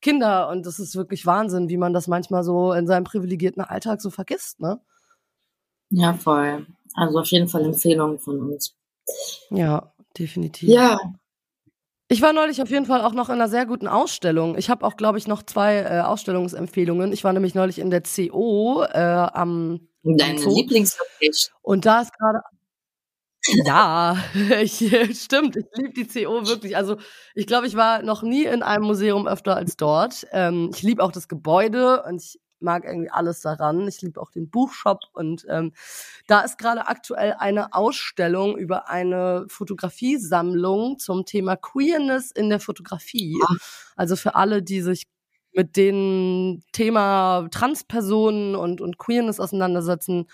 Kinder 0.04 0.50
und 0.50 0.66
das 0.68 0.78
ist 0.78 0.96
wirklich 0.96 1.26
Wahnsinn, 1.26 1.70
wie 1.70 1.78
man 1.78 1.94
das 1.94 2.08
manchmal 2.08 2.44
so 2.44 2.74
in 2.74 2.86
seinem 2.86 3.06
privilegierten 3.06 3.64
Alltag 3.64 4.02
so 4.02 4.12
vergisst, 4.12 4.60
ne? 4.60 4.80
Ja, 5.90 6.14
voll. 6.14 6.68
Also 6.96 7.20
auf 7.20 7.28
jeden 7.28 7.48
Fall 7.48 7.66
Empfehlungen 7.66 8.20
von 8.20 8.40
uns. 8.52 8.76
Ja, 9.50 9.94
definitiv. 10.18 10.70
Ja, 10.70 10.98
Ich 12.10 12.22
war 12.22 12.34
neulich 12.34 12.62
auf 12.62 12.70
jeden 12.70 12.86
Fall 12.86 13.02
auch 13.02 13.14
noch 13.14 13.30
in 13.30 13.36
einer 13.36 13.50
sehr 13.50 13.66
guten 13.66 13.88
Ausstellung. 13.88 14.58
Ich 14.58 14.70
habe 14.70 14.86
auch, 14.86 14.98
glaube 14.98 15.18
ich, 15.18 15.28
noch 15.28 15.42
zwei 15.44 15.78
äh, 15.80 16.02
Ausstellungsempfehlungen. 16.02 17.12
Ich 17.12 17.24
war 17.24 17.34
nämlich 17.34 17.56
neulich 17.56 17.80
in 17.80 17.90
der 17.90 18.02
CO 18.04 18.84
äh, 18.84 19.00
am 19.00 19.88
deine. 20.04 20.40
Lieblingslocation. 20.40 21.56
und 21.64 21.86
da 21.86 22.02
ist 22.02 22.14
gerade 22.18 22.42
ja, 23.48 24.18
ich, 24.62 24.78
stimmt. 25.20 25.58
Ich 25.58 25.66
liebe 25.76 25.94
die 25.94 26.08
CO 26.08 26.48
wirklich. 26.48 26.78
Also 26.78 26.98
ich 27.36 27.48
glaube, 27.48 27.68
ich 27.68 27.76
war 27.76 28.02
noch 28.02 28.24
nie 28.24 28.46
in 28.46 28.64
einem 28.64 28.86
Museum 28.86 29.28
öfter 29.28 29.56
als 29.56 29.78
dort. 29.78 30.26
Ähm, 30.32 30.70
ich 30.74 30.82
liebe 30.82 31.04
auch 31.04 31.12
das 31.12 31.28
Gebäude 31.28 32.04
und 32.04 32.22
ich 32.22 32.40
mag 32.64 32.86
irgendwie 32.86 33.10
alles 33.12 33.42
daran. 33.42 33.88
Ich 33.88 34.02
liebe 34.02 34.22
auch 34.22 34.32
den 34.32 34.50
Buchshop 34.50 35.02
und 35.12 35.46
ähm, 35.50 35.74
da 36.28 36.42
ist 36.42 36.58
gerade 36.58 36.88
aktuell 36.88 37.36
eine 37.38 37.74
Ausstellung 37.74 38.58
über 38.58 38.90
eine 38.90 39.46
Fotografiesammlung 39.50 40.98
zum 40.98 41.26
Thema 41.26 41.58
Queerness 41.58 42.32
in 42.32 42.50
der 42.50 42.62
Fotografie. 42.62 43.38
Also 43.98 44.16
für 44.16 44.36
alle, 44.36 44.64
die 44.64 44.82
sich 44.82 45.08
mit 45.52 45.78
dem 45.78 46.64
Thema 46.72 47.48
Transpersonen 47.52 48.56
und, 48.56 48.82
und 48.82 48.98
Queerness 48.98 49.40
auseinandersetzen 49.40 50.28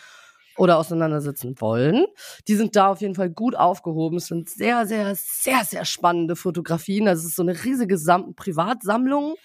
oder 0.60 0.78
auseinandersetzen 0.78 1.56
wollen. 1.60 2.06
Die 2.48 2.56
sind 2.56 2.76
da 2.76 2.90
auf 2.90 3.02
jeden 3.02 3.16
Fall 3.16 3.30
gut 3.30 3.56
aufgehoben. 3.56 4.18
Es 4.18 4.28
sind 4.28 4.50
sehr, 4.50 4.86
sehr, 4.86 5.16
sehr, 5.16 5.64
sehr 5.64 5.86
spannende 5.86 6.36
Fotografien. 6.36 7.08
Also 7.08 7.22
es 7.22 7.30
ist 7.30 7.36
so 7.38 7.44
eine 7.44 7.64
riesige 7.64 7.98
Sam 7.98 8.36
Privatsammlung 8.36 9.36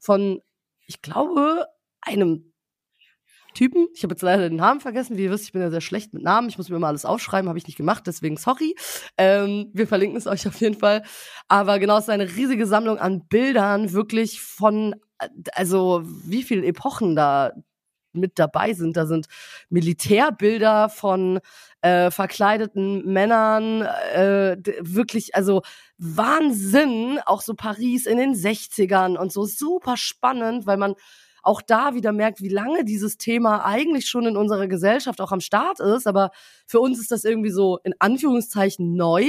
von, 0.00 0.40
ich 0.86 1.02
glaube, 1.02 1.66
einem 2.00 2.52
Typen. 3.52 3.88
Ich 3.94 4.02
habe 4.02 4.14
jetzt 4.14 4.22
leider 4.22 4.48
den 4.48 4.56
Namen 4.56 4.80
vergessen. 4.80 5.18
Wie 5.18 5.24
ihr 5.24 5.30
wisst, 5.30 5.44
ich 5.44 5.52
bin 5.52 5.60
ja 5.60 5.70
sehr 5.70 5.82
schlecht 5.82 6.14
mit 6.14 6.22
Namen. 6.22 6.48
Ich 6.48 6.56
muss 6.56 6.70
mir 6.70 6.76
immer 6.76 6.86
alles 6.86 7.04
aufschreiben, 7.04 7.50
habe 7.50 7.58
ich 7.58 7.66
nicht 7.66 7.76
gemacht, 7.76 8.04
deswegen 8.06 8.38
sorry. 8.38 8.74
Ähm, 9.18 9.70
wir 9.74 9.86
verlinken 9.86 10.16
es 10.16 10.26
euch 10.26 10.48
auf 10.48 10.58
jeden 10.58 10.78
Fall. 10.78 11.02
Aber 11.48 11.78
genau, 11.78 11.98
es 11.98 12.04
ist 12.04 12.10
eine 12.10 12.34
riesige 12.34 12.66
Sammlung 12.66 12.96
an 12.96 13.26
Bildern, 13.28 13.92
wirklich 13.92 14.40
von, 14.40 14.94
also 15.52 16.00
wie 16.24 16.42
viele 16.42 16.64
Epochen 16.64 17.14
da 17.14 17.52
mit 18.12 18.38
dabei 18.38 18.72
sind. 18.72 18.96
Da 18.96 19.06
sind 19.06 19.26
Militärbilder 19.68 20.88
von 20.88 21.40
äh, 21.80 22.10
verkleideten 22.10 23.04
Männern, 23.12 23.82
äh, 23.82 24.56
wirklich, 24.80 25.34
also 25.34 25.62
Wahnsinn, 25.98 27.18
auch 27.26 27.42
so 27.42 27.54
Paris 27.54 28.06
in 28.06 28.18
den 28.18 28.34
60ern 28.34 29.16
und 29.16 29.32
so 29.32 29.44
super 29.44 29.96
spannend, 29.96 30.66
weil 30.66 30.76
man 30.76 30.94
auch 31.42 31.60
da 31.60 31.94
wieder 31.94 32.12
merkt, 32.12 32.40
wie 32.40 32.48
lange 32.48 32.84
dieses 32.84 33.18
Thema 33.18 33.64
eigentlich 33.64 34.08
schon 34.08 34.26
in 34.26 34.36
unserer 34.36 34.68
Gesellschaft 34.68 35.20
auch 35.20 35.32
am 35.32 35.40
Start 35.40 35.80
ist. 35.80 36.06
Aber 36.06 36.30
für 36.66 36.80
uns 36.80 37.00
ist 37.00 37.10
das 37.10 37.24
irgendwie 37.24 37.50
so 37.50 37.78
in 37.82 37.94
Anführungszeichen 37.98 38.94
neu 38.94 39.24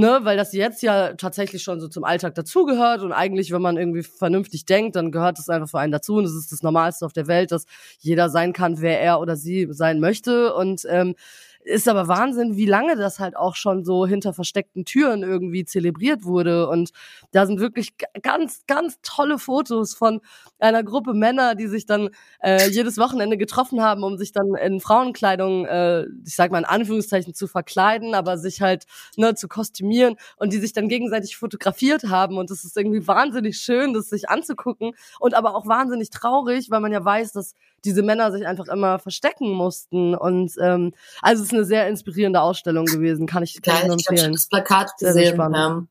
ne, 0.00 0.20
weil 0.22 0.36
das 0.36 0.52
jetzt 0.52 0.82
ja 0.82 1.14
tatsächlich 1.14 1.62
schon 1.62 1.80
so 1.80 1.88
zum 1.88 2.04
Alltag 2.04 2.34
dazugehört 2.34 3.02
und 3.02 3.12
eigentlich, 3.12 3.52
wenn 3.52 3.62
man 3.62 3.76
irgendwie 3.76 4.02
vernünftig 4.02 4.64
denkt, 4.64 4.96
dann 4.96 5.12
gehört 5.12 5.38
das 5.38 5.48
einfach 5.48 5.68
für 5.68 5.78
einen 5.78 5.92
dazu 5.92 6.16
und 6.16 6.24
es 6.24 6.34
ist 6.34 6.50
das 6.50 6.62
Normalste 6.62 7.06
auf 7.06 7.12
der 7.12 7.26
Welt, 7.28 7.52
dass 7.52 7.66
jeder 7.98 8.30
sein 8.30 8.52
kann, 8.52 8.80
wer 8.80 9.00
er 9.00 9.20
oder 9.20 9.36
sie 9.36 9.68
sein 9.70 10.00
möchte 10.00 10.54
und 10.54 10.86
ähm, 10.88 11.14
ist 11.62 11.88
aber 11.88 12.08
Wahnsinn, 12.08 12.56
wie 12.56 12.66
lange 12.66 12.96
das 12.96 13.18
halt 13.18 13.36
auch 13.36 13.54
schon 13.54 13.84
so 13.84 14.06
hinter 14.06 14.32
versteckten 14.32 14.84
Türen 14.84 15.22
irgendwie 15.22 15.64
zelebriert 15.64 16.24
wurde. 16.24 16.68
Und 16.68 16.90
da 17.32 17.44
sind 17.44 17.60
wirklich 17.60 17.92
ganz, 18.22 18.62
ganz 18.66 18.98
tolle 19.02 19.38
Fotos 19.38 19.94
von 19.94 20.20
einer 20.62 20.82
Gruppe 20.82 21.14
Männer, 21.14 21.54
die 21.54 21.66
sich 21.66 21.86
dann 21.86 22.10
äh, 22.42 22.68
jedes 22.70 22.98
Wochenende 22.98 23.36
getroffen 23.36 23.82
haben, 23.82 24.04
um 24.04 24.18
sich 24.18 24.32
dann 24.32 24.54
in 24.54 24.80
Frauenkleidung, 24.80 25.66
äh, 25.66 26.02
ich 26.24 26.36
sag 26.36 26.50
mal 26.50 26.58
in 26.58 26.64
Anführungszeichen, 26.64 27.34
zu 27.34 27.46
verkleiden, 27.46 28.14
aber 28.14 28.38
sich 28.38 28.60
halt 28.60 28.84
ne, 29.16 29.34
zu 29.34 29.48
kostümieren 29.48 30.16
und 30.36 30.52
die 30.52 30.58
sich 30.58 30.72
dann 30.72 30.88
gegenseitig 30.88 31.36
fotografiert 31.36 32.04
haben. 32.04 32.38
Und 32.38 32.50
das 32.50 32.64
ist 32.64 32.76
irgendwie 32.76 33.06
wahnsinnig 33.06 33.58
schön, 33.58 33.92
das 33.92 34.08
sich 34.10 34.28
anzugucken 34.28 34.92
und 35.18 35.34
aber 35.34 35.54
auch 35.54 35.66
wahnsinnig 35.66 36.10
traurig, 36.10 36.70
weil 36.70 36.80
man 36.80 36.92
ja 36.92 37.04
weiß, 37.04 37.32
dass 37.32 37.54
diese 37.84 38.02
Männer 38.02 38.32
sich 38.32 38.46
einfach 38.46 38.68
immer 38.68 38.98
verstecken 38.98 39.52
mussten. 39.52 40.14
Und 40.14 40.52
ähm, 40.60 40.92
also 41.22 41.42
es 41.42 41.48
ist 41.48 41.54
eine 41.54 41.64
sehr 41.64 41.88
inspirierende 41.88 42.40
Ausstellung 42.40 42.84
gewesen, 42.86 43.26
kann 43.26 43.42
ich, 43.42 43.60
kann 43.62 43.74
ja, 43.74 43.80
ich 43.80 43.86
nur 43.86 43.94
empfehlen. 43.94 44.16
Ich 44.16 44.22
habe 44.24 44.32
das 44.32 44.48
Plakat 44.48 44.92
gesehen, 44.98 45.12
sehr, 45.12 45.36
sehr 45.36 45.54
ähm, 45.54 45.88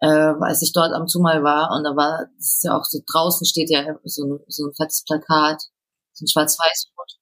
äh, 0.00 0.34
als 0.40 0.62
ich 0.62 0.72
dort 0.72 0.92
am 0.92 1.08
Zumal 1.08 1.42
war 1.42 1.70
und 1.76 1.84
da 1.84 1.96
war, 1.96 2.26
das 2.36 2.56
ist 2.56 2.64
ja 2.64 2.76
auch 2.76 2.84
so, 2.84 2.98
draußen 3.06 3.46
steht 3.46 3.70
ja 3.70 3.96
so, 4.04 4.40
so 4.46 4.66
ein 4.66 4.74
fettes 4.74 5.04
Plakat, 5.04 5.62
so 6.12 6.24
ein 6.24 6.28
schwarz-weiß-rot. 6.28 7.12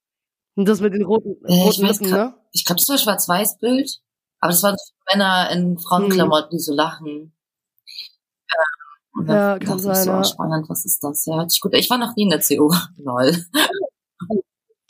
Und 0.57 0.69
das 0.69 0.81
mit 0.81 0.95
den 0.95 1.05
roten, 1.05 1.37
äh, 1.47 1.63
roten 1.63 1.87
Lippen, 1.87 2.11
ne? 2.11 2.35
Ich 2.53 2.65
glaube, 2.65 2.81
das 2.81 2.89
war 2.89 2.97
ein 2.97 3.01
schwarz-weiß-Bild, 3.01 4.01
aber 4.41 4.53
das 4.53 4.63
waren 4.63 4.77
Männer 5.13 5.51
in 5.51 5.79
Frauenklamotten, 5.79 6.51
hm. 6.51 6.57
die 6.57 6.59
so 6.59 6.75
lachen. 6.75 7.35
Und 9.15 9.29
ja, 9.29 9.59
kann 9.59 9.79
sein. 9.79 10.05
So 10.05 10.11
ja. 10.11 10.25
spannend, 10.25 10.69
was 10.69 10.85
ist 10.85 11.03
das? 11.03 11.25
Ja, 11.27 11.37
hört 11.37 11.51
sich 11.51 11.61
gut. 11.61 11.75
Ich 11.75 11.89
war 11.89 11.99
noch 11.99 12.17
nie 12.17 12.25
in 12.25 12.31
der 12.31 12.41
CO. 12.41 12.73
Lol. 12.97 13.33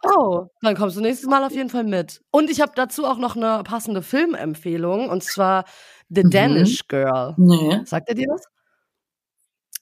Oh, 0.06 0.46
dann 0.60 0.76
kommst 0.76 0.96
du 0.96 1.00
nächstes 1.00 1.28
Mal 1.28 1.44
auf 1.44 1.52
jeden 1.52 1.70
Fall 1.70 1.84
mit. 1.84 2.22
Und 2.30 2.50
ich 2.50 2.60
habe 2.60 2.72
dazu 2.74 3.06
auch 3.06 3.18
noch 3.18 3.36
eine 3.36 3.62
passende 3.64 4.02
Filmempfehlung 4.02 5.08
und 5.08 5.22
zwar 5.22 5.64
The 6.08 6.24
mhm. 6.24 6.30
Danish 6.30 6.88
Girl. 6.88 7.34
Nee. 7.36 7.80
Sagt 7.84 8.08
er 8.08 8.14
dir 8.14 8.26
das? 8.28 8.44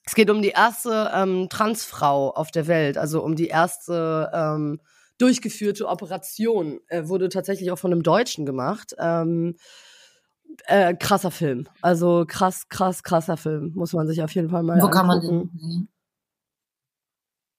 Es 0.05 0.15
geht 0.15 0.31
um 0.31 0.43
die 0.43 0.49
erste 0.49 1.11
ähm, 1.15 1.49
Transfrau 1.49 2.31
auf 2.31 2.51
der 2.51 2.67
Welt, 2.67 2.99
also 2.99 3.23
um 3.23 3.37
die 3.37 3.47
erste 3.47 4.31
ähm, 4.35 4.81
durchgeführte 5.19 5.87
Operation. 5.87 6.81
Äh, 6.89 7.09
wurde 7.09 7.29
tatsächlich 7.29 7.71
auch 7.71 7.79
von 7.79 7.93
einem 7.93 8.03
Deutschen 8.03 8.45
gemacht. 8.45 8.95
Ähm, 8.99 9.57
äh, 10.67 10.95
krasser 10.95 11.31
Film. 11.31 11.69
Also 11.81 12.25
krass, 12.27 12.69
krass, 12.69 13.03
krasser 13.03 13.37
Film. 13.37 13.73
Muss 13.75 13.93
man 13.93 14.07
sich 14.07 14.23
auf 14.23 14.35
jeden 14.35 14.51
Fall 14.51 14.63
mal 14.63 14.81
Wo 14.81 14.87
angucken. 14.87 14.93
kann 14.93 15.07
man 15.07 15.21
den 15.21 15.51
sehen? 15.57 15.89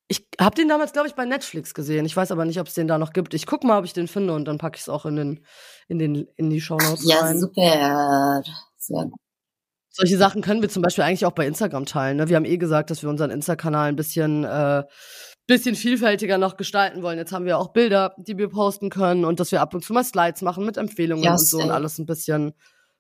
Ich 0.07 0.27
habe 0.39 0.55
den 0.55 0.67
damals, 0.67 0.93
glaube 0.93 1.07
ich, 1.07 1.15
bei 1.15 1.25
Netflix 1.25 1.73
gesehen. 1.73 2.05
Ich 2.05 2.15
weiß 2.15 2.31
aber 2.31 2.45
nicht, 2.45 2.59
ob 2.59 2.67
es 2.67 2.73
den 2.73 2.87
da 2.87 2.97
noch 2.97 3.13
gibt. 3.13 3.33
Ich 3.33 3.45
guck 3.45 3.63
mal, 3.63 3.79
ob 3.79 3.85
ich 3.85 3.93
den 3.93 4.07
finde 4.07 4.33
und 4.33 4.45
dann 4.45 4.57
packe 4.57 4.75
ich 4.75 4.81
es 4.81 4.89
auch 4.89 5.05
in 5.05 5.15
den 5.15 5.45
in 5.87 5.99
den 5.99 6.27
in 6.35 6.49
die 6.49 6.61
Show 6.61 6.77
Notes 6.77 7.05
ja, 7.07 7.19
rein. 7.19 7.35
Ja, 7.35 7.39
super. 7.39 8.43
Sehr 8.77 9.03
gut. 9.05 9.19
Solche 9.89 10.17
Sachen 10.17 10.41
können 10.41 10.61
wir 10.61 10.69
zum 10.69 10.81
Beispiel 10.81 11.03
eigentlich 11.03 11.25
auch 11.25 11.33
bei 11.33 11.45
Instagram 11.45 11.85
teilen. 11.85 12.17
Ne? 12.17 12.27
Wir 12.27 12.35
haben 12.35 12.45
eh 12.45 12.57
gesagt, 12.57 12.89
dass 12.89 13.03
wir 13.03 13.09
unseren 13.09 13.29
Insta-Kanal 13.29 13.89
ein 13.89 13.95
bisschen 13.95 14.43
äh, 14.43 14.83
bisschen 15.45 15.75
vielfältiger 15.75 16.37
noch 16.37 16.57
gestalten 16.57 17.03
wollen. 17.03 17.17
Jetzt 17.19 17.31
haben 17.31 17.45
wir 17.45 17.59
auch 17.59 17.73
Bilder, 17.73 18.15
die 18.17 18.37
wir 18.37 18.49
posten 18.49 18.89
können 18.89 19.23
und 19.23 19.39
dass 19.39 19.51
wir 19.51 19.61
ab 19.61 19.73
und 19.73 19.83
zu 19.85 19.93
mal 19.93 20.03
Slides 20.03 20.41
machen 20.41 20.65
mit 20.65 20.77
Empfehlungen 20.77 21.23
ja, 21.23 21.33
und 21.33 21.47
so 21.47 21.59
und 21.59 21.69
alles 21.69 21.99
ein 21.99 22.05
bisschen 22.05 22.53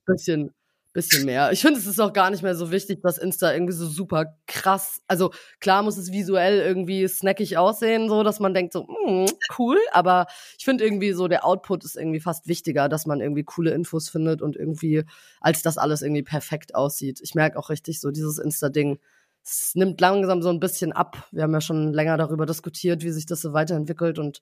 bisschen, 0.05 0.53
bisschen 0.93 1.25
mehr. 1.25 1.51
Ich 1.51 1.61
finde, 1.61 1.79
es 1.79 1.87
ist 1.87 1.99
auch 1.99 2.13
gar 2.13 2.29
nicht 2.29 2.43
mehr 2.43 2.55
so 2.55 2.71
wichtig, 2.71 3.01
dass 3.01 3.17
Insta 3.17 3.51
irgendwie 3.51 3.73
so 3.73 3.87
super 3.87 4.37
krass, 4.47 5.01
also 5.07 5.31
klar 5.59 5.83
muss 5.83 5.97
es 5.97 6.11
visuell 6.11 6.59
irgendwie 6.59 7.07
snackig 7.07 7.57
aussehen, 7.57 8.09
so 8.09 8.23
dass 8.23 8.39
man 8.39 8.53
denkt 8.53 8.73
so, 8.73 8.83
mm, 8.83 9.25
cool, 9.57 9.77
aber 9.91 10.27
ich 10.57 10.65
finde 10.65 10.83
irgendwie 10.83 11.13
so 11.13 11.27
der 11.27 11.45
Output 11.45 11.83
ist 11.83 11.97
irgendwie 11.97 12.19
fast 12.19 12.47
wichtiger, 12.47 12.89
dass 12.89 13.05
man 13.05 13.21
irgendwie 13.21 13.43
coole 13.43 13.71
Infos 13.71 14.09
findet 14.09 14.41
und 14.41 14.55
irgendwie, 14.55 15.03
als 15.41 15.63
dass 15.63 15.77
alles 15.77 16.01
irgendwie 16.03 16.23
perfekt 16.23 16.75
aussieht. 16.75 17.19
Ich 17.21 17.35
merke 17.35 17.57
auch 17.57 17.69
richtig 17.69 17.99
so 17.99 18.11
dieses 18.11 18.37
Insta-Ding, 18.37 18.99
es 19.45 19.75
nimmt 19.75 19.99
langsam 19.99 20.41
so 20.41 20.49
ein 20.49 20.59
bisschen 20.59 20.93
ab. 20.93 21.27
Wir 21.31 21.43
haben 21.43 21.53
ja 21.53 21.59
schon 21.59 21.91
länger 21.91 22.17
darüber 22.17 22.45
diskutiert, 22.45 23.03
wie 23.03 23.11
sich 23.11 23.25
das 23.25 23.41
so 23.41 23.51
weiterentwickelt 23.51 24.19
und 24.19 24.41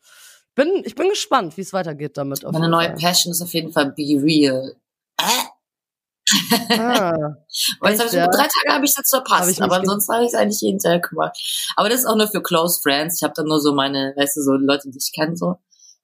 bin, 0.53 0.83
ich 0.83 0.95
bin 0.95 1.09
gespannt, 1.09 1.57
wie 1.57 1.61
es 1.61 1.73
weitergeht 1.73 2.17
damit. 2.17 2.43
Meine 2.43 2.69
neue. 2.69 2.93
Passion 2.93 3.31
ist 3.31 3.41
auf 3.41 3.53
jeden 3.53 3.71
Fall 3.71 3.93
Be 3.93 4.21
Real. 4.21 4.75
Ah, 6.69 7.35
Weil 7.79 7.93
echt, 7.99 8.13
ja? 8.13 8.27
drei 8.27 8.43
Tage 8.43 8.73
habe 8.73 8.85
ich 8.85 8.93
jetzt 8.95 9.09
verpasst, 9.09 9.61
aber 9.61 9.77
ansonsten 9.77 10.13
habe 10.13 10.23
ich 10.23 10.29
es 10.29 10.35
eigentlich 10.35 10.61
jeden 10.61 10.79
Tag 10.79 11.09
gemacht. 11.09 11.37
Aber 11.75 11.89
das 11.89 12.01
ist 12.01 12.05
auch 12.05 12.15
nur 12.15 12.27
für 12.27 12.41
Close 12.41 12.79
Friends. 12.81 13.17
Ich 13.19 13.23
habe 13.23 13.33
dann 13.35 13.47
nur 13.47 13.59
so 13.59 13.73
meine, 13.73 14.13
weißt 14.15 14.37
du, 14.37 14.41
so 14.41 14.51
Leute, 14.53 14.89
die 14.89 14.97
ich 14.97 15.11
kenne, 15.13 15.35
so 15.35 15.57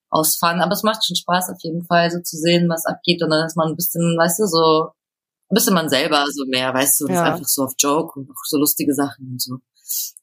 ausfahren. 0.10 0.62
Aber 0.62 0.74
es 0.74 0.84
macht 0.84 1.06
schon 1.06 1.16
Spaß 1.16 1.50
auf 1.50 1.58
jeden 1.62 1.86
Fall, 1.86 2.12
so 2.12 2.20
zu 2.22 2.38
sehen, 2.38 2.70
was 2.70 2.86
abgeht. 2.86 3.22
Und 3.22 3.30
dann 3.30 3.46
ist 3.46 3.58
man 3.58 3.70
ein 3.70 3.76
bisschen, 3.76 4.18
weißt 4.18 4.40
du, 4.40 4.48
so 4.48 4.92
ein 5.50 5.56
bisschen 5.56 5.74
man 5.74 5.90
selber 5.90 6.26
so 6.32 6.46
mehr, 6.48 6.74
weißt 6.74 7.00
du, 7.00 7.06
das 7.08 7.16
ja. 7.16 7.24
ist 7.24 7.32
einfach 7.34 7.48
so 7.48 7.64
auf 7.64 7.74
Joke 7.80 8.20
und 8.20 8.30
auch 8.30 8.44
so 8.44 8.58
lustige 8.58 8.94
Sachen 8.94 9.30
und 9.32 9.42
so. 9.42 9.58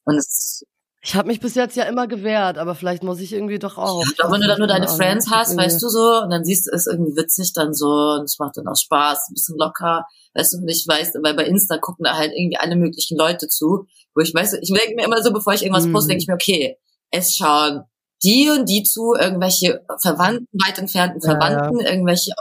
Und 0.05 0.17
es 0.17 0.63
ich 1.05 1.13
habe 1.13 1.27
mich 1.27 1.39
bis 1.39 1.53
jetzt 1.53 1.77
ja 1.77 1.83
immer 1.83 2.07
gewehrt, 2.07 2.57
aber 2.57 2.73
vielleicht 2.73 3.03
muss 3.03 3.19
ich 3.19 3.31
irgendwie 3.31 3.59
doch 3.59 3.77
auch. 3.77 4.03
Ja, 4.03 4.09
doch, 4.17 4.31
wenn 4.31 4.41
du 4.41 4.47
dann 4.47 4.57
nur 4.57 4.67
deine 4.67 4.87
Friends 4.87 5.29
hast, 5.29 5.51
irgendwie. 5.51 5.65
weißt 5.65 5.83
du 5.83 5.87
so, 5.87 6.21
und 6.23 6.31
dann 6.31 6.43
siehst 6.43 6.65
du 6.65 6.71
es 6.75 6.87
irgendwie 6.87 7.15
witzig 7.15 7.53
dann 7.53 7.75
so, 7.75 7.85
und 7.85 8.23
es 8.23 8.39
macht 8.39 8.57
dann 8.57 8.67
auch 8.67 8.75
Spaß, 8.75 9.29
ein 9.29 9.35
bisschen 9.35 9.55
locker, 9.55 10.05
weißt 10.33 10.53
du, 10.53 10.57
und 10.57 10.67
ich 10.67 10.83
weiß, 10.87 11.13
weil 11.21 11.35
bei 11.35 11.45
Insta 11.45 11.77
gucken 11.77 12.05
da 12.05 12.15
halt 12.15 12.31
irgendwie 12.35 12.57
alle 12.57 12.75
möglichen 12.75 13.17
Leute 13.17 13.47
zu, 13.47 13.85
wo 14.15 14.21
ich 14.21 14.33
weiß, 14.33 14.53
ich 14.53 14.73
denke 14.73 14.95
mir 14.95 15.05
immer 15.05 15.21
so, 15.21 15.31
bevor 15.31 15.53
ich 15.53 15.61
irgendwas 15.61 15.91
poste, 15.91 16.09
denke 16.09 16.23
ich 16.23 16.27
mir, 16.27 16.33
okay, 16.33 16.77
es 17.11 17.35
schauen 17.35 17.83
die 18.23 18.49
und 18.49 18.67
die 18.67 18.81
zu, 18.81 19.13
irgendwelche 19.13 19.85
Verwandten, 20.01 20.47
weit 20.65 20.79
entfernten 20.79 21.21
Verwandten, 21.21 21.79
ja, 21.81 21.85
ja. 21.85 21.91
irgendwelche 21.91 22.31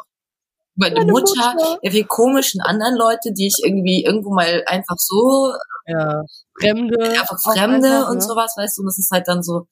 meine, 0.76 0.96
meine 0.96 1.12
Mutter, 1.12 1.54
Mutter, 1.54 1.78
irgendwelche 1.82 2.06
komischen 2.06 2.60
anderen 2.60 2.96
Leute, 2.96 3.32
die 3.32 3.46
ich 3.46 3.62
irgendwie 3.64 4.04
irgendwo 4.04 4.32
mal 4.32 4.62
einfach 4.66 4.96
so 4.98 5.52
ja. 5.87 6.22
Fremde. 6.58 7.10
Einfach 7.10 7.40
Fremde 7.40 7.88
einfach, 7.88 8.10
und 8.10 8.16
ne? 8.16 8.22
sowas, 8.22 8.54
weißt 8.56 8.78
du, 8.78 8.82
und 8.82 8.87
das 8.87 8.98
ist 8.98 9.10
halt 9.10 9.28
dann 9.28 9.42
so, 9.42 9.66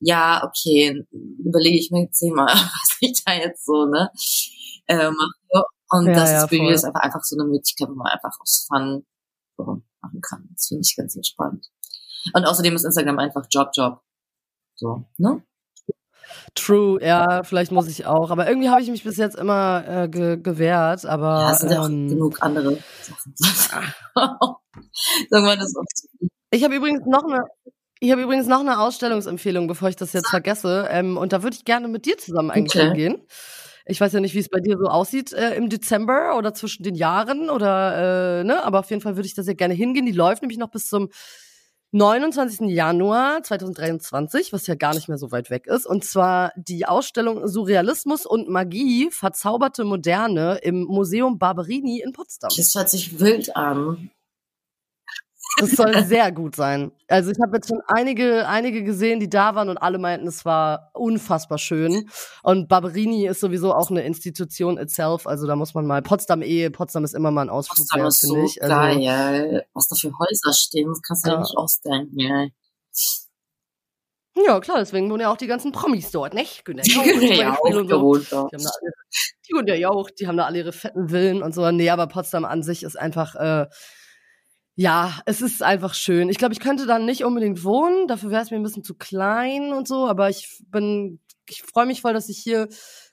ja, 0.00 0.42
okay, 0.44 1.06
überlege 1.44 1.78
ich 1.78 1.90
mir 1.90 2.10
zehnmal, 2.10 2.46
was 2.54 2.96
ich 3.00 3.22
da 3.24 3.32
jetzt 3.32 3.64
so, 3.64 3.86
ne, 3.86 4.10
äh, 4.86 5.10
mache. 5.10 5.64
Und 5.88 6.06
ja, 6.06 6.14
das 6.14 6.30
ja, 6.30 6.42
ist 6.42 6.48
für 6.48 6.60
mich 6.60 6.70
ist 6.70 6.84
einfach, 6.84 7.00
einfach 7.00 7.22
so 7.22 7.36
eine 7.36 7.48
Möglichkeit, 7.48 7.88
wo 7.88 7.94
man 7.94 8.08
einfach 8.08 8.32
aus 8.40 8.66
Fun 8.68 9.06
machen 9.56 10.20
kann. 10.20 10.48
Das 10.52 10.66
finde 10.66 10.82
ich 10.84 10.96
ganz 10.96 11.14
entspannt. 11.14 11.66
Und 12.34 12.44
außerdem 12.44 12.74
ist 12.74 12.84
Instagram 12.84 13.18
einfach 13.20 13.46
Job, 13.50 13.70
Job. 13.72 14.00
So, 14.74 15.04
ne? 15.16 15.42
True, 16.54 17.02
ja, 17.04 17.42
vielleicht 17.42 17.72
muss 17.72 17.88
ich 17.88 18.06
auch. 18.06 18.30
Aber 18.30 18.48
irgendwie 18.48 18.70
habe 18.70 18.80
ich 18.80 18.90
mich 18.90 19.04
bis 19.04 19.16
jetzt 19.16 19.36
immer 19.36 19.84
äh, 19.86 20.08
ge 20.08 20.36
gewehrt. 20.36 21.04
Aber 21.04 21.40
ja, 21.40 21.52
es 21.52 21.58
sind 21.60 21.70
ja 21.70 21.80
auch 21.80 21.88
ähm, 21.88 22.08
genug 22.08 22.42
andere 22.42 22.78
Sachen. 23.34 23.94
Sagen 25.30 25.46
wir 25.46 25.56
das 25.56 25.74
auch. 25.76 26.28
Ich 26.50 26.64
habe 26.64 26.74
übrigens 26.74 27.04
noch 27.06 27.24
eine. 27.24 27.44
Ich 27.98 28.12
habe 28.12 28.22
übrigens 28.22 28.46
noch 28.46 28.60
eine 28.60 28.78
Ausstellungsempfehlung, 28.80 29.68
bevor 29.68 29.88
ich 29.88 29.96
das 29.96 30.12
jetzt 30.12 30.28
vergesse. 30.28 30.86
Ähm, 30.90 31.16
und 31.16 31.32
da 31.32 31.42
würde 31.42 31.56
ich 31.56 31.64
gerne 31.64 31.88
mit 31.88 32.04
dir 32.04 32.18
zusammen 32.18 32.50
eigentlich 32.50 32.76
okay. 32.76 32.88
hingehen. 32.88 33.22
Ich 33.86 34.00
weiß 34.00 34.12
ja 34.12 34.20
nicht, 34.20 34.34
wie 34.34 34.40
es 34.40 34.48
bei 34.48 34.60
dir 34.60 34.76
so 34.78 34.86
aussieht 34.86 35.32
äh, 35.32 35.54
im 35.54 35.70
Dezember 35.70 36.36
oder 36.36 36.52
zwischen 36.52 36.82
den 36.82 36.94
Jahren 36.94 37.48
oder 37.48 38.40
äh, 38.40 38.44
ne, 38.44 38.62
aber 38.64 38.80
auf 38.80 38.90
jeden 38.90 39.00
Fall 39.00 39.16
würde 39.16 39.28
ich 39.28 39.34
da 39.34 39.42
sehr 39.42 39.54
gerne 39.54 39.74
hingehen. 39.74 40.06
Die 40.06 40.12
läuft 40.12 40.42
nämlich 40.42 40.58
noch 40.58 40.70
bis 40.70 40.88
zum 40.88 41.08
29. 41.96 42.68
Januar 42.68 43.42
2023, 43.42 44.52
was 44.52 44.66
ja 44.66 44.74
gar 44.74 44.94
nicht 44.94 45.08
mehr 45.08 45.16
so 45.16 45.32
weit 45.32 45.48
weg 45.48 45.66
ist. 45.66 45.86
Und 45.86 46.04
zwar 46.04 46.52
die 46.54 46.84
Ausstellung 46.84 47.48
Surrealismus 47.48 48.26
und 48.26 48.50
Magie, 48.50 49.08
verzauberte 49.10 49.84
Moderne 49.84 50.58
im 50.62 50.82
Museum 50.84 51.38
Barberini 51.38 52.02
in 52.02 52.12
Potsdam. 52.12 52.50
Das 52.54 52.74
hört 52.74 52.90
sich 52.90 53.18
wild 53.18 53.56
an. 53.56 54.10
Das 55.58 55.70
soll 55.70 56.04
sehr 56.04 56.32
gut 56.32 56.54
sein. 56.54 56.92
Also 57.08 57.30
ich 57.30 57.38
habe 57.40 57.56
jetzt 57.56 57.68
schon 57.68 57.80
einige, 57.86 58.46
einige 58.46 58.84
gesehen, 58.84 59.20
die 59.20 59.30
da 59.30 59.54
waren 59.54 59.70
und 59.70 59.78
alle 59.78 59.98
meinten, 59.98 60.26
es 60.26 60.44
war 60.44 60.90
unfassbar 60.92 61.56
schön. 61.56 62.10
Und 62.42 62.68
Barberini 62.68 63.26
ist 63.26 63.40
sowieso 63.40 63.72
auch 63.72 63.90
eine 63.90 64.02
Institution 64.02 64.76
itself. 64.76 65.26
Also 65.26 65.46
da 65.46 65.56
muss 65.56 65.72
man 65.72 65.86
mal 65.86 66.02
Potsdam 66.02 66.42
eh, 66.42 66.68
Potsdam 66.68 67.04
ist 67.04 67.14
immer 67.14 67.30
mal 67.30 67.42
ein 67.42 67.50
Ausflug 67.50 67.88
Potsdam 67.88 68.06
ist 68.06 68.20
so 68.20 68.36
ich. 68.44 68.62
Also, 68.62 68.74
geil. 68.74 69.66
Was 69.72 69.88
da 69.88 69.96
für 69.96 70.12
Häuser 70.18 70.52
stehen, 70.52 70.88
das 70.88 71.00
kannst 71.00 71.26
du 71.26 71.30
ja 71.30 71.40
nicht 71.40 71.56
ausdenken. 71.56 72.20
Ey. 72.20 72.52
Ja, 74.44 74.60
klar, 74.60 74.78
deswegen 74.78 75.10
wohnen 75.10 75.22
ja 75.22 75.32
auch 75.32 75.38
die 75.38 75.46
ganzen 75.46 75.72
Promis 75.72 76.10
dort, 76.10 76.34
nicht? 76.34 76.66
Günter 76.66 76.82
Die 76.82 76.90
Jauch 76.92 77.58
und 77.60 77.88
so. 77.88 78.02
wohnt 78.02 78.30
da. 78.30 78.46
Die 78.52 78.56
haben 78.56 78.64
da 78.64 78.70
alle, 78.70 78.92
die 79.48 79.52
Günter 79.52 79.74
Jauch, 79.76 80.10
die 80.10 80.26
haben 80.26 80.36
da 80.36 80.44
alle 80.44 80.58
ihre 80.58 80.72
fetten 80.72 81.08
Villen 81.08 81.42
und 81.42 81.54
so. 81.54 81.70
Nee, 81.70 81.88
aber 81.88 82.06
Potsdam 82.06 82.44
an 82.44 82.62
sich 82.62 82.82
ist 82.82 82.98
einfach, 82.98 83.34
äh, 83.36 83.66
ja, 84.78 85.20
es 85.24 85.40
ist 85.40 85.62
einfach 85.62 85.94
schön. 85.94 86.28
Ich 86.28 86.36
glaube, 86.36 86.52
ich 86.52 86.60
könnte 86.60 86.86
da 86.86 86.98
nicht 86.98 87.24
unbedingt 87.24 87.64
wohnen, 87.64 88.06
dafür 88.08 88.30
wäre 88.30 88.42
es 88.42 88.50
mir 88.50 88.58
ein 88.58 88.62
bisschen 88.62 88.84
zu 88.84 88.94
klein 88.94 89.72
und 89.72 89.88
so, 89.88 90.06
aber 90.06 90.28
ich 90.28 90.62
bin, 90.68 91.18
ich 91.48 91.62
freue 91.62 91.86
mich 91.86 92.02
voll, 92.02 92.12
dass 92.12 92.28
ich 92.28 92.38
hier 92.38 92.68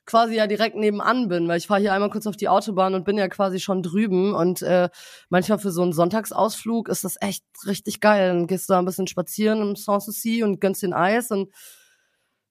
quasi 0.05 0.36
ja 0.36 0.45
direkt 0.45 0.76
nebenan 0.76 1.30
bin, 1.30 1.47
weil 1.47 1.57
ich 1.57 1.68
fahre 1.68 1.80
hier 1.80 1.93
einmal 1.93 2.09
kurz 2.09 2.28
auf 2.28 2.36
die 2.36 2.49
Autobahn 2.49 2.95
und 2.95 3.05
bin 3.05 3.18
ja 3.18 3.30
quasi 3.30 3.61
schon 3.61 3.82
drüben 3.82 4.36
und 4.36 4.61
äh, 4.61 4.89
manchmal 5.30 5.57
für 5.57 5.72
so 5.72 5.82
einen 5.84 5.93
Sonntagsausflug 5.93 6.89
ist 6.89 7.05
das 7.05 7.16
echt 7.22 7.45
richtig 7.66 8.01
geil. 8.01 8.28
Dann 8.28 8.47
gehst 8.47 8.68
du 8.68 8.74
da 8.74 8.80
ein 8.80 8.86
bisschen 8.86 9.07
spazieren 9.07 9.61
im 9.61 9.78
Sanssouci 9.78 10.43
und 10.43 10.59
gönnst 10.59 10.84
den 10.84 10.93
Eis 10.93 11.32
und 11.32 11.49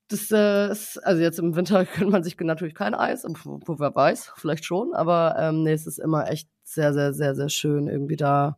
das 0.09 0.31
äh, 0.31 0.71
ist, 0.71 0.97
also 1.05 1.21
jetzt 1.21 1.39
im 1.39 1.55
Winter 1.55 1.85
gönnt 1.99 2.13
man 2.13 2.25
sich 2.25 2.41
natürlich 2.41 2.75
kein 2.75 2.95
Eis, 2.95 3.25
wer 3.25 3.95
weiß, 3.95 4.33
vielleicht 4.37 4.65
schon, 4.65 4.95
aber 4.95 5.37
ähm, 5.39 5.65
nee, 5.65 5.73
es 5.75 5.87
ist 5.87 5.99
immer 5.99 6.31
echt 6.31 6.49
sehr, 6.65 6.95
sehr, 6.95 7.13
sehr, 7.13 7.35
sehr 7.35 7.51
schön, 7.51 7.89
irgendwie 7.89 8.17
da 8.17 8.57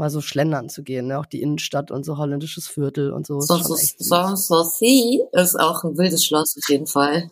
mal 0.00 0.10
so 0.10 0.20
schlendern 0.20 0.68
zu 0.68 0.82
gehen, 0.82 1.06
ne? 1.08 1.18
auch 1.18 1.26
die 1.26 1.42
Innenstadt 1.42 1.90
und 1.92 2.04
so 2.04 2.16
holländisches 2.16 2.66
Viertel 2.66 3.12
und 3.12 3.26
so. 3.26 3.38
Sanssouci 3.40 5.22
ist 5.32 5.60
auch 5.60 5.84
ein 5.84 5.96
wildes 5.96 6.24
Schloss 6.24 6.56
auf 6.56 6.68
jeden 6.68 6.86
Fall, 6.86 7.30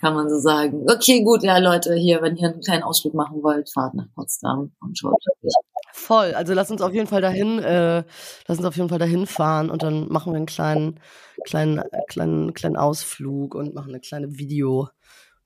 kann 0.00 0.14
man 0.14 0.28
so 0.28 0.38
sagen. 0.40 0.84
Okay, 0.90 1.22
gut, 1.22 1.44
ja 1.44 1.58
Leute, 1.58 1.94
hier, 1.94 2.20
wenn 2.20 2.36
ihr 2.36 2.50
einen 2.50 2.60
kleinen 2.60 2.82
Ausflug 2.82 3.14
machen 3.14 3.42
wollt, 3.42 3.70
fahrt 3.72 3.94
nach 3.94 4.06
Potsdam 4.14 4.72
und 4.80 4.98
schaut 4.98 5.14
euch. 5.14 5.52
Voll, 5.92 6.34
also 6.34 6.52
lass 6.52 6.70
uns 6.70 6.82
auf 6.82 6.92
jeden 6.92 7.06
Fall 7.06 7.20
dahin, 7.20 7.60
äh, 7.60 8.02
lass 8.48 8.58
uns 8.58 8.66
auf 8.66 8.76
jeden 8.76 8.88
Fall 8.88 8.98
dahin 8.98 9.26
fahren 9.26 9.70
und 9.70 9.82
dann 9.84 10.08
machen 10.08 10.32
wir 10.32 10.36
einen 10.36 10.46
kleinen, 10.46 10.98
kleinen, 11.44 11.78
äh, 11.78 12.00
kleinen, 12.08 12.54
kleinen 12.54 12.76
Ausflug 12.76 13.54
und 13.54 13.74
machen 13.74 13.90
eine 13.90 14.00
kleine 14.00 14.36
Video, 14.36 14.88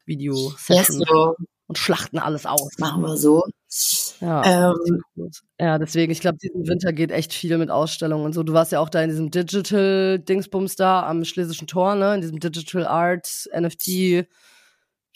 Video 0.07 0.35
Yes, 0.35 0.67
Session 0.67 1.05
so, 1.07 1.35
und 1.67 1.77
schlachten 1.77 2.19
alles 2.19 2.47
aus. 2.47 2.79
machen 2.79 3.03
wir 3.03 3.17
so. 3.19 3.45
Ja. 4.21 4.73
Ähm. 4.73 5.33
Ja, 5.59 5.79
deswegen, 5.79 6.13
ich 6.13 6.21
glaube, 6.21 6.39
diesen 6.39 6.67
Winter 6.67 6.93
geht 6.93 7.11
echt 7.11 7.33
viel 7.33 7.57
mit 7.59 7.71
Ausstellungen 7.71 8.25
und 8.25 8.33
so. 8.33 8.43
Du 8.43 8.53
warst 8.53 8.73
ja 8.73 8.81
auch 8.81 8.89
da 8.89 9.03
in 9.03 9.11
diesem 9.11 9.31
Digital-Dingsbums 9.31 10.77
da 10.77 11.07
am 11.07 11.25
Schlesischen 11.25 11.67
Tor, 11.67 11.95
ne? 11.95 12.15
In 12.15 12.21
diesem 12.21 12.41
Digital 12.41 12.87
Art 12.87 13.49
NFT. 13.55 14.27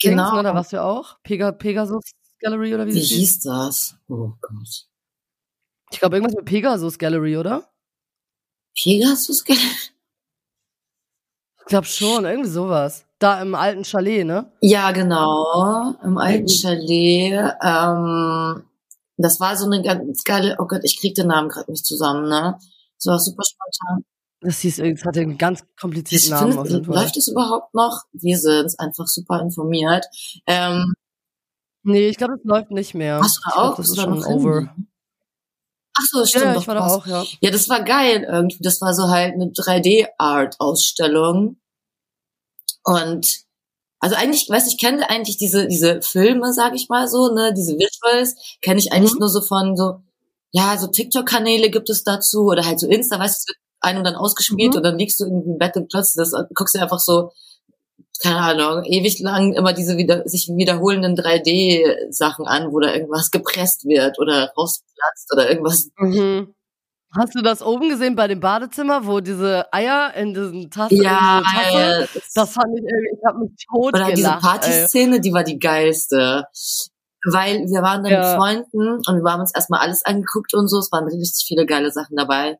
Genau. 0.01 0.35
Ne? 0.35 0.43
Da 0.43 0.53
warst 0.53 0.71
du 0.71 0.77
ja 0.77 0.83
auch. 0.83 1.17
Pega 1.23 1.51
Pegasus 1.51 2.11
Gallery 2.39 2.73
oder 2.73 2.87
wie, 2.87 2.95
wie 2.95 2.99
hieß 2.99 3.41
das? 3.41 3.95
Oh 4.09 4.31
Gott. 4.41 4.87
Ich 5.91 5.99
glaube, 5.99 6.15
irgendwas 6.15 6.35
mit 6.35 6.45
Pegasus 6.45 6.97
Gallery, 6.97 7.37
oder? 7.37 7.69
Pegasus? 8.81 9.43
Ich 9.47 9.91
glaube 11.67 11.85
schon, 11.85 12.25
irgendwie 12.25 12.49
sowas. 12.49 13.05
Da 13.19 13.41
im 13.41 13.53
alten 13.53 13.85
Chalet, 13.85 14.25
ne? 14.25 14.51
Ja, 14.61 14.91
genau. 14.91 15.93
Im 16.03 16.17
alten. 16.17 16.47
Chalet. 16.47 17.53
Ähm, 17.61 18.63
das 19.21 19.39
war 19.39 19.55
so 19.57 19.65
eine 19.65 19.81
ganz 19.81 20.23
geile, 20.23 20.55
oh 20.59 20.65
Gott, 20.67 20.81
ich 20.83 20.99
krieg 20.99 21.15
den 21.15 21.27
Namen 21.27 21.49
gerade 21.49 21.71
nicht 21.71 21.85
zusammen, 21.85 22.27
ne? 22.29 22.57
Das 22.97 23.05
war 23.05 23.19
super 23.19 23.43
spontan. 23.43 24.05
Das 24.41 24.59
hieß, 24.59 24.79
irgendwie- 24.79 24.99
es 25.01 25.05
hatte 25.05 25.21
einen 25.21 25.37
ganz 25.37 25.63
komplizierten 25.79 26.25
Ich 26.25 26.31
Namen 26.31 26.47
finde, 26.53 26.61
auf 26.61 26.69
jeden 26.69 26.85
Fall. 26.85 26.95
läuft 26.95 27.17
es 27.17 27.27
überhaupt 27.27 27.73
noch? 27.73 28.03
Wir 28.13 28.37
sind 28.37 28.73
einfach 28.79 29.07
super 29.07 29.41
informiert. 29.41 30.05
Ähm, 30.47 30.93
Nee, 31.83 32.09
ich 32.09 32.17
glaube, 32.17 32.35
es 32.35 32.43
läuft 32.43 32.69
nicht 32.71 32.93
mehr. 32.93 33.19
hast 33.19 33.37
du 33.37 33.39
ich 33.39 33.45
da 33.45 33.51
glaub, 33.61 33.71
auch? 33.71 33.75
das 33.77 33.87
Bist 33.87 33.97
ist 33.97 34.03
schon 34.03 34.13
hin? 34.23 34.33
over. 34.33 34.75
Ach 35.97 36.03
so, 36.11 36.25
stimmt. 36.25 36.45
ja, 36.45 36.55
ich 36.57 36.67
war 36.67 36.75
da 36.75 36.87
auch, 36.87 37.07
ja. 37.07 37.23
Ja, 37.41 37.51
das 37.51 37.67
war 37.69 37.83
geil 37.83 38.23
irgendwie. 38.29 38.57
Das 38.61 38.79
war 38.81 38.93
so 38.93 39.09
halt 39.09 39.33
eine 39.33 39.51
3D-Art-Ausstellung. 39.51 41.59
Und 42.83 43.41
also 44.01 44.15
eigentlich, 44.15 44.49
weiß 44.49 44.67
ich 44.67 44.79
kenne 44.79 45.09
eigentlich 45.09 45.37
diese 45.37 45.67
diese 45.67 46.01
Filme, 46.01 46.53
sag 46.53 46.75
ich 46.75 46.89
mal 46.89 47.07
so, 47.07 47.33
ne, 47.33 47.53
diese 47.55 47.73
Visuals 47.77 48.35
kenne 48.61 48.79
ich 48.79 48.91
eigentlich 48.93 49.13
Mhm. 49.13 49.19
nur 49.19 49.29
so 49.29 49.41
von 49.41 49.77
so 49.77 50.01
ja, 50.53 50.77
so 50.77 50.87
TikTok-Kanäle 50.87 51.69
gibt 51.69 51.89
es 51.89 52.03
dazu 52.03 52.45
oder 52.47 52.65
halt 52.65 52.79
so 52.79 52.87
Insta, 52.87 53.17
weißt 53.19 53.35
du, 53.35 53.39
es 53.39 53.47
wird 53.47 53.57
ein 53.81 53.97
und 53.97 54.03
dann 54.03 54.15
ausgespielt 54.15 54.71
Mhm. 54.71 54.77
und 54.77 54.83
dann 54.83 54.97
liegst 54.99 55.19
du 55.21 55.25
irgendwie 55.25 55.51
im 55.51 55.57
Bett 55.57 55.75
und 55.77 55.89
plötzlich 55.89 56.15
das 56.29 56.33
guckst 56.55 56.75
du 56.75 56.79
einfach 56.81 56.99
so 56.99 57.31
keine 58.23 58.37
Ahnung, 58.37 58.83
ewig 58.85 59.19
lang 59.19 59.53
immer 59.53 59.73
diese 59.73 59.97
wieder, 59.97 60.27
sich 60.27 60.47
wiederholenden 60.49 61.15
3D-Sachen 61.15 62.45
an, 62.47 62.71
wo 62.71 62.79
da 62.79 62.93
irgendwas 62.93 63.31
gepresst 63.31 63.85
wird 63.85 64.19
oder 64.19 64.51
rausplatzt 64.57 65.31
oder 65.33 65.49
irgendwas 65.49 65.89
Mhm. 65.97 66.53
Hast 67.17 67.35
du 67.35 67.41
das 67.41 67.61
oben 67.61 67.89
gesehen 67.89 68.15
bei 68.15 68.27
dem 68.27 68.39
Badezimmer, 68.39 69.05
wo 69.05 69.19
diese 69.19 69.71
Eier 69.73 70.13
in 70.15 70.33
diesen 70.33 70.69
Tassen, 70.71 71.01
Ja, 71.01 71.41
Tasse? 71.43 72.07
Das 72.35 72.53
fand 72.53 72.67
ich 72.77 72.83
irgendwie, 72.83 73.17
ich 73.19 73.25
hab 73.25 73.35
mich 73.37 73.51
tot 73.69 73.93
Oder 73.95 74.11
diese. 74.13 74.29
Partyszene, 74.31 75.19
die 75.19 75.33
war 75.33 75.43
die 75.43 75.59
geilste. 75.59 76.45
Weil 77.25 77.59
wir 77.67 77.81
waren 77.81 78.03
dann 78.03 78.13
Ja. 78.13 78.19
mit 78.19 78.41
Freunden 78.41 78.93
und 79.05 79.23
wir 79.23 79.31
haben 79.31 79.41
uns 79.41 79.53
erstmal 79.53 79.81
alles 79.81 80.03
angeguckt 80.05 80.53
und 80.53 80.67
so. 80.69 80.79
Es 80.79 80.91
waren 80.91 81.03
richtig 81.05 81.45
viele 81.47 81.65
geile 81.65 81.91
Sachen 81.91 82.15
dabei. 82.15 82.57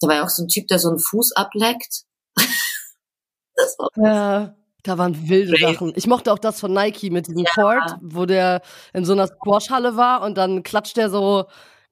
Da 0.00 0.08
war 0.08 0.14
ja 0.16 0.24
auch 0.24 0.28
so 0.30 0.44
ein 0.44 0.48
Typ, 0.48 0.68
der 0.68 0.78
so 0.78 0.88
einen 0.88 0.98
Fuß 1.00 1.32
ableckt. 1.32 2.04
das 3.56 3.76
war 3.78 3.88
Ja, 3.96 4.54
da 4.84 4.98
waren 4.98 5.28
wilde 5.28 5.52
Crazy. 5.52 5.74
Sachen. 5.74 5.92
Ich 5.96 6.06
mochte 6.06 6.32
auch 6.32 6.38
das 6.38 6.60
von 6.60 6.72
Nike 6.72 7.10
mit 7.10 7.26
diesem 7.26 7.44
Court, 7.54 7.96
wo 8.00 8.24
der 8.24 8.62
in 8.94 9.04
so 9.04 9.12
einer 9.12 9.26
Squashhalle 9.26 9.96
war 9.96 10.22
und 10.22 10.38
dann 10.38 10.62
klatscht 10.62 10.96
der 10.96 11.10
so, 11.10 11.44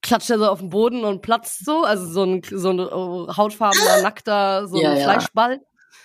klatscht 0.02 0.30
der 0.30 0.38
so 0.38 0.46
auf 0.46 0.60
den 0.60 0.70
Boden 0.70 1.04
und 1.04 1.22
platzt 1.22 1.64
so, 1.64 1.82
also 1.84 2.06
so 2.06 2.24
ein, 2.24 2.42
so 2.50 2.70
ein 2.70 2.78
äh, 2.78 3.32
hautfarbener, 3.36 4.02
nackter, 4.02 4.66
so 4.68 4.80
Ja, 4.80 4.90
ein 4.92 4.96
ja. 4.98 5.02
Fleischball. 5.04 5.60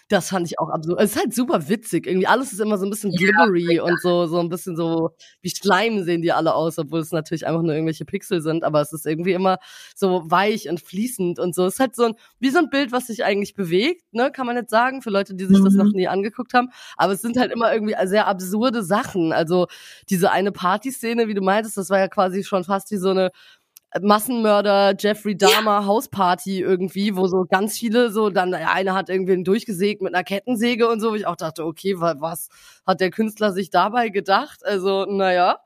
Das 0.09 0.29
fand 0.29 0.45
ich 0.47 0.59
auch 0.59 0.69
absurd. 0.69 0.99
Es 1.01 1.11
ist 1.11 1.17
halt 1.19 1.33
super 1.33 1.69
witzig. 1.69 2.07
Irgendwie 2.07 2.27
alles 2.27 2.51
ist 2.51 2.59
immer 2.59 2.77
so 2.77 2.85
ein 2.85 2.89
bisschen 2.89 3.11
glibbery 3.15 3.79
und 3.79 3.99
so, 4.01 4.27
so 4.27 4.39
ein 4.39 4.49
bisschen 4.49 4.75
so 4.75 5.11
wie 5.41 5.49
Schleim 5.49 6.03
sehen 6.03 6.21
die 6.21 6.31
alle 6.33 6.53
aus, 6.53 6.77
obwohl 6.77 6.99
es 6.99 7.11
natürlich 7.11 7.47
einfach 7.47 7.61
nur 7.61 7.73
irgendwelche 7.73 8.03
Pixel 8.05 8.41
sind, 8.41 8.63
aber 8.63 8.81
es 8.81 8.91
ist 8.91 9.05
irgendwie 9.05 9.31
immer 9.33 9.59
so 9.95 10.29
weich 10.29 10.67
und 10.69 10.81
fließend 10.81 11.39
und 11.39 11.55
so. 11.55 11.65
Es 11.65 11.75
ist 11.75 11.79
halt 11.79 11.95
so 11.95 12.03
ein, 12.03 12.15
wie 12.39 12.49
so 12.49 12.59
ein 12.59 12.69
Bild, 12.69 12.91
was 12.91 13.07
sich 13.07 13.23
eigentlich 13.23 13.53
bewegt, 13.55 14.03
ne, 14.13 14.29
kann 14.31 14.45
man 14.45 14.57
jetzt 14.57 14.71
sagen, 14.71 15.01
für 15.01 15.09
Leute, 15.09 15.35
die 15.35 15.45
sich 15.45 15.61
das 15.63 15.73
Mhm. 15.73 15.79
noch 15.79 15.91
nie 15.93 16.07
angeguckt 16.07 16.53
haben. 16.53 16.69
Aber 16.97 17.13
es 17.13 17.21
sind 17.21 17.37
halt 17.37 17.51
immer 17.51 17.73
irgendwie 17.73 17.95
sehr 18.05 18.27
absurde 18.27 18.83
Sachen. 18.83 19.31
Also 19.31 19.67
diese 20.09 20.31
eine 20.31 20.51
Partyszene, 20.51 21.27
wie 21.27 21.33
du 21.33 21.41
meintest, 21.41 21.77
das 21.77 21.89
war 21.89 21.99
ja 21.99 22.07
quasi 22.09 22.43
schon 22.43 22.65
fast 22.65 22.91
wie 22.91 22.97
so 22.97 23.09
eine 23.09 23.31
Massenmörder 24.01 24.95
Jeffrey 24.97 25.37
Dahmer 25.37 25.85
Hausparty 25.85 26.59
irgendwie, 26.61 27.15
wo 27.15 27.27
so 27.27 27.45
ganz 27.49 27.77
viele 27.77 28.11
so 28.11 28.29
dann 28.29 28.51
der 28.51 28.71
eine 28.71 28.93
hat 28.93 29.09
irgendwie 29.09 29.43
durchgesägt 29.43 30.01
mit 30.01 30.13
einer 30.13 30.23
Kettensäge 30.23 30.87
und 30.89 30.99
so, 30.99 31.11
wo 31.11 31.15
ich 31.15 31.27
auch 31.27 31.35
dachte, 31.35 31.65
okay, 31.65 31.99
wa- 31.99 32.15
was 32.19 32.49
hat 32.85 32.99
der 33.01 33.11
Künstler 33.11 33.51
sich 33.53 33.69
dabei 33.69 34.09
gedacht? 34.09 34.59
Also, 34.65 35.05
naja, 35.05 35.59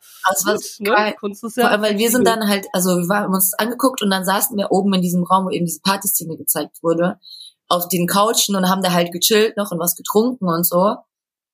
gut, 0.80 0.96
geil. 0.96 1.10
ne? 1.12 1.16
Kunst 1.20 1.44
ist 1.44 1.58
ja 1.58 1.64
Vor 1.64 1.72
allem, 1.72 1.82
weil 1.82 1.98
wir 1.98 2.10
sind 2.12 2.28
dann 2.28 2.48
halt, 2.48 2.68
also 2.74 2.98
wir 2.98 3.16
haben 3.16 3.34
uns 3.34 3.54
angeguckt 3.54 4.02
und 4.02 4.10
dann 4.10 4.26
saßen 4.26 4.58
wir 4.58 4.72
oben 4.72 4.94
in 4.94 5.02
diesem 5.02 5.24
Raum, 5.24 5.46
wo 5.46 5.50
eben 5.50 5.66
diese 5.66 5.82
Partyszene 5.82 6.36
gezeigt 6.38 6.78
wurde, 6.84 7.20
auf 7.70 7.88
den 7.88 8.08
Couchen 8.08 8.56
und 8.56 8.70
haben 8.70 8.82
da 8.82 8.92
halt 8.94 9.12
gechillt 9.12 9.58
noch 9.58 9.72
und 9.72 9.80
was 9.80 9.96
getrunken 9.96 10.48
und 10.48 10.66
so. 10.66 10.98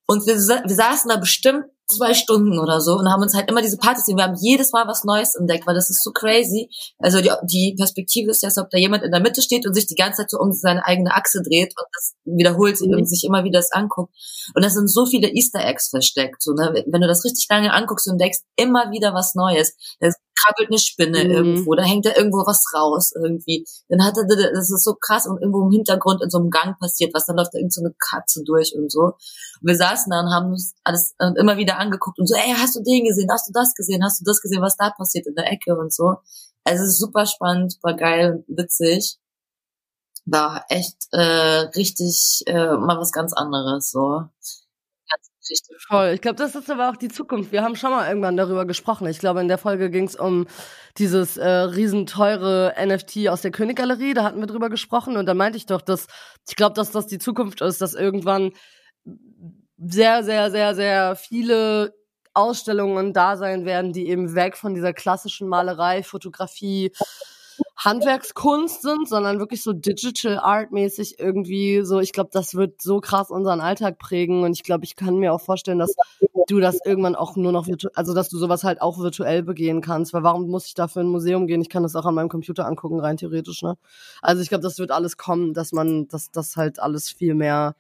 Und 0.06 0.26
wir, 0.28 0.36
wir 0.36 0.76
saßen 0.76 1.10
da 1.10 1.18
bestimmt 1.18 1.66
zwei 1.88 2.14
Stunden 2.14 2.60
oder 2.60 2.82
so 2.82 2.94
und 2.94 3.10
haben 3.10 3.22
uns 3.22 3.36
halt 3.36 3.50
immer 3.50 3.62
diese 3.62 3.78
Partys 3.78 4.06
gesehen. 4.06 4.18
Wir 4.18 4.24
haben 4.26 4.38
jedes 4.40 4.72
Mal 4.72 4.88
was 4.88 5.04
Neues 5.04 5.36
entdeckt, 5.36 5.68
weil 5.68 5.76
das 5.76 5.90
ist 5.90 6.04
so 6.04 6.12
crazy. 6.12 6.70
Also 7.00 7.22
die, 7.22 7.30
die 7.44 7.76
Perspektive 7.78 8.32
ist 8.32 8.42
ja 8.42 8.50
so, 8.50 8.62
ob 8.62 8.70
da 8.70 8.78
jemand 8.78 9.04
in 9.04 9.12
der 9.12 9.22
Mitte 9.22 9.42
steht 9.42 9.68
und 9.68 9.74
sich 9.74 9.86
die 9.88 9.96
ganze 9.96 10.22
Zeit 10.22 10.32
so 10.32 10.40
um 10.40 10.54
seine 10.54 10.86
eigene 10.86 11.14
Achse 11.14 11.42
dreht 11.42 11.74
und 11.78 11.86
das 11.94 12.14
wiederholt 12.26 12.78
sich 12.78 12.88
Mhm. 12.90 12.98
und 12.98 13.10
sich 13.10 13.24
immer 13.24 13.44
wieder 13.44 13.60
das 13.60 13.72
anguckt. 13.72 14.14
Und 14.56 14.64
da 14.64 14.70
sind 14.70 14.90
so 14.90 15.06
viele 15.06 15.30
Easter 15.30 15.64
Eggs 15.64 15.90
versteckt. 15.90 16.42
So, 16.42 16.54
ne? 16.54 16.84
Wenn 16.88 17.02
du 17.02 17.08
das 17.08 17.24
richtig 17.24 17.48
lange 17.50 17.74
anguckst 17.74 18.08
und 18.08 18.14
entdeckst 18.14 18.44
immer 18.56 18.92
wieder 18.92 19.14
was 19.14 19.36
Neues. 19.36 19.76
Da 20.00 20.10
krabbelt 20.42 20.70
eine 20.70 20.80
Spinne 20.80 21.24
Mhm. 21.24 21.32
irgendwo, 21.32 21.76
da 21.76 21.84
hängt 21.84 22.06
da 22.06 22.12
irgendwo 22.16 22.40
was 22.46 22.64
raus 22.76 23.14
irgendwie. 23.16 23.66
Dann 23.90 24.04
hat 24.04 24.18
er, 24.18 24.26
das 24.26 24.72
ist 24.72 24.84
so 24.84 24.96
krass 24.96 25.28
und 25.28 25.40
irgendwo 25.42 25.64
im 25.66 25.72
Hintergrund 25.72 26.22
in 26.24 26.30
so 26.30 26.40
einem 26.40 26.50
Gang 26.50 26.78
passiert, 26.80 27.14
was 27.14 27.26
dann 27.26 27.38
läuft 27.38 27.54
da 27.54 27.60
irgend 27.60 27.74
so 27.74 27.82
eine 27.82 27.94
Katze 28.00 28.44
durch 28.44 28.74
und 28.76 28.92
so. 28.92 29.02
Und 29.62 29.68
wir 29.68 29.76
saßen 29.76 30.10
da 30.12 30.22
und 30.22 30.34
haben 30.34 30.52
uns 30.52 30.74
alles 30.84 31.16
äh, 31.20 31.32
immer 31.38 31.58
wieder 31.58 31.78
angeguckt 31.80 32.20
und 32.20 32.28
so, 32.28 32.36
ey, 32.36 32.54
hast 32.58 32.76
du 32.76 32.82
den 32.84 33.06
gesehen, 33.06 33.30
hast 33.32 33.48
du 33.48 33.54
das 33.54 33.74
gesehen, 33.76 34.04
hast 34.04 34.22
du 34.22 34.26
das 34.26 34.42
gesehen, 34.42 34.62
was 34.62 34.78
da 34.78 34.90
passiert 34.92 35.28
in 35.28 35.36
der 35.36 35.52
Ecke 35.52 35.78
und 35.78 35.94
so. 35.94 36.16
Also 36.64 36.84
es 36.84 36.90
ist 36.92 37.00
super 37.00 37.26
spannend, 37.26 37.74
super 37.74 37.94
geil 37.94 38.44
und 38.48 38.58
witzig. 38.58 39.18
War 40.26 40.66
echt 40.70 41.08
äh, 41.12 41.20
richtig 41.76 42.44
äh, 42.46 42.78
mal 42.78 42.98
was 42.98 43.12
ganz 43.12 43.34
anderes 43.34 43.92
so. 43.92 44.24
Geschichte. 45.44 45.76
Voll. 45.88 46.12
Ich 46.16 46.22
glaube, 46.22 46.36
das 46.36 46.56
ist 46.56 46.70
aber 46.70 46.90
auch 46.90 46.96
die 46.96 47.10
Zukunft. 47.10 47.52
Wir 47.52 47.64
haben 47.64 47.76
schon 47.76 47.92
mal 47.92 48.08
irgendwann 48.08 48.38
darüber 48.38 48.66
gesprochen. 48.66 49.08
Ich 49.08 49.20
glaube, 49.20 49.42
in 49.42 49.48
der 49.48 49.58
Folge 49.58 49.90
ging 49.90 50.06
es 50.06 50.16
um 50.16 50.48
dieses 50.98 51.38
äh, 51.38 51.48
riesenteure 51.48 52.74
NFT 52.84 53.28
aus 53.28 53.42
der 53.42 53.52
Königgalerie. 53.52 54.14
Da 54.14 54.24
hatten 54.24 54.40
wir 54.40 54.48
drüber 54.48 54.70
gesprochen 54.70 55.18
und 55.18 55.26
da 55.26 55.34
meinte 55.34 55.58
ich 55.58 55.66
doch, 55.66 55.82
dass 55.82 56.08
ich 56.48 56.56
glaube, 56.56 56.74
dass 56.74 56.92
das 56.92 57.08
die 57.08 57.20
Zukunft 57.20 57.62
ist, 57.62 57.82
dass 57.82 57.94
irgendwann 57.94 58.52
sehr, 59.78 60.24
sehr, 60.24 60.50
sehr, 60.50 60.76
sehr 60.76 61.16
viele 61.16 61.94
Ausstellungen 62.34 63.14
da 63.14 63.38
sein 63.38 63.66
werden, 63.66 63.94
die 63.94 64.08
eben 64.08 64.34
weg 64.36 64.58
von 64.58 64.74
dieser 64.74 64.94
klassischen 64.94 65.48
Malerei, 65.48 66.04
Fotografie, 66.04 66.92
Handwerkskunst 67.76 68.82
sind, 68.82 69.10
sondern 69.10 69.40
wirklich 69.40 69.64
so 69.64 69.74
Digital 69.74 70.38
Art 70.40 70.72
mäßig 70.72 71.20
irgendwie 71.20 71.82
so. 71.84 72.00
Ich 72.00 72.14
glaube, 72.14 72.30
das 72.32 72.56
wird 72.56 72.82
so 72.82 73.00
krass 73.00 73.32
unseren 73.32 73.62
Alltag 73.62 73.98
prägen 73.98 74.44
und 74.44 74.54
ich 74.54 74.64
glaube, 74.64 74.86
ich 74.86 74.96
kann 74.96 75.18
mir 75.18 75.34
auch 75.34 75.42
vorstellen, 75.42 75.80
dass 75.80 75.96
du 76.48 76.60
das 76.60 76.80
irgendwann 76.86 77.16
auch 77.16 77.36
nur 77.36 77.52
noch 77.52 77.68
virtuell, 77.68 77.94
also 77.96 78.14
dass 78.14 78.30
du 78.30 78.38
sowas 78.38 78.64
halt 78.64 78.82
auch 78.82 79.00
virtuell 79.00 79.44
begehen 79.44 79.82
kannst, 79.82 80.14
weil 80.14 80.24
warum 80.24 80.48
muss 80.50 80.68
ich 80.68 80.76
dafür 80.76 81.02
in 81.02 81.08
ein 81.08 81.12
Museum 81.12 81.48
gehen? 81.48 81.62
Ich 81.62 81.70
kann 81.70 81.84
das 81.84 81.96
auch 81.96 82.06
an 82.06 82.16
meinem 82.16 82.30
Computer 82.30 82.68
angucken, 82.68 83.00
rein 83.00 83.18
theoretisch, 83.18 83.64
ne? 83.64 83.78
Also 84.22 84.42
ich 84.42 84.50
glaube, 84.50 84.64
das 84.64 84.78
wird 84.78 84.92
alles 84.92 85.18
kommen, 85.18 85.54
dass 85.54 85.72
man, 85.72 86.08
dass 86.10 86.32
das 86.32 86.56
halt 86.56 86.80
alles 86.80 87.10
viel 87.10 87.34
mehr 87.34 87.76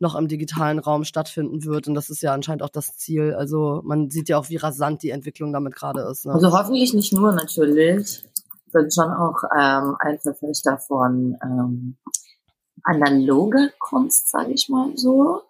noch 0.00 0.14
im 0.14 0.28
digitalen 0.28 0.78
Raum 0.78 1.04
stattfinden 1.04 1.64
wird. 1.64 1.86
Und 1.86 1.94
das 1.94 2.08
ist 2.08 2.22
ja 2.22 2.32
anscheinend 2.32 2.62
auch 2.62 2.70
das 2.70 2.96
Ziel. 2.96 3.34
Also 3.34 3.82
man 3.84 4.10
sieht 4.10 4.30
ja 4.30 4.38
auch, 4.38 4.48
wie 4.48 4.56
rasant 4.56 5.02
die 5.02 5.10
Entwicklung 5.10 5.52
damit 5.52 5.74
gerade 5.76 6.00
ist. 6.10 6.24
Ne? 6.24 6.32
Also 6.32 6.52
hoffentlich 6.52 6.94
nicht 6.94 7.12
nur 7.12 7.32
natürlich. 7.32 8.24
Bin 8.72 8.90
schon 8.90 9.10
auch 9.12 9.42
ähm, 9.56 9.96
ein 10.00 10.18
Verfechter 10.20 10.78
von 10.78 11.36
ähm, 11.42 11.96
analoge 12.84 13.72
Kunst, 13.78 14.30
sage 14.30 14.52
ich 14.52 14.68
mal 14.68 14.90
so. 14.96 15.42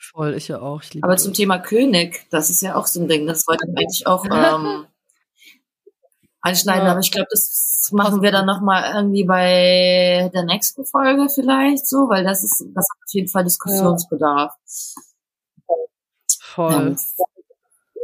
Voll, 0.00 0.34
ich 0.34 0.48
ja 0.48 0.60
auch. 0.60 0.82
Ich 0.82 1.02
Aber 1.02 1.14
das. 1.14 1.24
zum 1.24 1.34
Thema 1.34 1.58
König, 1.58 2.26
das 2.30 2.50
ist 2.50 2.62
ja 2.62 2.76
auch 2.76 2.86
so 2.86 3.00
ein 3.00 3.08
Ding. 3.08 3.26
Das 3.26 3.46
wollte 3.46 3.66
ich 3.68 3.76
eigentlich 3.76 4.06
auch 4.06 4.24
ähm, 4.32 4.86
anschneiden, 6.40 6.86
Ja. 6.86 6.92
aber 6.92 7.00
ich 7.00 7.10
glaube, 7.10 7.28
das 7.30 7.90
machen 7.92 8.22
wir 8.22 8.30
dann 8.32 8.46
nochmal 8.46 8.94
irgendwie 8.94 9.24
bei 9.24 10.30
der 10.32 10.44
nächsten 10.44 10.84
Folge 10.84 11.28
vielleicht 11.28 11.86
so, 11.86 12.08
weil 12.08 12.24
das 12.24 12.42
ist, 12.42 12.64
das 12.74 12.86
hat 12.90 12.98
auf 13.04 13.12
jeden 13.12 13.28
Fall 13.28 13.44
Diskussionsbedarf. 13.44 14.54
Voll. 16.40 16.72
Ähm, 16.72 16.96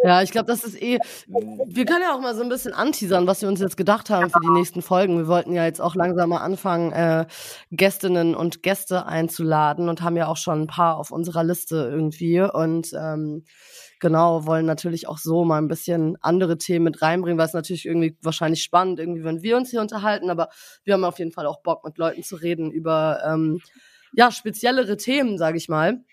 Ja, 0.04 0.20
ich 0.20 0.32
glaube, 0.32 0.44
das 0.44 0.64
ist 0.64 0.82
eh. 0.82 0.98
Wir 1.26 1.86
können 1.86 2.02
ja 2.02 2.14
auch 2.14 2.20
mal 2.20 2.34
so 2.34 2.42
ein 2.42 2.50
bisschen 2.50 2.74
anteasern, 2.74 3.26
was 3.26 3.40
wir 3.40 3.48
uns 3.48 3.58
jetzt 3.60 3.78
gedacht 3.78 4.10
haben 4.10 4.28
für 4.28 4.40
die 4.40 4.50
nächsten 4.50 4.82
Folgen. 4.82 5.16
Wir 5.16 5.28
wollten 5.28 5.54
ja 5.54 5.64
jetzt 5.64 5.80
auch 5.80 5.94
langsam 5.94 6.28
mal 6.28 6.42
anfangen, 6.42 6.92
äh, 6.92 7.24
Gästinnen 7.70 8.34
und 8.34 8.62
Gäste 8.62 9.06
einzuladen 9.06 9.88
und 9.88 10.02
haben 10.02 10.18
ja 10.18 10.26
auch 10.26 10.36
schon 10.36 10.60
ein 10.60 10.66
paar 10.66 10.98
auf 10.98 11.10
unserer 11.10 11.42
Liste 11.42 11.88
irgendwie. 11.90 12.42
Und 12.42 12.92
ähm, 12.92 13.44
genau, 13.98 14.44
wollen 14.44 14.66
natürlich 14.66 15.08
auch 15.08 15.16
so 15.16 15.42
mal 15.42 15.56
ein 15.56 15.68
bisschen 15.68 16.18
andere 16.20 16.58
Themen 16.58 16.84
mit 16.84 17.00
reinbringen, 17.00 17.38
weil 17.38 17.46
es 17.46 17.54
natürlich 17.54 17.86
irgendwie 17.86 18.18
wahrscheinlich 18.20 18.62
spannend, 18.62 19.00
irgendwie, 19.00 19.24
wenn 19.24 19.40
wir 19.40 19.56
uns 19.56 19.70
hier 19.70 19.80
unterhalten, 19.80 20.28
aber 20.28 20.50
wir 20.84 20.92
haben 20.92 21.04
auf 21.04 21.18
jeden 21.18 21.32
Fall 21.32 21.46
auch 21.46 21.62
Bock, 21.62 21.82
mit 21.82 21.96
Leuten 21.96 22.22
zu 22.22 22.36
reden 22.36 22.70
über 22.70 23.20
ähm, 23.26 23.62
ja, 24.12 24.30
speziellere 24.30 24.98
Themen, 24.98 25.38
sage 25.38 25.56
ich 25.56 25.70
mal 25.70 26.04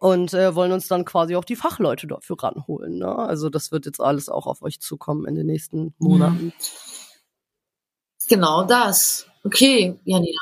und 0.00 0.34
äh, 0.34 0.54
wollen 0.54 0.72
uns 0.72 0.88
dann 0.88 1.04
quasi 1.04 1.36
auch 1.36 1.44
die 1.44 1.56
Fachleute 1.56 2.06
dafür 2.06 2.36
ranholen. 2.42 2.98
Ne? 2.98 3.14
Also 3.14 3.48
das 3.48 3.72
wird 3.72 3.86
jetzt 3.86 4.00
alles 4.00 4.28
auch 4.28 4.46
auf 4.46 4.62
euch 4.62 4.80
zukommen 4.80 5.26
in 5.26 5.34
den 5.34 5.46
nächsten 5.46 5.94
Monaten. 5.98 6.52
Genau 8.28 8.64
das. 8.64 9.26
Okay, 9.44 9.98
Janina. 10.04 10.38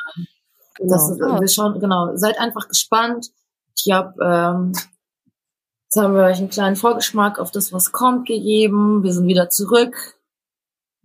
Das 0.79 1.11
ist, 1.11 1.21
ja. 1.21 1.41
wir 1.41 1.49
schauen, 1.49 1.79
genau, 1.79 2.17
seid 2.17 2.39
einfach 2.39 2.69
gespannt. 2.69 3.31
Ich 3.77 3.85
glaube, 3.85 4.15
ähm, 4.25 4.73
jetzt 4.73 5.97
haben 5.97 6.15
wir 6.15 6.25
euch 6.25 6.39
einen 6.39 6.51
kleinen 6.51 6.77
Vorgeschmack 6.77 7.39
auf 7.39 7.51
das, 7.51 7.73
was 7.73 7.93
kommt, 7.93 8.27
gegeben. 8.27 9.03
Wir 9.03 9.13
sind 9.13 9.27
wieder 9.27 9.51
zurück. 9.51 10.19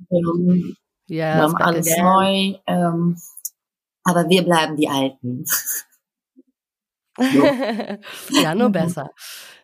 Wir 0.09 0.21
haben, 0.27 0.75
Yes, 1.07 1.35
wir 1.35 1.41
haben 1.41 1.55
alles 1.57 1.91
again. 1.91 2.03
neu. 2.05 2.59
Ähm, 2.67 3.17
aber 4.03 4.29
wir 4.29 4.43
bleiben 4.43 4.75
die 4.75 4.89
Alten. 4.89 5.45
ja, 8.29 8.55
nur 8.55 8.69
besser. 8.69 9.09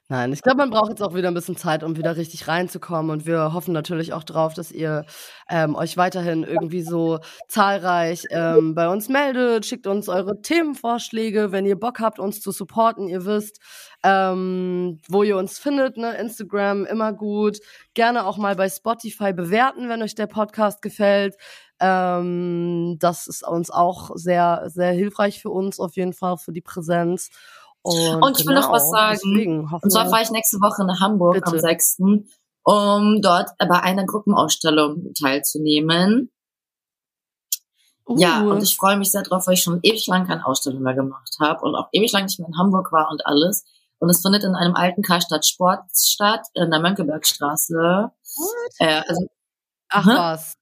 Nein, 0.07 0.33
ich 0.33 0.43
glaube, 0.43 0.57
man 0.57 0.69
braucht 0.69 0.89
jetzt 0.89 1.01
auch 1.01 1.15
wieder 1.15 1.29
ein 1.29 1.33
bisschen 1.33 1.57
Zeit, 1.57 1.83
um 1.83 1.97
wieder 1.97 2.15
richtig 2.15 2.47
reinzukommen. 2.47 3.09
Und 3.09 3.25
wir 3.25 3.53
hoffen 3.53 3.73
natürlich 3.73 4.13
auch 4.13 4.23
drauf, 4.23 4.53
dass 4.53 4.71
ihr 4.71 5.03
ähm, 5.49 5.73
euch 5.73 5.97
weiterhin 5.97 6.43
irgendwie 6.43 6.83
so 6.83 7.17
zahlreich 7.47 8.25
ähm, 8.29 8.75
bei 8.75 8.87
uns 8.87 9.09
meldet. 9.09 9.65
Schickt 9.65 9.87
uns 9.87 10.07
eure 10.07 10.43
Themenvorschläge, 10.43 11.51
wenn 11.51 11.65
ihr 11.65 11.79
Bock 11.79 11.99
habt, 12.01 12.19
uns 12.19 12.39
zu 12.39 12.51
supporten. 12.51 13.07
Ihr 13.07 13.25
wisst, 13.25 13.59
ähm, 14.03 14.99
wo 15.07 15.23
ihr 15.23 15.37
uns 15.37 15.57
findet. 15.57 15.97
Ne? 15.97 16.15
Instagram 16.17 16.85
immer 16.85 17.11
gut. 17.11 17.57
Gerne 17.95 18.27
auch 18.27 18.37
mal 18.37 18.55
bei 18.55 18.69
Spotify 18.69 19.33
bewerten, 19.33 19.89
wenn 19.89 20.03
euch 20.03 20.13
der 20.13 20.27
Podcast 20.27 20.83
gefällt. 20.83 21.35
Ähm, 21.79 22.97
das 22.99 23.27
ist 23.27 23.45
uns 23.47 23.69
auch 23.69 24.11
sehr, 24.15 24.63
sehr 24.67 24.91
hilfreich 24.91 25.41
für 25.41 25.49
uns, 25.49 25.79
auf 25.79 25.95
jeden 25.95 26.13
Fall 26.13 26.37
für 26.37 26.53
die 26.53 26.61
Präsenz. 26.61 27.29
Und, 27.81 28.21
Und 28.21 28.39
ich 28.39 28.47
will 28.47 28.55
noch 28.55 28.71
was 28.71 28.89
sagen. 28.89 29.69
Und 29.81 29.91
zwar 29.91 30.09
fahre 30.09 30.23
ich 30.23 30.31
nächste 30.31 30.57
Woche 30.57 30.85
nach 30.85 31.01
Hamburg 31.01 31.35
am 31.45 31.51
Bitte. 31.51 31.59
6., 31.59 31.97
um 32.63 33.21
dort 33.21 33.51
bei 33.59 33.79
einer 33.79 34.05
Gruppenausstellung 34.05 35.13
teilzunehmen. 35.13 36.31
Ja, 38.07 38.43
Uh, 38.43 38.51
und 38.51 38.63
ich 38.63 38.75
freue 38.75 38.97
mich 38.97 39.11
sehr 39.11 39.23
drauf, 39.23 39.47
weil 39.47 39.55
ich 39.55 39.63
schon 39.63 39.79
ewig 39.81 40.05
lang 40.07 40.27
keine 40.27 40.45
Ausstellung 40.45 40.81
mehr 40.83 40.93
gemacht 40.93 41.37
habe 41.39 41.61
und 41.61 41.75
auch 41.75 41.89
ewig 41.91 42.11
lang 42.11 42.25
nicht 42.25 42.39
mehr 42.39 42.47
in 42.47 42.57
Hamburg 42.57 42.91
war 42.91 43.09
und 43.09 43.25
alles. 43.25 43.65
Und 43.97 44.09
es 44.09 44.21
findet 44.21 44.43
in 44.43 44.55
einem 44.55 44.75
alten 44.75 45.01
Karstadt 45.01 45.45
Sport 45.45 45.83
statt, 45.95 46.41
in 46.53 46.69
der 46.69 46.79
Mönckebergstraße. 46.79 48.11
Äh, 48.77 49.01
also 49.07 49.27
Ach 49.89 50.05
was. 50.05 50.57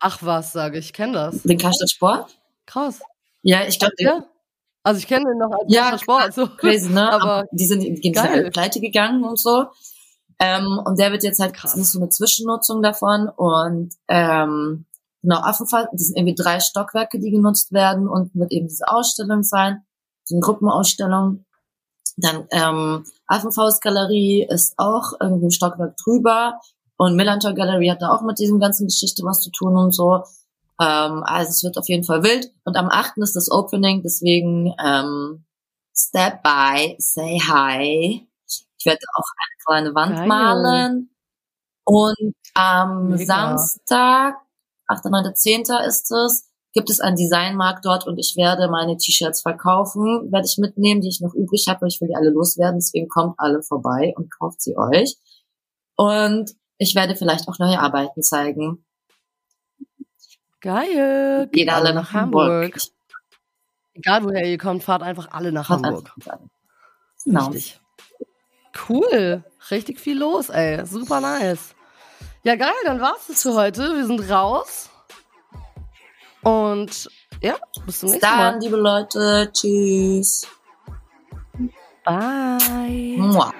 Ach 0.00 0.18
was, 0.22 0.52
sage 0.52 0.78
ich. 0.78 0.92
Kenne 0.92 1.12
das. 1.12 1.42
den 1.42 1.58
Karstadt 1.58 1.90
Sport? 1.90 2.38
Krass. 2.66 3.00
Ja, 3.42 3.60
ich 3.66 3.78
glaube, 3.78 3.94
Ja. 3.98 4.24
Also 4.82 4.98
ich 4.98 5.08
kenne 5.08 5.24
den 5.24 5.38
noch 5.38 5.50
als 5.50 5.64
Ja, 5.66 5.98
Sport. 5.98 6.32
So. 6.34 6.46
crazy, 6.46 6.90
ne? 6.90 7.10
Aber 7.12 7.44
die 7.50 7.66
sind, 7.66 7.80
die 7.80 8.00
sind 8.02 8.18
alle 8.18 8.50
pleite 8.50 8.80
gegangen 8.80 9.24
und 9.24 9.38
so. 9.38 9.66
Ähm, 10.38 10.80
und 10.84 10.98
der 10.98 11.10
wird 11.12 11.22
jetzt 11.24 11.40
halt, 11.40 11.54
Krass. 11.54 11.72
das 11.72 11.80
ist 11.80 11.92
so 11.92 11.98
eine 11.98 12.10
Zwischennutzung 12.10 12.82
davon 12.82 13.28
und 13.28 13.94
ähm, 14.08 14.84
genau, 15.22 15.40
Affenfall, 15.40 15.88
das 15.92 16.02
sind 16.08 16.16
irgendwie 16.18 16.34
drei 16.34 16.60
Stockwerke, 16.60 17.18
die 17.18 17.30
genutzt 17.30 17.72
werden 17.72 18.06
und 18.06 18.34
wird 18.34 18.52
eben 18.52 18.68
diese 18.68 18.86
Ausstellung 18.86 19.42
sein, 19.42 19.82
so 20.24 20.34
eine 20.36 20.40
Gruppenausstellung. 20.42 21.46
Dann 22.18 22.46
ähm, 22.50 23.04
Affenfaustgalerie 23.26 24.46
ist 24.48 24.74
auch 24.76 25.12
irgendwie 25.20 25.46
ein 25.46 25.50
Stockwerk 25.52 25.96
drüber 25.96 26.60
und 26.96 27.16
Millantor 27.16 27.54
Gallery 27.54 27.88
hat 27.88 28.02
da 28.02 28.10
auch 28.10 28.22
mit 28.22 28.38
diesem 28.38 28.58
ganzen 28.58 28.86
Geschichte 28.86 29.22
was 29.24 29.40
zu 29.40 29.50
tun 29.50 29.76
und 29.76 29.92
so. 29.92 30.22
Ähm, 30.80 31.22
also 31.24 31.50
es 31.50 31.62
wird 31.62 31.78
auf 31.78 31.88
jeden 31.88 32.04
Fall 32.04 32.22
wild. 32.22 32.52
Und 32.64 32.76
am 32.76 32.88
8. 32.88 33.18
ist 33.18 33.36
das 33.36 33.50
Opening, 33.50 34.02
deswegen 34.02 34.74
ähm, 34.82 35.44
step 35.94 36.42
by, 36.42 36.96
say 36.98 37.38
hi. 37.38 38.26
Ich 38.46 38.86
werde 38.86 39.00
auch 39.14 39.24
eine 39.36 39.64
kleine 39.64 39.94
Wand 39.94 40.16
Geil. 40.16 40.26
malen. 40.28 41.10
Und 41.84 42.34
am 42.54 43.10
Mega. 43.10 43.24
Samstag, 43.24 44.36
8., 44.88 45.04
9., 45.04 45.34
10. 45.34 45.62
ist 45.86 46.10
es, 46.10 46.48
gibt 46.72 46.90
es 46.90 47.00
einen 47.00 47.16
Designmarkt 47.16 47.84
dort 47.84 48.06
und 48.06 48.18
ich 48.18 48.34
werde 48.36 48.68
meine 48.68 48.96
T-Shirts 48.96 49.42
verkaufen, 49.42 50.30
werde 50.32 50.46
ich 50.46 50.58
mitnehmen, 50.58 51.00
die 51.00 51.08
ich 51.08 51.20
noch 51.20 51.34
übrig 51.34 51.66
habe, 51.68 51.82
weil 51.82 51.88
ich 51.88 52.00
will 52.00 52.08
die 52.08 52.16
alle 52.16 52.30
loswerden, 52.30 52.78
deswegen 52.78 53.08
kommt 53.08 53.34
alle 53.38 53.62
vorbei 53.62 54.12
und 54.16 54.30
kauft 54.36 54.60
sie 54.60 54.76
euch. 54.76 55.16
Und 55.96 56.50
ich 56.78 56.94
werde 56.94 57.16
vielleicht 57.16 57.48
auch 57.48 57.58
neue 57.58 57.78
Arbeiten 57.78 58.22
zeigen. 58.22 58.84
Geil. 60.60 61.48
Geht 61.52 61.68
alle 61.68 61.94
nach 61.94 62.12
Hamburg. 62.12 62.78
Egal 63.94 64.24
woher 64.24 64.44
ihr 64.44 64.58
kommt, 64.58 64.82
fahrt 64.84 65.02
einfach 65.02 65.28
alle 65.30 65.52
nach 65.52 65.68
Hat 65.68 65.82
Hamburg. 65.82 66.12
einfach. 66.16 66.38
Genau. 67.24 67.46
Richtig. 67.46 67.80
Cool. 68.88 69.44
Richtig 69.70 70.00
viel 70.00 70.18
los, 70.18 70.48
ey. 70.48 70.84
Super 70.86 71.20
nice. 71.20 71.74
Ja, 72.42 72.56
geil, 72.56 72.74
dann 72.84 73.00
war's 73.00 73.26
das 73.28 73.42
für 73.42 73.54
heute. 73.54 73.94
Wir 73.96 74.06
sind 74.06 74.30
raus. 74.30 74.90
Und 76.42 77.10
ja, 77.40 77.56
bis 77.86 78.00
zum 78.00 78.10
Bis 78.10 78.20
nächsten 78.20 78.36
Mal. 78.36 78.52
dann, 78.52 78.60
liebe 78.60 78.76
Leute. 78.76 79.50
Tschüss. 79.52 80.46
Bye. 82.04 83.16
Mua. 83.16 83.52